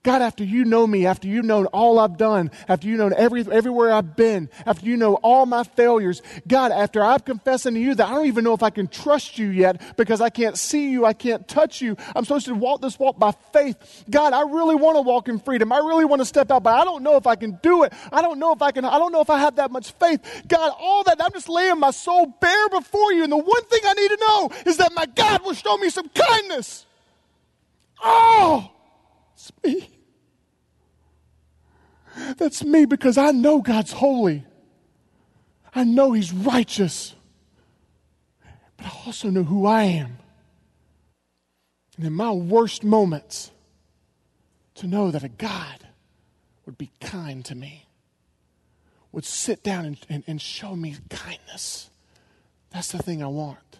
God, 0.04 0.22
after 0.22 0.44
you 0.44 0.64
know 0.64 0.86
me, 0.86 1.06
after 1.06 1.26
you've 1.26 1.44
known 1.44 1.66
all 1.66 1.98
I've 1.98 2.16
done, 2.16 2.52
after 2.68 2.86
you 2.86 2.96
know 2.96 3.08
every, 3.08 3.44
everywhere 3.50 3.92
I've 3.92 4.14
been, 4.14 4.48
after 4.64 4.86
you 4.86 4.96
know 4.96 5.14
all 5.16 5.44
my 5.44 5.64
failures, 5.64 6.22
God, 6.46 6.70
after 6.70 7.02
I've 7.02 7.24
confessed 7.24 7.66
unto 7.66 7.80
you 7.80 7.96
that 7.96 8.08
I 8.08 8.14
don't 8.14 8.26
even 8.26 8.44
know 8.44 8.54
if 8.54 8.62
I 8.62 8.70
can 8.70 8.86
trust 8.86 9.38
you 9.38 9.48
yet 9.48 9.96
because 9.96 10.20
I 10.20 10.30
can't 10.30 10.56
see 10.56 10.90
you, 10.90 11.04
I 11.04 11.14
can't 11.14 11.48
touch 11.48 11.82
you. 11.82 11.96
I'm 12.14 12.24
supposed 12.24 12.46
to 12.46 12.54
walk 12.54 12.80
this 12.80 12.96
walk 12.96 13.18
by 13.18 13.32
faith. 13.52 14.04
God, 14.08 14.32
I 14.32 14.42
really 14.42 14.76
want 14.76 14.96
to 14.96 15.02
walk 15.02 15.28
in 15.28 15.40
freedom. 15.40 15.72
I 15.72 15.78
really 15.78 16.04
want 16.04 16.20
to 16.20 16.26
step 16.26 16.52
out, 16.52 16.62
but 16.62 16.74
I 16.74 16.84
don't 16.84 17.02
know 17.02 17.16
if 17.16 17.26
I 17.26 17.34
can 17.34 17.58
do 17.60 17.82
it. 17.82 17.92
I 18.12 18.22
don't 18.22 18.38
know 18.38 18.52
if 18.52 18.62
I 18.62 18.70
can, 18.70 18.84
I 18.84 18.98
don't 18.98 19.10
know 19.10 19.20
if 19.20 19.30
I 19.30 19.40
have 19.40 19.56
that 19.56 19.72
much 19.72 19.90
faith. 19.92 20.44
God, 20.46 20.72
all 20.78 21.02
that, 21.04 21.20
I'm 21.20 21.32
just 21.32 21.48
laying 21.48 21.80
my 21.80 21.90
soul 21.90 22.26
bare 22.40 22.68
before 22.68 23.12
you. 23.14 23.24
And 23.24 23.32
the 23.32 23.36
one 23.36 23.64
thing 23.64 23.80
I 23.84 23.94
need 23.94 24.08
to 24.08 24.18
know 24.20 24.50
is 24.64 24.76
that 24.76 24.92
my 24.94 25.06
God 25.06 25.44
will 25.44 25.54
show 25.54 25.76
me 25.76 25.90
some 25.90 26.08
kindness. 26.08 26.86
Oh, 28.00 28.70
it's 29.38 29.52
me. 29.62 29.88
That's 32.36 32.64
me 32.64 32.86
because 32.86 33.16
I 33.16 33.30
know 33.30 33.60
God's 33.60 33.92
holy. 33.92 34.44
I 35.72 35.84
know 35.84 36.10
He's 36.10 36.32
righteous. 36.32 37.14
But 38.76 38.86
I 38.86 38.92
also 39.06 39.30
know 39.30 39.44
who 39.44 39.64
I 39.64 39.84
am. 39.84 40.18
And 41.96 42.04
in 42.04 42.12
my 42.12 42.32
worst 42.32 42.82
moments, 42.82 43.52
to 44.74 44.88
know 44.88 45.12
that 45.12 45.22
a 45.22 45.28
God 45.28 45.86
would 46.66 46.76
be 46.76 46.90
kind 47.00 47.44
to 47.44 47.54
me, 47.54 47.86
would 49.12 49.24
sit 49.24 49.62
down 49.62 49.84
and, 49.84 49.98
and, 50.08 50.24
and 50.26 50.42
show 50.42 50.74
me 50.74 50.96
kindness. 51.10 51.90
That's 52.70 52.90
the 52.90 52.98
thing 52.98 53.22
I 53.22 53.28
want. 53.28 53.78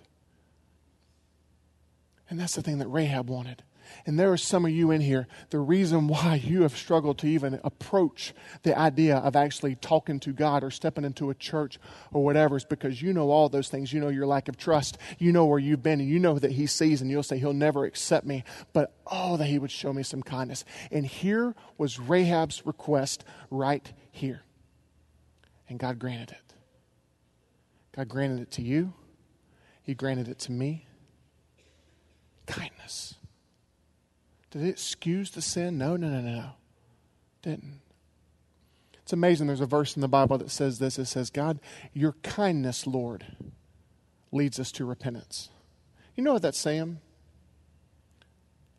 And 2.30 2.38
that's 2.38 2.54
the 2.54 2.62
thing 2.62 2.78
that 2.78 2.88
Rahab 2.88 3.28
wanted. 3.28 3.62
And 4.06 4.18
there 4.18 4.32
are 4.32 4.36
some 4.36 4.64
of 4.64 4.70
you 4.70 4.90
in 4.90 5.00
here, 5.00 5.26
the 5.50 5.58
reason 5.58 6.08
why 6.08 6.34
you 6.44 6.62
have 6.62 6.76
struggled 6.76 7.18
to 7.18 7.26
even 7.26 7.60
approach 7.64 8.34
the 8.62 8.76
idea 8.78 9.16
of 9.16 9.36
actually 9.36 9.74
talking 9.76 10.20
to 10.20 10.32
God 10.32 10.64
or 10.64 10.70
stepping 10.70 11.04
into 11.04 11.30
a 11.30 11.34
church 11.34 11.78
or 12.12 12.24
whatever 12.24 12.56
is 12.56 12.64
because 12.64 13.00
you 13.02 13.12
know 13.12 13.30
all 13.30 13.48
those 13.48 13.68
things. 13.68 13.92
You 13.92 14.00
know 14.00 14.08
your 14.08 14.26
lack 14.26 14.48
of 14.48 14.56
trust. 14.56 14.98
You 15.18 15.32
know 15.32 15.46
where 15.46 15.58
you've 15.58 15.82
been, 15.82 16.00
and 16.00 16.08
you 16.08 16.18
know 16.18 16.38
that 16.38 16.52
He 16.52 16.66
sees, 16.66 17.00
and 17.00 17.10
you'll 17.10 17.22
say, 17.22 17.38
He'll 17.38 17.52
never 17.52 17.84
accept 17.84 18.26
me. 18.26 18.44
But 18.72 18.94
oh, 19.06 19.36
that 19.36 19.46
He 19.46 19.58
would 19.58 19.70
show 19.70 19.92
me 19.92 20.02
some 20.02 20.22
kindness. 20.22 20.64
And 20.90 21.06
here 21.06 21.54
was 21.76 21.98
Rahab's 21.98 22.64
request 22.66 23.24
right 23.50 23.92
here. 24.10 24.42
And 25.68 25.78
God 25.78 25.98
granted 25.98 26.30
it. 26.30 26.54
God 27.94 28.08
granted 28.08 28.40
it 28.40 28.50
to 28.52 28.62
you, 28.62 28.92
He 29.82 29.94
granted 29.94 30.28
it 30.28 30.38
to 30.40 30.52
me. 30.52 30.86
Kindness. 32.46 33.17
Did 34.50 34.62
it 34.62 34.68
excuse 34.68 35.30
the 35.30 35.42
sin? 35.42 35.78
No, 35.78 35.96
no, 35.96 36.08
no, 36.08 36.20
no, 36.20 36.32
no. 36.32 36.50
Didn't. 37.42 37.80
It's 39.02 39.12
amazing. 39.12 39.46
There's 39.46 39.60
a 39.60 39.66
verse 39.66 39.96
in 39.96 40.02
the 40.02 40.08
Bible 40.08 40.38
that 40.38 40.50
says 40.50 40.78
this. 40.78 40.98
It 40.98 41.06
says, 41.06 41.30
God, 41.30 41.60
your 41.94 42.12
kindness, 42.22 42.86
Lord, 42.86 43.24
leads 44.32 44.58
us 44.60 44.70
to 44.72 44.84
repentance. 44.84 45.48
You 46.14 46.24
know 46.24 46.34
what 46.34 46.42
that's 46.42 46.58
saying? 46.58 46.98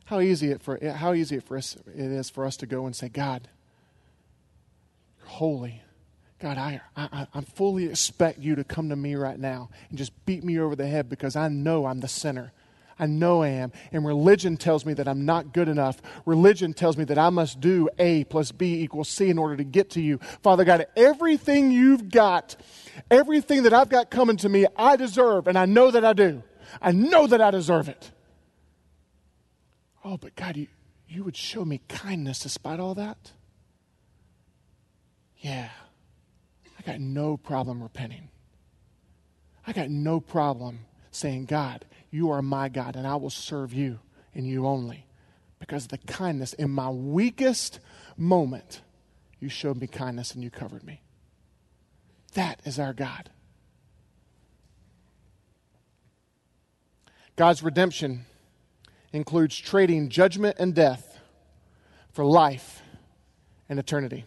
How 0.06 0.20
easy 0.20 0.52
it 0.52 0.62
for 0.62 0.80
how 0.84 1.14
easy 1.14 1.38
it 1.38 1.44
for 1.44 1.56
us 1.56 1.78
it 1.88 2.00
is 2.00 2.30
for 2.30 2.46
us 2.46 2.58
to 2.58 2.66
go 2.66 2.86
and 2.86 2.96
say, 2.96 3.10
God, 3.10 3.48
you're 5.18 5.28
holy. 5.28 5.82
God, 6.40 6.58
I, 6.58 6.82
I, 6.96 7.28
I 7.34 7.42
fully 7.42 7.86
expect 7.86 8.40
you 8.40 8.56
to 8.56 8.64
come 8.64 8.90
to 8.90 8.96
me 8.96 9.16
right 9.16 9.40
now 9.40 9.70
and 9.90 9.98
just 9.98 10.26
beat 10.26 10.44
me 10.44 10.58
over 10.58 10.76
the 10.76 10.88
head 10.88 11.10
because 11.10 11.36
I 11.36 11.50
know 11.50 11.86
I'm 11.86 12.00
the 12.00 12.08
sinner. 12.08 12.54
I 13.00 13.06
know 13.06 13.44
I 13.44 13.48
am. 13.48 13.72
And 13.94 14.06
religion 14.06 14.58
tells 14.58 14.86
me 14.86 14.94
that 14.96 15.08
I'm 15.08 15.26
not 15.26 15.54
good 15.54 15.70
enough. 15.70 16.02
Religion 16.26 16.74
tells 16.74 16.98
me 16.98 17.06
that 17.06 17.18
I 17.18 17.30
must 17.30 17.62
do 17.62 17.90
A 17.98 18.26
plus 18.26 18.52
B 18.52 18.82
equals 18.84 19.08
C 19.08 19.30
in 19.30 19.38
order 19.38 19.56
to 19.56 19.64
get 19.64 19.92
to 19.92 20.02
you. 20.02 20.20
Father 20.44 20.66
God, 20.66 20.86
everything 20.98 21.72
you've 21.72 22.10
got, 22.10 22.58
everything 23.10 23.64
that 23.64 23.74
I've 23.74 23.90
got 23.90 24.12
coming 24.12 24.36
to 24.38 24.50
me, 24.50 24.68
I 24.76 24.98
deserve, 24.98 25.48
and 25.48 25.58
I 25.58 25.66
know 25.66 25.92
that 25.92 26.04
I 26.04 26.14
do. 26.14 26.44
I 26.82 26.92
know 26.92 27.26
that 27.26 27.42
I 27.42 27.52
deserve 27.52 27.88
it. 27.88 28.12
Oh, 30.04 30.18
but 30.18 30.36
God, 30.36 30.58
you, 30.58 30.68
you 31.08 31.24
would 31.24 31.38
show 31.38 31.64
me 31.64 31.82
kindness 31.88 32.40
despite 32.40 32.80
all 32.80 32.96
that? 32.96 33.32
Yeah. 35.38 35.70
I 36.78 36.82
got 36.84 37.00
no 37.00 37.38
problem 37.38 37.82
repenting. 37.82 38.30
I 39.66 39.74
got 39.74 39.90
no 39.90 40.20
problem 40.20 40.80
saying, 41.12 41.46
God, 41.46 41.86
you 42.12 42.32
are 42.32 42.42
my 42.42 42.70
God, 42.70 42.96
and 42.96 43.06
I 43.06 43.16
will 43.16 43.30
serve 43.30 43.74
you 43.74 44.00
and 44.34 44.48
you 44.48 44.66
only. 44.66 45.06
Because 45.60 45.86
of 45.86 45.90
the 45.90 45.98
kindness 46.00 46.54
in 46.54 46.70
my 46.70 46.90
weakest 46.90 47.80
moment, 48.18 48.82
you 49.40 49.50
showed 49.50 49.80
me 49.80 49.88
kindness 49.88 50.34
and 50.34 50.44
you 50.44 50.50
covered 50.50 50.84
me. 50.84 51.02
That 52.34 52.60
is 52.66 52.80
our 52.80 52.94
God. 52.94 53.30
God's 57.36 57.64
redemption 57.64 58.26
includes 59.14 59.58
trading 59.58 60.10
judgment 60.10 60.58
and 60.60 60.74
death 60.74 61.20
for 62.12 62.26
life 62.26 62.82
and 63.70 63.80
eternity. 63.80 64.26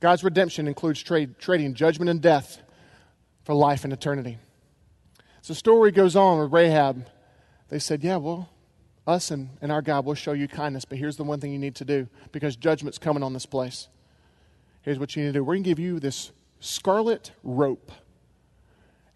God's 0.00 0.22
redemption 0.22 0.68
includes 0.68 1.02
trade, 1.02 1.38
trading 1.38 1.74
judgment 1.74 2.10
and 2.10 2.20
death 2.20 2.62
for 3.42 3.54
life 3.54 3.84
and 3.84 3.92
eternity. 3.92 4.38
So 5.42 5.52
the 5.52 5.58
story 5.58 5.92
goes 5.92 6.16
on 6.16 6.40
with 6.40 6.52
Rahab. 6.52 7.06
They 7.68 7.78
said, 7.78 8.02
Yeah, 8.02 8.16
well, 8.16 8.48
us 9.06 9.30
and, 9.30 9.50
and 9.62 9.72
our 9.72 9.82
God 9.82 10.04
will 10.04 10.14
show 10.14 10.32
you 10.32 10.46
kindness, 10.46 10.84
but 10.84 10.98
here's 10.98 11.16
the 11.16 11.24
one 11.24 11.40
thing 11.40 11.52
you 11.52 11.58
need 11.58 11.74
to 11.76 11.84
do 11.84 12.08
because 12.30 12.56
judgment's 12.56 12.98
coming 12.98 13.22
on 13.22 13.32
this 13.32 13.46
place. 13.46 13.88
Here's 14.82 14.98
what 14.98 15.16
you 15.16 15.22
need 15.22 15.28
to 15.30 15.32
do 15.38 15.44
we're 15.44 15.54
going 15.54 15.64
to 15.64 15.70
give 15.70 15.78
you 15.78 15.98
this 15.98 16.30
scarlet 16.60 17.32
rope, 17.42 17.90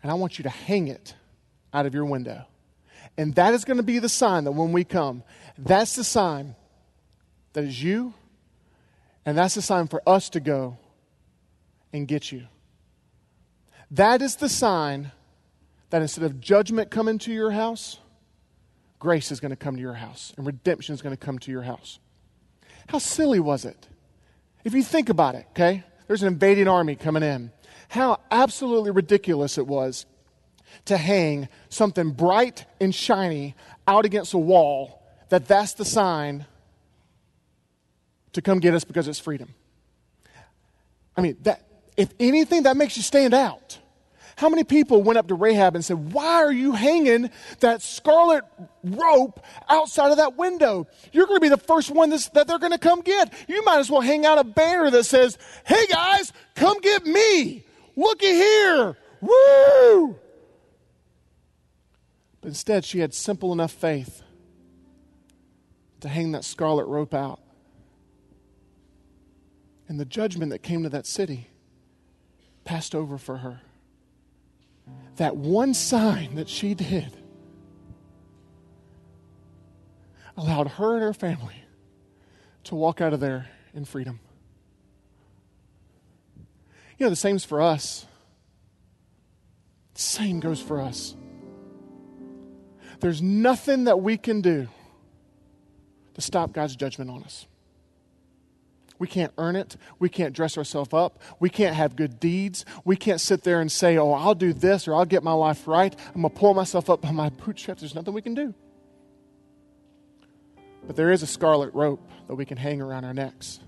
and 0.02 0.11
I 0.11 0.14
want 0.14 0.38
you 0.38 0.42
to 0.44 0.50
hang 0.50 0.88
it 0.88 1.14
out 1.72 1.87
of 1.87 1.94
your 1.94 2.04
window. 2.04 2.46
And 3.18 3.35
that 3.35 3.52
is 3.52 3.64
going 3.64 3.76
to 3.76 3.82
be 3.82 3.98
the 3.98 4.08
sign 4.08 4.44
that 4.44 4.52
when 4.52 4.72
we 4.72 4.85
come, 4.85 5.22
that's 5.58 5.96
the 5.96 6.04
sign 6.04 6.54
that 7.52 7.64
is 7.64 7.82
you, 7.82 8.14
and 9.26 9.37
that's 9.37 9.54
the 9.54 9.62
sign 9.62 9.87
for 9.88 10.02
us 10.08 10.30
to 10.30 10.40
go 10.40 10.78
and 11.92 12.08
get 12.08 12.32
you. 12.32 12.44
That 13.90 14.22
is 14.22 14.37
the 14.37 14.48
sign 14.48 15.12
that 15.92 16.00
instead 16.00 16.24
of 16.24 16.40
judgment 16.40 16.90
coming 16.90 17.18
to 17.18 17.31
your 17.31 17.50
house, 17.50 17.98
grace 18.98 19.31
is 19.31 19.40
going 19.40 19.50
to 19.50 19.57
come 19.57 19.76
to 19.76 19.83
your 19.83 19.92
house 19.92 20.33
and 20.38 20.46
redemption 20.46 20.94
is 20.94 21.02
going 21.02 21.14
to 21.14 21.22
come 21.22 21.38
to 21.38 21.50
your 21.50 21.61
house. 21.61 21.98
How 22.88 22.96
silly 22.96 23.38
was 23.38 23.66
it? 23.66 23.88
If 24.64 24.72
you 24.72 24.83
think 24.83 25.11
about 25.11 25.35
it, 25.35 25.44
okay? 25.50 25.85
There's 26.07 26.22
an 26.22 26.28
invading 26.28 26.66
army 26.66 26.96
coming 26.96 27.22
in. 27.22 27.52
How 27.88 28.20
absolutely 28.31 28.90
ridiculous 28.90 29.59
it 29.59 29.66
was 29.66 30.07
to 30.87 30.96
hang 30.96 31.50
something 31.68 32.12
bright 32.12 32.64
and 32.81 32.94
shiny 32.94 33.55
out 33.87 34.07
against 34.07 34.33
a 34.33 34.38
wall 34.38 35.02
that 35.29 35.46
that's 35.46 35.75
the 35.75 35.85
sign 35.85 36.46
to 38.33 38.40
come 38.40 38.60
get 38.60 38.73
us 38.73 38.85
because 38.85 39.08
it's 39.08 39.19
freedom. 39.19 39.52
I 41.19 41.21
mean, 41.21 41.37
that 41.42 41.66
if 41.98 42.08
anything 42.19 42.62
that 42.62 42.79
makes 42.79 42.96
you 42.96 43.02
stand 43.02 43.35
out. 43.35 43.79
How 44.42 44.48
many 44.48 44.64
people 44.64 45.04
went 45.04 45.18
up 45.18 45.28
to 45.28 45.36
Rahab 45.36 45.76
and 45.76 45.84
said, 45.84 46.12
Why 46.12 46.42
are 46.42 46.50
you 46.50 46.72
hanging 46.72 47.30
that 47.60 47.80
scarlet 47.80 48.42
rope 48.82 49.38
outside 49.68 50.10
of 50.10 50.16
that 50.16 50.36
window? 50.36 50.88
You're 51.12 51.28
going 51.28 51.36
to 51.36 51.44
be 51.44 51.48
the 51.48 51.56
first 51.56 51.92
one 51.92 52.10
that 52.10 52.48
they're 52.48 52.58
going 52.58 52.72
to 52.72 52.78
come 52.78 53.02
get. 53.02 53.32
You 53.46 53.64
might 53.64 53.78
as 53.78 53.88
well 53.88 54.00
hang 54.00 54.26
out 54.26 54.38
a 54.38 54.42
banner 54.42 54.90
that 54.90 55.04
says, 55.04 55.38
Hey 55.64 55.86
guys, 55.86 56.32
come 56.56 56.80
get 56.80 57.06
me. 57.06 57.64
Looky 57.94 58.26
here. 58.26 58.96
Woo! 59.20 60.18
But 62.40 62.48
instead, 62.48 62.84
she 62.84 62.98
had 62.98 63.14
simple 63.14 63.52
enough 63.52 63.70
faith 63.70 64.24
to 66.00 66.08
hang 66.08 66.32
that 66.32 66.42
scarlet 66.42 66.86
rope 66.86 67.14
out. 67.14 67.38
And 69.86 70.00
the 70.00 70.04
judgment 70.04 70.50
that 70.50 70.64
came 70.64 70.82
to 70.82 70.88
that 70.88 71.06
city 71.06 71.46
passed 72.64 72.92
over 72.92 73.18
for 73.18 73.36
her. 73.36 73.60
That 75.17 75.37
one 75.37 75.75
sign 75.75 76.37
that 76.37 76.48
she 76.48 76.75
did 76.75 77.17
allowed 80.37 80.69
her 80.69 80.94
and 80.94 81.02
her 81.02 81.13
family 81.13 81.63
to 82.65 82.75
walk 82.75 83.00
out 83.00 83.13
of 83.13 83.21
there 83.21 83.48
in 83.75 83.85
freedom. 83.85 84.21
You 86.98 87.06
know, 87.06 87.10
the 87.10 87.17
same's 87.17 87.44
for 87.44 87.60
us. 87.60 88.06
Same 89.94 90.40
goes 90.40 90.60
for 90.60 90.81
us. 90.81 91.15
There's 93.00 93.21
nothing 93.21 93.85
that 93.85 94.00
we 94.00 94.17
can 94.17 94.40
do 94.40 94.69
to 96.15 96.21
stop 96.21 96.52
God's 96.52 96.77
judgment 96.77 97.10
on 97.10 97.25
us. 97.25 97.46
We 98.98 99.06
can't 99.06 99.32
earn 99.38 99.56
it. 99.56 99.76
We 99.98 100.08
can't 100.08 100.34
dress 100.34 100.56
ourselves 100.56 100.92
up. 100.92 101.20
We 101.40 101.50
can't 101.50 101.74
have 101.74 101.96
good 101.96 102.20
deeds. 102.20 102.64
We 102.84 102.96
can't 102.96 103.20
sit 103.20 103.42
there 103.42 103.60
and 103.60 103.70
say, 103.70 103.98
oh, 103.98 104.12
I'll 104.12 104.34
do 104.34 104.52
this 104.52 104.86
or 104.86 104.94
I'll 104.94 105.04
get 105.04 105.22
my 105.22 105.32
life 105.32 105.66
right. 105.66 105.94
I'm 106.14 106.22
going 106.22 106.32
to 106.32 106.38
pull 106.38 106.54
myself 106.54 106.90
up 106.90 107.00
by 107.00 107.10
my 107.10 107.30
bootstraps. 107.30 107.80
There's 107.80 107.94
nothing 107.94 108.14
we 108.14 108.22
can 108.22 108.34
do. 108.34 108.54
But 110.86 110.96
there 110.96 111.10
is 111.10 111.22
a 111.22 111.26
scarlet 111.26 111.72
rope 111.74 112.06
that 112.28 112.34
we 112.34 112.44
can 112.44 112.56
hang 112.56 112.80
around 112.80 113.04
our 113.04 113.14
necks 113.14 113.60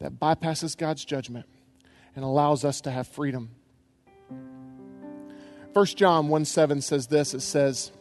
that 0.00 0.18
bypasses 0.18 0.76
God's 0.76 1.04
judgment 1.04 1.46
and 2.16 2.24
allows 2.24 2.64
us 2.64 2.80
to 2.82 2.90
have 2.90 3.06
freedom. 3.06 3.50
1 5.72 5.86
John 5.86 6.28
1 6.28 6.44
7 6.44 6.80
says 6.80 7.06
this 7.06 7.32
it 7.32 7.40
says, 7.40 7.92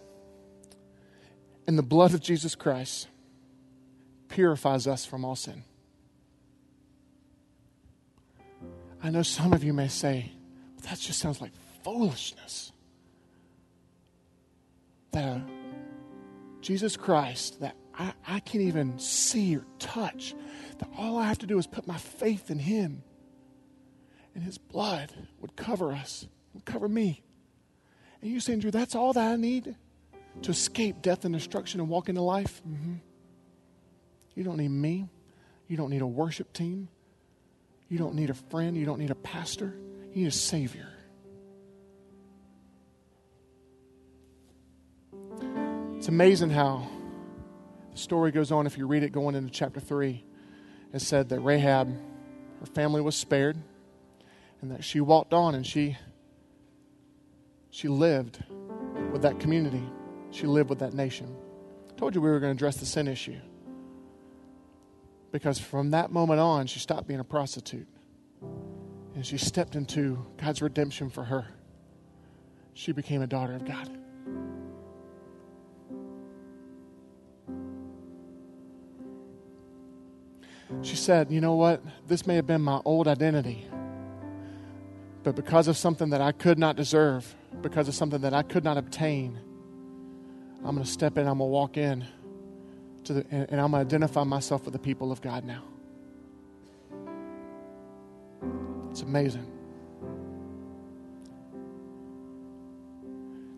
In 1.68 1.76
the 1.76 1.84
blood 1.84 2.14
of 2.14 2.22
Jesus 2.22 2.56
Christ 2.56 3.08
purifies 4.30 4.88
us 4.88 5.06
from 5.06 5.26
all 5.26 5.36
sin. 5.36 5.64
I 9.04 9.10
know 9.10 9.24
some 9.24 9.54
of 9.54 9.64
you 9.64 9.74
may 9.74 9.88
say, 9.88 10.32
that 10.84 11.00
just 11.00 11.20
sounds 11.20 11.42
like 11.42 11.52
foolishness. 11.84 12.72
That 15.12 15.38
uh, 15.38 15.40
Jesus 16.62 16.98
Christ, 16.98 17.62
that 17.62 17.76
I, 17.98 18.14
I 18.28 18.40
can't 18.40 18.64
even 18.64 19.00
see 19.00 19.56
or 19.56 19.66
touch, 19.80 20.36
that 20.78 20.90
all 20.98 21.18
I 21.18 21.28
have 21.28 21.40
to 21.40 21.48
do 21.48 21.58
is 21.58 21.68
put 21.68 21.88
my 21.88 21.98
faith 21.98 22.52
in 22.52 22.60
Him, 22.60 23.04
and 24.36 24.44
His 24.44 24.58
blood 24.58 25.12
would 25.40 25.56
cover 25.56 25.92
us, 25.92 26.28
would 26.54 26.66
cover 26.66 26.88
me. 26.88 27.22
And 28.22 28.32
you 28.32 28.40
say, 28.40 28.54
Andrew, 28.54 28.72
that's 28.72 28.96
all 28.96 29.14
that 29.14 29.32
I 29.32 29.36
need 29.38 29.76
to 30.42 30.52
escape 30.52 31.02
death 31.02 31.26
and 31.26 31.34
destruction 31.34 31.80
and 31.80 31.90
walk 31.90 32.10
into 32.10 32.22
life? 32.22 32.62
Mm-hmm. 32.68 32.96
You 34.40 34.46
don't 34.46 34.56
need 34.56 34.72
me. 34.72 35.10
You 35.68 35.76
don't 35.76 35.90
need 35.90 36.02
a 36.02 36.08
worship 36.08 36.54
team. 36.54 36.88
You 37.90 37.98
don't 37.98 38.16
need 38.16 38.30
a 38.30 38.34
friend. 38.34 38.78
You 38.78 38.86
don't 38.86 38.98
need 38.98 39.12
a 39.12 39.16
pastor. 39.16 39.76
You 40.14 40.22
need 40.22 40.28
a 40.28 40.32
Savior. 40.32 40.88
It's 45.98 46.08
amazing 46.08 46.52
how 46.52 46.88
the 47.92 47.98
story 47.98 48.32
goes 48.32 48.50
on 48.50 48.66
if 48.66 48.78
you 48.78 48.88
read 48.88 49.04
it 49.04 49.12
going 49.12 49.36
into 49.36 49.52
chapter 49.52 49.82
3. 49.82 50.24
It 50.94 51.02
said 51.02 51.28
that 51.28 51.42
Rahab, 51.42 51.94
her 52.62 52.66
family 52.68 53.02
was 53.02 53.18
spared, 53.18 53.58
and 54.62 54.72
that 54.72 54.86
she 54.86 55.02
walked 55.02 55.34
on 55.34 55.54
and 55.54 55.68
she 55.68 55.98
she 57.72 57.90
lived 57.90 58.42
with 59.12 59.24
that 59.24 59.42
community. 59.42 59.84
She 60.32 60.48
lived 60.48 60.70
with 60.70 60.80
that 60.80 60.94
nation. 60.94 61.36
I 61.90 62.00
told 62.00 62.16
you 62.16 62.22
we 62.22 62.30
were 62.30 62.40
going 62.40 62.56
to 62.56 62.58
address 62.58 62.78
the 62.78 62.86
sin 62.86 63.10
issue. 63.10 63.36
Because 65.32 65.60
from 65.60 65.92
that 65.92 66.12
moment 66.12 66.40
on, 66.40 66.68
she 66.68 66.80
stopped 66.80 67.08
being 67.08 67.20
a 67.20 67.24
prostitute. 67.24 67.88
And 69.16 69.26
she 69.26 69.38
stepped 69.38 69.76
into 69.76 70.26
God's 70.38 70.62
redemption 70.62 71.10
for 71.10 71.24
her. 71.24 71.46
She 72.74 72.92
became 72.92 73.22
a 73.22 73.28
daughter 73.28 73.56
of 73.56 73.66
God. 73.66 73.98
She 80.82 80.96
said, 80.96 81.32
You 81.32 81.42
know 81.42 81.56
what? 81.56 81.84
This 82.08 82.26
may 82.26 82.36
have 82.36 82.48
been 82.48 82.62
my 82.62 82.80
old 82.86 83.08
identity. 83.08 83.68
But 85.24 85.36
because 85.36 85.68
of 85.68 85.76
something 85.76 86.12
that 86.12 86.22
I 86.22 86.32
could 86.32 86.58
not 86.58 86.76
deserve, 86.76 87.36
because 87.62 87.88
of 87.88 87.96
something 87.96 88.22
that 88.22 88.34
I 88.34 88.44
could 88.44 88.64
not 88.64 88.78
obtain, 88.78 89.38
I'm 90.64 90.76
going 90.76 90.86
to 90.86 90.90
step 90.92 91.18
in, 91.18 91.28
I'm 91.28 91.40
going 91.40 91.50
to 91.50 91.54
walk 91.54 91.78
in 91.78 92.06
to 93.06 93.14
the, 93.14 93.26
and, 93.32 93.48
and 93.52 93.62
I'm 93.62 93.72
going 93.72 93.86
to 93.86 93.96
identify 93.96 94.24
myself 94.24 94.66
with 94.66 94.74
the 94.74 94.80
people 94.80 95.12
of 95.12 95.22
God 95.22 95.46
now. 95.46 95.64
It's 98.92 99.02
amazing. 99.02 99.46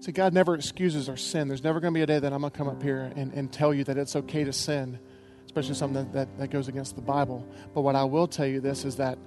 See, 0.01 0.11
God 0.11 0.33
never 0.33 0.55
excuses 0.55 1.09
our 1.09 1.17
sin. 1.17 1.47
There's 1.47 1.63
never 1.63 1.79
going 1.79 1.93
to 1.93 1.97
be 1.97 2.01
a 2.01 2.07
day 2.07 2.17
that 2.17 2.33
I'm 2.33 2.41
going 2.41 2.51
to 2.51 2.57
come 2.57 2.67
up 2.67 2.81
here 2.81 3.11
and, 3.15 3.31
and 3.33 3.51
tell 3.51 3.71
you 3.73 3.83
that 3.83 3.97
it's 3.97 4.15
okay 4.15 4.43
to 4.43 4.51
sin, 4.51 4.99
especially 5.45 5.75
something 5.75 6.05
that, 6.05 6.13
that, 6.13 6.39
that 6.39 6.47
goes 6.49 6.67
against 6.67 6.95
the 6.95 7.03
Bible. 7.03 7.47
But 7.75 7.81
what 7.81 7.95
I 7.95 8.03
will 8.03 8.27
tell 8.27 8.47
you 8.47 8.61
this 8.61 8.83
is 8.83 8.95
that 8.95 9.19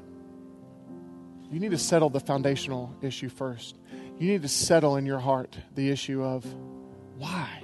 you 1.51 1.61
need 1.61 1.71
to 1.71 1.79
settle 1.79 2.11
the 2.11 2.19
foundational 2.19 2.93
issue 3.03 3.29
first. 3.29 3.77
You 4.19 4.27
need 4.33 4.43
to 4.43 4.49
settle 4.49 4.97
in 4.97 5.07
your 5.07 5.21
heart 5.21 5.57
the 5.77 5.91
issue 5.91 6.25
of 6.25 6.45
why 7.19 7.63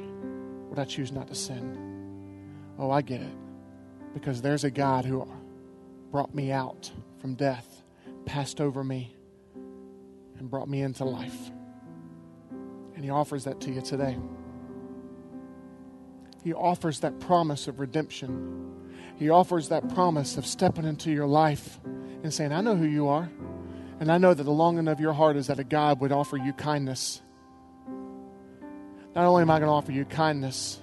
would 0.68 0.78
I 0.78 0.84
choose 0.84 1.10
not 1.10 1.26
to 1.28 1.34
sin? 1.34 1.89
Oh, 2.80 2.90
I 2.90 3.02
get 3.02 3.20
it. 3.20 3.32
Because 4.14 4.40
there's 4.40 4.64
a 4.64 4.70
God 4.70 5.04
who 5.04 5.30
brought 6.10 6.34
me 6.34 6.50
out 6.50 6.90
from 7.18 7.34
death, 7.34 7.82
passed 8.24 8.58
over 8.60 8.82
me, 8.82 9.14
and 10.38 10.50
brought 10.50 10.68
me 10.68 10.80
into 10.80 11.04
life. 11.04 11.50
And 12.96 13.04
He 13.04 13.10
offers 13.10 13.44
that 13.44 13.60
to 13.60 13.70
you 13.70 13.82
today. 13.82 14.16
He 16.42 16.54
offers 16.54 17.00
that 17.00 17.20
promise 17.20 17.68
of 17.68 17.80
redemption. 17.80 18.88
He 19.16 19.28
offers 19.28 19.68
that 19.68 19.94
promise 19.94 20.38
of 20.38 20.46
stepping 20.46 20.86
into 20.86 21.10
your 21.10 21.26
life 21.26 21.78
and 21.84 22.32
saying, 22.32 22.50
I 22.50 22.62
know 22.62 22.76
who 22.76 22.86
you 22.86 23.08
are. 23.08 23.30
And 24.00 24.10
I 24.10 24.16
know 24.16 24.32
that 24.32 24.42
the 24.42 24.50
longing 24.50 24.88
of 24.88 25.00
your 25.00 25.12
heart 25.12 25.36
is 25.36 25.48
that 25.48 25.58
a 25.58 25.64
God 25.64 26.00
would 26.00 26.12
offer 26.12 26.38
you 26.38 26.54
kindness. 26.54 27.20
Not 29.14 29.26
only 29.26 29.42
am 29.42 29.50
I 29.50 29.58
going 29.58 29.68
to 29.68 29.74
offer 29.74 29.92
you 29.92 30.06
kindness, 30.06 30.79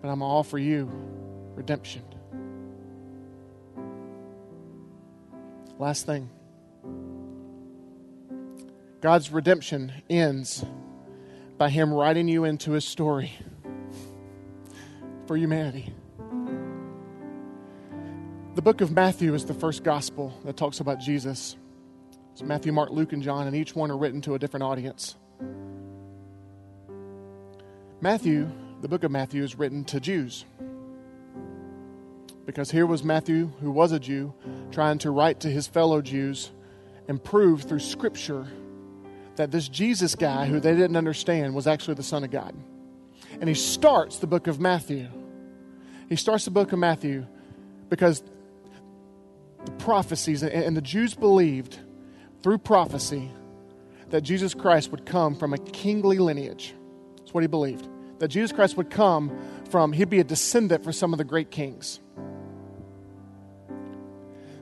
but 0.00 0.08
I'm 0.08 0.20
going 0.20 0.30
to 0.30 0.34
offer 0.34 0.58
you 0.58 0.90
redemption. 1.54 2.02
Last 5.78 6.04
thing 6.06 6.28
God's 9.00 9.32
redemption 9.32 9.92
ends 10.10 10.64
by 11.56 11.70
Him 11.70 11.92
writing 11.92 12.28
you 12.28 12.44
into 12.44 12.72
His 12.72 12.84
story 12.84 13.32
for 15.26 15.36
humanity. 15.36 15.92
The 18.56 18.62
book 18.62 18.80
of 18.80 18.90
Matthew 18.90 19.32
is 19.34 19.46
the 19.46 19.54
first 19.54 19.84
gospel 19.84 20.38
that 20.44 20.56
talks 20.56 20.80
about 20.80 20.98
Jesus. 20.98 21.56
It's 22.32 22.42
Matthew, 22.42 22.72
Mark, 22.72 22.90
Luke, 22.90 23.12
and 23.12 23.22
John, 23.22 23.46
and 23.46 23.56
each 23.56 23.74
one 23.74 23.90
are 23.90 23.96
written 23.96 24.20
to 24.22 24.34
a 24.34 24.38
different 24.38 24.64
audience. 24.64 25.16
Matthew 28.02 28.50
the 28.80 28.88
book 28.88 29.04
of 29.04 29.10
Matthew 29.10 29.42
is 29.42 29.56
written 29.56 29.84
to 29.84 30.00
Jews. 30.00 30.44
Because 32.46 32.70
here 32.70 32.86
was 32.86 33.04
Matthew, 33.04 33.52
who 33.60 33.70
was 33.70 33.92
a 33.92 34.00
Jew, 34.00 34.32
trying 34.72 34.98
to 34.98 35.10
write 35.10 35.40
to 35.40 35.48
his 35.48 35.66
fellow 35.66 36.00
Jews 36.00 36.50
and 37.06 37.22
prove 37.22 37.62
through 37.62 37.80
Scripture 37.80 38.46
that 39.36 39.50
this 39.50 39.68
Jesus 39.68 40.14
guy, 40.14 40.46
who 40.46 40.60
they 40.60 40.74
didn't 40.74 40.96
understand, 40.96 41.54
was 41.54 41.66
actually 41.66 41.94
the 41.94 42.02
Son 42.02 42.24
of 42.24 42.30
God. 42.30 42.54
And 43.40 43.48
he 43.48 43.54
starts 43.54 44.18
the 44.18 44.26
book 44.26 44.46
of 44.46 44.58
Matthew. 44.58 45.08
He 46.08 46.16
starts 46.16 46.44
the 46.44 46.50
book 46.50 46.72
of 46.72 46.78
Matthew 46.78 47.26
because 47.88 48.22
the 49.64 49.72
prophecies, 49.72 50.42
and 50.42 50.76
the 50.76 50.82
Jews 50.82 51.14
believed 51.14 51.78
through 52.42 52.58
prophecy 52.58 53.30
that 54.08 54.22
Jesus 54.22 54.54
Christ 54.54 54.90
would 54.90 55.04
come 55.04 55.36
from 55.36 55.52
a 55.52 55.58
kingly 55.58 56.18
lineage. 56.18 56.74
That's 57.18 57.34
what 57.34 57.42
he 57.42 57.46
believed 57.46 57.86
that 58.20 58.28
Jesus 58.28 58.52
Christ 58.52 58.76
would 58.76 58.90
come 58.90 59.36
from, 59.70 59.92
he'd 59.92 60.10
be 60.10 60.20
a 60.20 60.24
descendant 60.24 60.84
for 60.84 60.92
some 60.92 61.12
of 61.12 61.18
the 61.18 61.24
great 61.24 61.50
kings. 61.50 62.00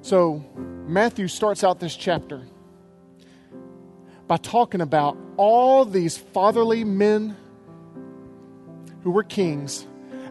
So 0.01 0.43
Matthew 0.87 1.29
starts 1.29 1.63
out 1.63 1.81
this 1.81 1.95
chapter 1.95 2.47
by 4.27 4.37
talking 4.37 4.81
about 4.81 5.19
all 5.37 5.85
these 5.85 6.17
fatherly 6.17 6.85
men 6.85 7.37
who 9.03 9.11
were 9.11 9.25
kings 9.25 9.87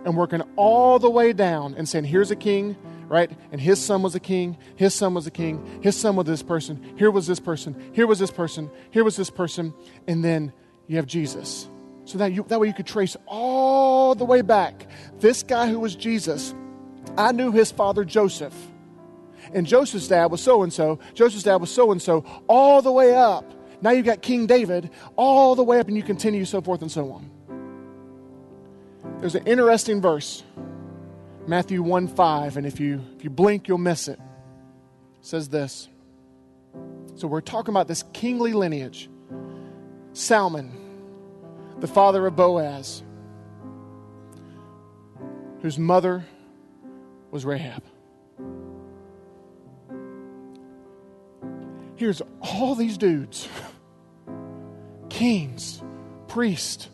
and 0.05 0.15
working 0.15 0.41
all 0.55 0.97
the 0.97 1.09
way 1.09 1.33
down 1.33 1.75
and 1.75 1.87
saying, 1.87 2.05
Here's 2.05 2.31
a 2.31 2.35
king, 2.35 2.77
right? 3.07 3.29
And 3.51 3.59
his 3.59 3.83
son 3.83 4.03
was 4.03 4.15
a 4.15 4.19
king, 4.19 4.57
his 4.77 4.93
son 4.93 5.13
was 5.13 5.27
a 5.27 5.31
king, 5.31 5.81
his 5.81 5.97
son 5.97 6.15
was 6.15 6.27
this 6.27 6.43
person, 6.43 6.93
here 6.97 7.11
was 7.11 7.27
this 7.27 7.39
person, 7.39 7.91
here 7.91 8.07
was 8.07 8.19
this 8.19 8.31
person, 8.31 8.69
here 8.91 9.03
was 9.03 9.17
this 9.17 9.29
person, 9.29 9.73
and 10.07 10.23
then 10.23 10.53
you 10.87 10.95
have 10.95 11.07
Jesus. 11.07 11.67
So 12.07 12.17
that, 12.19 12.31
you, 12.31 12.45
that 12.47 12.57
way 12.57 12.67
you 12.67 12.73
could 12.73 12.87
trace 12.87 13.17
all 13.25 14.15
the 14.15 14.23
way 14.23 14.41
back. 14.41 14.87
This 15.19 15.43
guy 15.43 15.69
who 15.69 15.77
was 15.77 15.93
Jesus, 15.93 16.55
I 17.17 17.33
knew 17.33 17.51
his 17.51 17.69
father 17.69 18.05
Joseph. 18.05 18.55
And 19.53 19.67
Joseph's 19.67 20.07
dad 20.07 20.27
was 20.27 20.39
so 20.41 20.63
and 20.63 20.71
so. 20.71 20.99
Joseph's 21.13 21.43
dad 21.43 21.57
was 21.57 21.69
so 21.69 21.91
and 21.91 22.01
so, 22.01 22.23
all 22.47 22.81
the 22.81 22.93
way 22.93 23.13
up. 23.13 23.53
Now 23.81 23.89
you've 23.91 24.05
got 24.05 24.21
King 24.21 24.47
David, 24.47 24.89
all 25.17 25.55
the 25.55 25.63
way 25.63 25.81
up, 25.81 25.89
and 25.89 25.97
you 25.97 26.03
continue 26.03 26.45
so 26.45 26.61
forth 26.61 26.81
and 26.81 26.89
so 26.89 27.11
on. 27.11 27.29
There's 29.19 29.35
an 29.35 29.45
interesting 29.45 29.99
verse, 29.99 30.43
Matthew 31.45 31.83
1 31.83 32.07
5, 32.07 32.55
and 32.55 32.65
if 32.65 32.79
you, 32.79 33.03
if 33.17 33.23
you 33.25 33.29
blink, 33.29 33.67
you'll 33.67 33.79
miss 33.79 34.07
it. 34.07 34.13
it. 34.13 34.19
says 35.19 35.49
this. 35.49 35.89
So 37.15 37.27
we're 37.27 37.41
talking 37.41 37.73
about 37.73 37.89
this 37.89 38.05
kingly 38.13 38.53
lineage. 38.53 39.09
Salmon, 40.13 40.86
the 41.79 41.87
father 41.87 42.25
of 42.25 42.35
Boaz, 42.35 43.03
whose 45.61 45.77
mother 45.77 46.25
was 47.31 47.45
Rahab. 47.45 47.83
Here's 51.95 52.21
all 52.41 52.75
these 52.75 52.97
dudes 52.97 53.47
kings, 55.09 55.81
priests, 56.27 56.89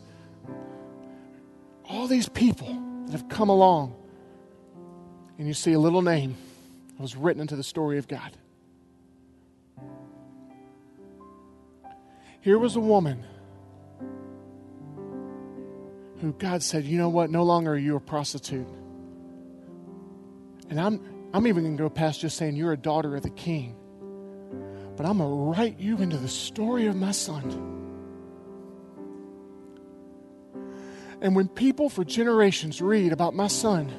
all 1.88 2.06
these 2.06 2.28
people 2.28 2.82
that 3.06 3.12
have 3.12 3.28
come 3.28 3.50
along. 3.50 3.94
And 5.38 5.46
you 5.46 5.54
see 5.54 5.72
a 5.72 5.78
little 5.78 6.00
name 6.00 6.36
that 6.96 7.02
was 7.02 7.16
written 7.16 7.42
into 7.42 7.56
the 7.56 7.62
story 7.62 7.98
of 7.98 8.08
God. 8.08 8.36
Here 12.40 12.58
was 12.58 12.76
a 12.76 12.80
woman 12.80 13.24
who 16.24 16.32
God 16.32 16.62
said, 16.62 16.84
You 16.84 16.98
know 16.98 17.08
what? 17.08 17.30
No 17.30 17.42
longer 17.42 17.72
are 17.72 17.78
you 17.78 17.96
a 17.96 18.00
prostitute. 18.00 18.66
And 20.70 20.80
I'm, 20.80 21.00
I'm 21.32 21.46
even 21.46 21.64
going 21.64 21.76
to 21.76 21.82
go 21.82 21.90
past 21.90 22.20
just 22.20 22.36
saying 22.36 22.56
you're 22.56 22.72
a 22.72 22.76
daughter 22.76 23.16
of 23.16 23.22
the 23.22 23.30
king. 23.30 23.76
But 24.96 25.06
I'm 25.06 25.18
going 25.18 25.30
to 25.30 25.60
write 25.60 25.78
you 25.78 25.98
into 25.98 26.16
the 26.16 26.28
story 26.28 26.86
of 26.86 26.96
my 26.96 27.10
son. 27.10 27.72
And 31.20 31.34
when 31.34 31.48
people 31.48 31.88
for 31.88 32.04
generations 32.04 32.80
read 32.82 33.12
about 33.12 33.34
my 33.34 33.48
son, 33.48 33.92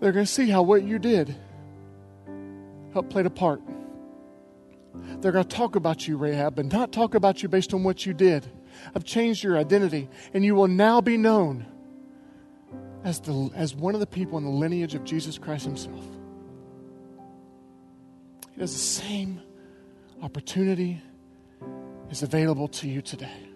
they're 0.00 0.12
going 0.12 0.26
to 0.26 0.32
see 0.32 0.48
how 0.48 0.62
what 0.62 0.82
you 0.82 0.98
did 0.98 1.34
helped 2.92 3.10
played 3.10 3.26
a 3.26 3.30
part. 3.30 3.60
They're 5.20 5.32
going 5.32 5.44
to 5.44 5.56
talk 5.56 5.76
about 5.76 6.08
you, 6.08 6.16
Rahab, 6.16 6.56
but 6.56 6.66
not 6.66 6.92
talk 6.92 7.14
about 7.14 7.42
you 7.42 7.48
based 7.48 7.74
on 7.74 7.84
what 7.84 8.06
you 8.06 8.14
did. 8.14 8.50
I've 8.94 9.04
changed 9.04 9.42
your 9.42 9.56
identity, 9.56 10.08
and 10.34 10.44
you 10.44 10.54
will 10.54 10.68
now 10.68 11.00
be 11.00 11.16
known 11.16 11.66
as, 13.04 13.20
the, 13.20 13.50
as 13.54 13.74
one 13.74 13.94
of 13.94 14.00
the 14.00 14.06
people 14.06 14.38
in 14.38 14.44
the 14.44 14.50
lineage 14.50 14.94
of 14.94 15.04
Jesus 15.04 15.38
Christ 15.38 15.64
Himself. 15.64 16.04
He 18.54 18.60
has 18.60 18.72
the 18.72 18.78
same 18.78 19.40
opportunity 20.22 21.00
is 22.10 22.22
available 22.22 22.68
to 22.68 22.88
you 22.88 23.00
today. 23.00 23.48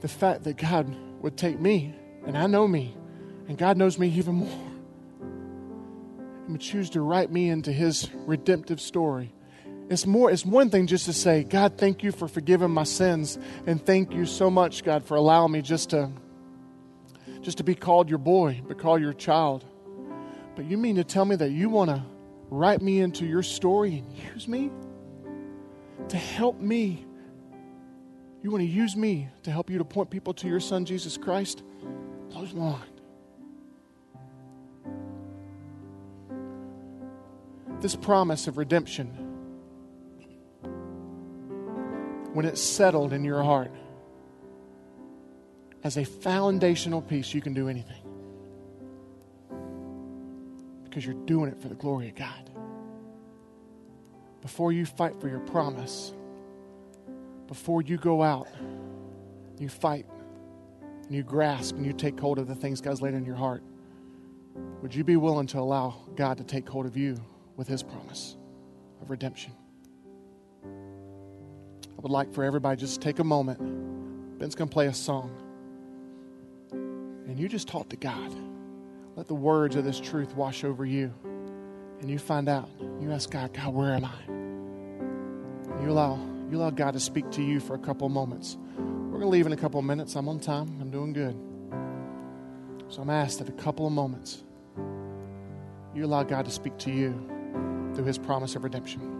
The 0.00 0.08
fact 0.08 0.44
that 0.44 0.56
God 0.56 0.94
would 1.20 1.36
take 1.36 1.60
me, 1.60 1.94
and 2.26 2.36
I 2.36 2.46
know 2.46 2.66
me, 2.66 2.96
and 3.48 3.58
God 3.58 3.76
knows 3.76 3.98
me 3.98 4.08
even 4.08 4.34
more, 4.36 4.70
and 5.20 6.52
would 6.52 6.60
choose 6.60 6.90
to 6.90 7.02
write 7.02 7.30
me 7.30 7.50
into 7.50 7.72
His 7.72 8.08
redemptive 8.26 8.80
story. 8.80 9.32
It's 9.90 10.06
more, 10.06 10.30
it's 10.30 10.46
one 10.46 10.70
thing 10.70 10.86
just 10.86 11.06
to 11.06 11.12
say, 11.12 11.42
God, 11.42 11.76
thank 11.76 12.04
you 12.04 12.12
for 12.12 12.28
forgiving 12.28 12.70
my 12.70 12.84
sins, 12.84 13.38
and 13.66 13.84
thank 13.84 14.12
you 14.12 14.24
so 14.24 14.48
much, 14.48 14.84
God, 14.84 15.04
for 15.04 15.16
allowing 15.16 15.50
me 15.50 15.62
just 15.62 15.90
to 15.90 16.10
just 17.42 17.58
to 17.58 17.64
be 17.64 17.74
called 17.74 18.08
your 18.08 18.18
boy, 18.18 18.60
be 18.68 18.74
called 18.74 19.00
your 19.00 19.14
child. 19.14 19.64
But 20.54 20.66
you 20.66 20.76
mean 20.76 20.96
to 20.96 21.04
tell 21.04 21.24
me 21.24 21.36
that 21.36 21.50
you 21.50 21.70
want 21.70 21.90
to 21.90 22.04
write 22.50 22.82
me 22.82 23.00
into 23.00 23.24
your 23.24 23.42
story 23.42 23.98
and 23.98 24.16
use 24.34 24.46
me 24.46 24.70
to 26.08 26.16
help 26.18 26.60
me? 26.60 27.06
You 28.42 28.50
want 28.50 28.62
to 28.62 28.68
use 28.68 28.94
me 28.94 29.28
to 29.42 29.50
help 29.50 29.70
you 29.70 29.78
to 29.78 29.84
point 29.84 30.10
people 30.10 30.34
to 30.34 30.48
your 30.48 30.60
son, 30.60 30.84
Jesus 30.84 31.16
Christ? 31.16 31.62
Blows 32.28 32.52
my 32.52 32.72
mind. 32.72 33.00
This 37.80 37.96
promise 37.96 38.46
of 38.46 38.58
redemption, 38.58 39.29
when 42.32 42.46
it's 42.46 42.60
settled 42.60 43.12
in 43.12 43.24
your 43.24 43.42
heart, 43.42 43.70
as 45.82 45.96
a 45.96 46.04
foundational 46.04 47.00
piece, 47.00 47.32
you 47.32 47.40
can 47.40 47.54
do 47.54 47.68
anything. 47.68 48.02
Because 50.84 51.04
you're 51.04 51.14
doing 51.26 51.50
it 51.50 51.60
for 51.60 51.68
the 51.68 51.74
glory 51.74 52.08
of 52.08 52.16
God. 52.16 52.50
Before 54.42 54.72
you 54.72 54.86
fight 54.86 55.20
for 55.20 55.28
your 55.28 55.40
promise, 55.40 56.12
before 57.46 57.82
you 57.82 57.96
go 57.96 58.22
out, 58.22 58.48
you 59.58 59.68
fight 59.68 60.06
and 61.02 61.14
you 61.14 61.22
grasp 61.22 61.76
and 61.76 61.84
you 61.84 61.92
take 61.92 62.18
hold 62.18 62.38
of 62.38 62.46
the 62.46 62.54
things 62.54 62.80
God's 62.80 63.02
laid 63.02 63.14
in 63.14 63.24
your 63.24 63.36
heart. 63.36 63.62
Would 64.82 64.94
you 64.94 65.04
be 65.04 65.16
willing 65.16 65.46
to 65.48 65.58
allow 65.58 65.94
God 66.14 66.38
to 66.38 66.44
take 66.44 66.68
hold 66.68 66.86
of 66.86 66.96
you 66.96 67.20
with 67.56 67.68
His 67.68 67.82
promise 67.82 68.36
of 69.02 69.10
redemption? 69.10 69.52
I 71.98 72.00
would 72.02 72.12
like 72.12 72.32
for 72.32 72.44
everybody 72.44 72.80
just 72.80 73.00
take 73.00 73.18
a 73.18 73.24
moment. 73.24 73.58
Ben's 74.38 74.54
going 74.54 74.68
to 74.68 74.72
play 74.72 74.86
a 74.86 74.94
song 74.94 75.30
and 77.30 77.38
you 77.38 77.48
just 77.48 77.68
talk 77.68 77.88
to 77.90 77.96
God. 77.96 78.34
Let 79.14 79.28
the 79.28 79.36
words 79.36 79.76
of 79.76 79.84
this 79.84 80.00
truth 80.00 80.34
wash 80.34 80.64
over 80.64 80.84
you. 80.84 81.14
And 82.00 82.10
you 82.10 82.18
find 82.18 82.48
out. 82.48 82.68
You 83.00 83.12
ask 83.12 83.30
God, 83.30 83.52
God, 83.52 83.72
where 83.72 83.92
am 83.92 84.04
I? 84.04 85.82
You 85.84 85.90
allow, 85.90 86.18
you 86.50 86.56
allow 86.56 86.70
God 86.70 86.94
to 86.94 87.00
speak 87.00 87.30
to 87.32 87.42
you 87.42 87.60
for 87.60 87.74
a 87.74 87.78
couple 87.78 88.08
moments. 88.08 88.56
We're 88.76 89.18
going 89.18 89.20
to 89.20 89.28
leave 89.28 89.46
in 89.46 89.52
a 89.52 89.56
couple 89.56 89.78
of 89.78 89.86
minutes. 89.86 90.16
I'm 90.16 90.28
on 90.28 90.40
time. 90.40 90.76
I'm 90.80 90.90
doing 90.90 91.12
good. 91.12 91.36
So 92.88 93.00
I'm 93.00 93.10
asked 93.10 93.38
that 93.38 93.48
a 93.48 93.52
couple 93.52 93.86
of 93.86 93.92
moments, 93.92 94.42
you 95.94 96.04
allow 96.04 96.24
God 96.24 96.46
to 96.46 96.50
speak 96.50 96.78
to 96.78 96.90
you 96.90 97.12
through 97.94 98.06
his 98.06 98.18
promise 98.18 98.56
of 98.56 98.64
redemption. 98.64 99.19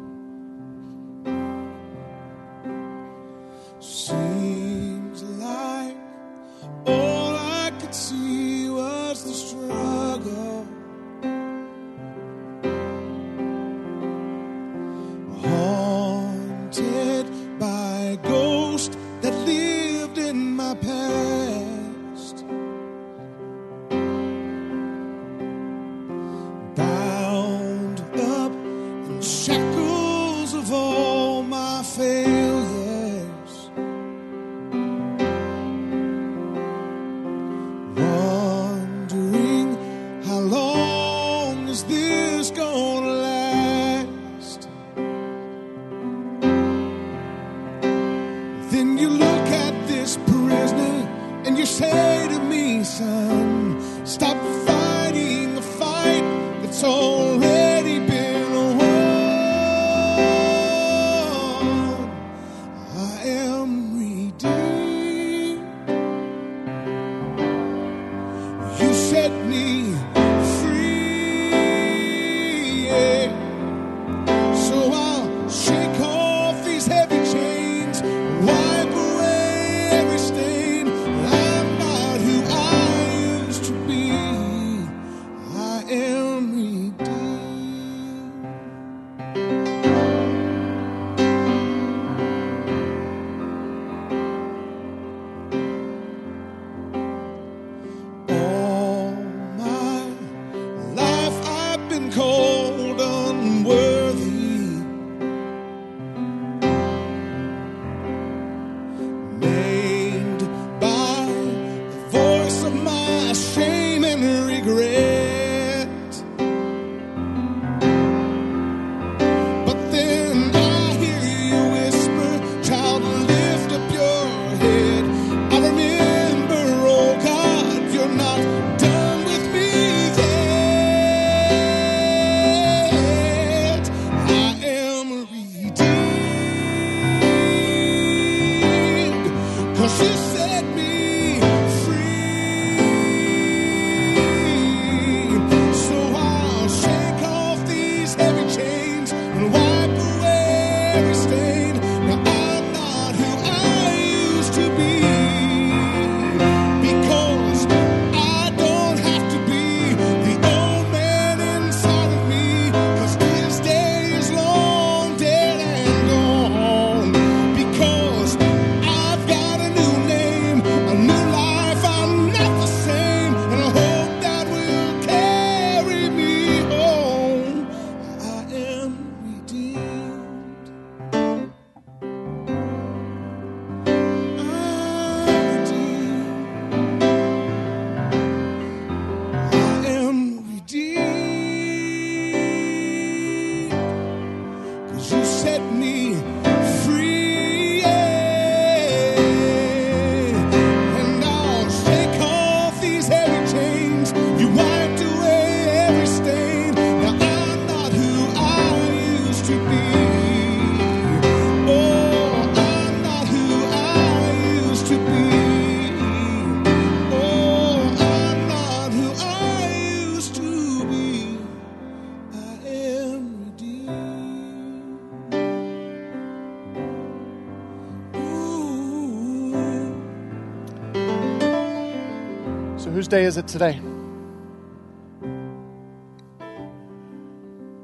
Day 233.10 233.24
is 233.24 233.36
it 233.36 233.48
today? 233.48 233.80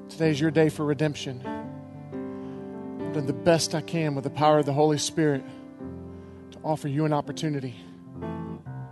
Today's 0.09 0.41
your 0.41 0.53
day 0.53 0.69
for 0.69 0.85
redemption. 0.85 1.43
I've 1.45 3.13
done 3.13 3.27
the 3.27 3.33
best 3.33 3.75
I 3.75 3.81
can 3.81 4.15
with 4.15 4.23
the 4.23 4.31
power 4.31 4.61
of 4.61 4.67
the 4.67 4.73
Holy 4.73 4.99
Spirit 4.99 5.45
to 6.53 6.59
offer 6.63 6.87
you 6.87 7.07
an 7.07 7.13
opportunity 7.13 7.75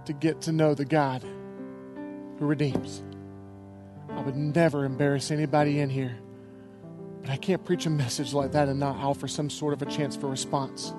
to 0.06 0.12
get 0.12 0.40
to 0.42 0.52
know 0.52 0.74
the 0.74 0.84
God 0.84 1.22
who 1.22 2.46
redeems. 2.46 3.04
I 4.10 4.20
would 4.20 4.34
never 4.34 4.84
embarrass 4.84 5.30
anybody 5.30 5.78
in 5.78 5.88
here, 5.88 6.18
but 7.20 7.30
I 7.30 7.36
can't 7.36 7.64
preach 7.64 7.86
a 7.86 7.90
message 7.90 8.34
like 8.34 8.50
that 8.52 8.68
and 8.68 8.80
not 8.80 8.96
offer 8.96 9.28
some 9.28 9.48
sort 9.48 9.72
of 9.72 9.82
a 9.82 9.86
chance 9.86 10.16
for 10.16 10.26
response. 10.26 10.92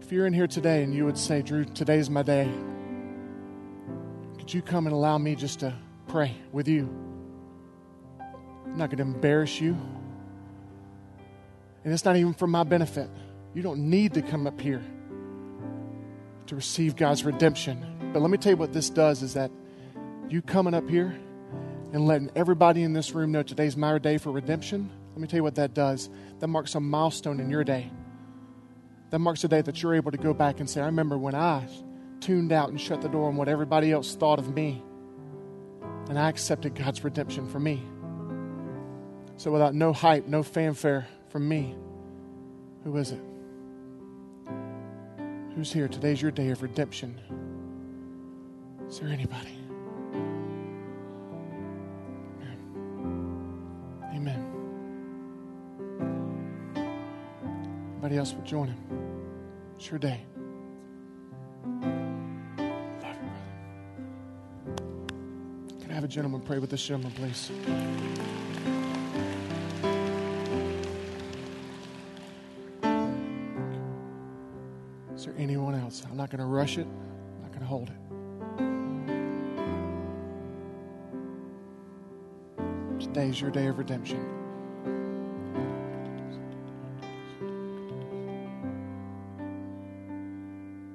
If 0.00 0.10
you're 0.10 0.26
in 0.26 0.32
here 0.32 0.48
today 0.48 0.82
and 0.82 0.92
you 0.92 1.04
would 1.04 1.16
say, 1.16 1.42
Drew, 1.42 1.64
today's 1.64 2.10
my 2.10 2.24
day, 2.24 2.50
could 4.44 4.52
you 4.52 4.60
come 4.60 4.86
and 4.86 4.92
allow 4.92 5.16
me 5.16 5.34
just 5.34 5.60
to 5.60 5.72
pray 6.06 6.36
with 6.52 6.68
you? 6.68 6.86
I'm 8.66 8.76
not 8.76 8.90
going 8.90 8.98
to 8.98 9.04
embarrass 9.04 9.58
you. 9.58 9.74
And 11.82 11.90
it's 11.94 12.04
not 12.04 12.16
even 12.16 12.34
for 12.34 12.46
my 12.46 12.62
benefit. 12.62 13.08
You 13.54 13.62
don't 13.62 13.88
need 13.88 14.12
to 14.12 14.20
come 14.20 14.46
up 14.46 14.60
here 14.60 14.82
to 16.48 16.54
receive 16.54 16.94
God's 16.94 17.24
redemption. 17.24 18.10
But 18.12 18.20
let 18.20 18.30
me 18.30 18.36
tell 18.36 18.52
you 18.52 18.58
what 18.58 18.74
this 18.74 18.90
does 18.90 19.22
is 19.22 19.32
that 19.32 19.50
you 20.28 20.42
coming 20.42 20.74
up 20.74 20.90
here 20.90 21.18
and 21.94 22.06
letting 22.06 22.30
everybody 22.36 22.82
in 22.82 22.92
this 22.92 23.12
room 23.12 23.32
know 23.32 23.42
today's 23.42 23.78
my 23.78 23.96
day 23.96 24.18
for 24.18 24.30
redemption. 24.30 24.90
Let 25.12 25.22
me 25.22 25.26
tell 25.26 25.38
you 25.38 25.42
what 25.42 25.54
that 25.54 25.72
does. 25.72 26.10
That 26.40 26.48
marks 26.48 26.74
a 26.74 26.80
milestone 26.80 27.40
in 27.40 27.48
your 27.48 27.64
day. 27.64 27.90
That 29.08 29.20
marks 29.20 29.42
a 29.42 29.48
day 29.48 29.62
that 29.62 29.82
you're 29.82 29.94
able 29.94 30.10
to 30.10 30.18
go 30.18 30.34
back 30.34 30.60
and 30.60 30.68
say, 30.68 30.82
I 30.82 30.86
remember 30.86 31.16
when 31.16 31.34
I 31.34 31.66
tuned 32.24 32.52
out 32.52 32.70
and 32.70 32.80
shut 32.80 33.02
the 33.02 33.08
door 33.08 33.28
on 33.28 33.36
what 33.36 33.48
everybody 33.48 33.92
else 33.92 34.16
thought 34.16 34.38
of 34.38 34.54
me. 34.54 34.82
And 36.08 36.18
I 36.18 36.30
accepted 36.30 36.74
God's 36.74 37.04
redemption 37.04 37.46
for 37.48 37.60
me. 37.60 37.82
So, 39.36 39.50
without 39.50 39.74
no 39.74 39.92
hype, 39.92 40.26
no 40.26 40.42
fanfare 40.42 41.06
from 41.28 41.46
me, 41.46 41.74
who 42.82 42.96
is 42.96 43.10
it? 43.10 43.20
Who's 45.54 45.72
here? 45.72 45.86
Today's 45.86 46.22
your 46.22 46.30
day 46.30 46.48
of 46.48 46.62
redemption. 46.62 47.20
Is 48.88 49.00
there 49.00 49.08
anybody? 49.08 49.58
Amen. 54.14 54.40
Anybody 57.92 58.16
else 58.16 58.32
would 58.32 58.46
join 58.46 58.68
him? 58.68 58.78
It's 59.76 59.90
your 59.90 59.98
day. 59.98 60.24
Have 66.04 66.10
a 66.10 66.12
gentleman 66.12 66.42
pray 66.42 66.58
with 66.58 66.68
this 66.68 66.86
gentleman, 66.86 67.10
please? 67.12 67.50
Is 75.14 75.24
there 75.24 75.34
anyone 75.38 75.74
else? 75.74 76.02
I'm 76.10 76.18
not 76.18 76.28
going 76.28 76.40
to 76.40 76.44
rush 76.44 76.76
it. 76.76 76.86
I'm 76.86 77.40
not 77.40 77.52
going 77.52 77.60
to 77.60 77.66
hold 77.66 77.88
it. 77.88 77.96
Today's 83.00 83.40
your 83.40 83.50
day 83.50 83.68
of 83.68 83.78
redemption. 83.78 84.43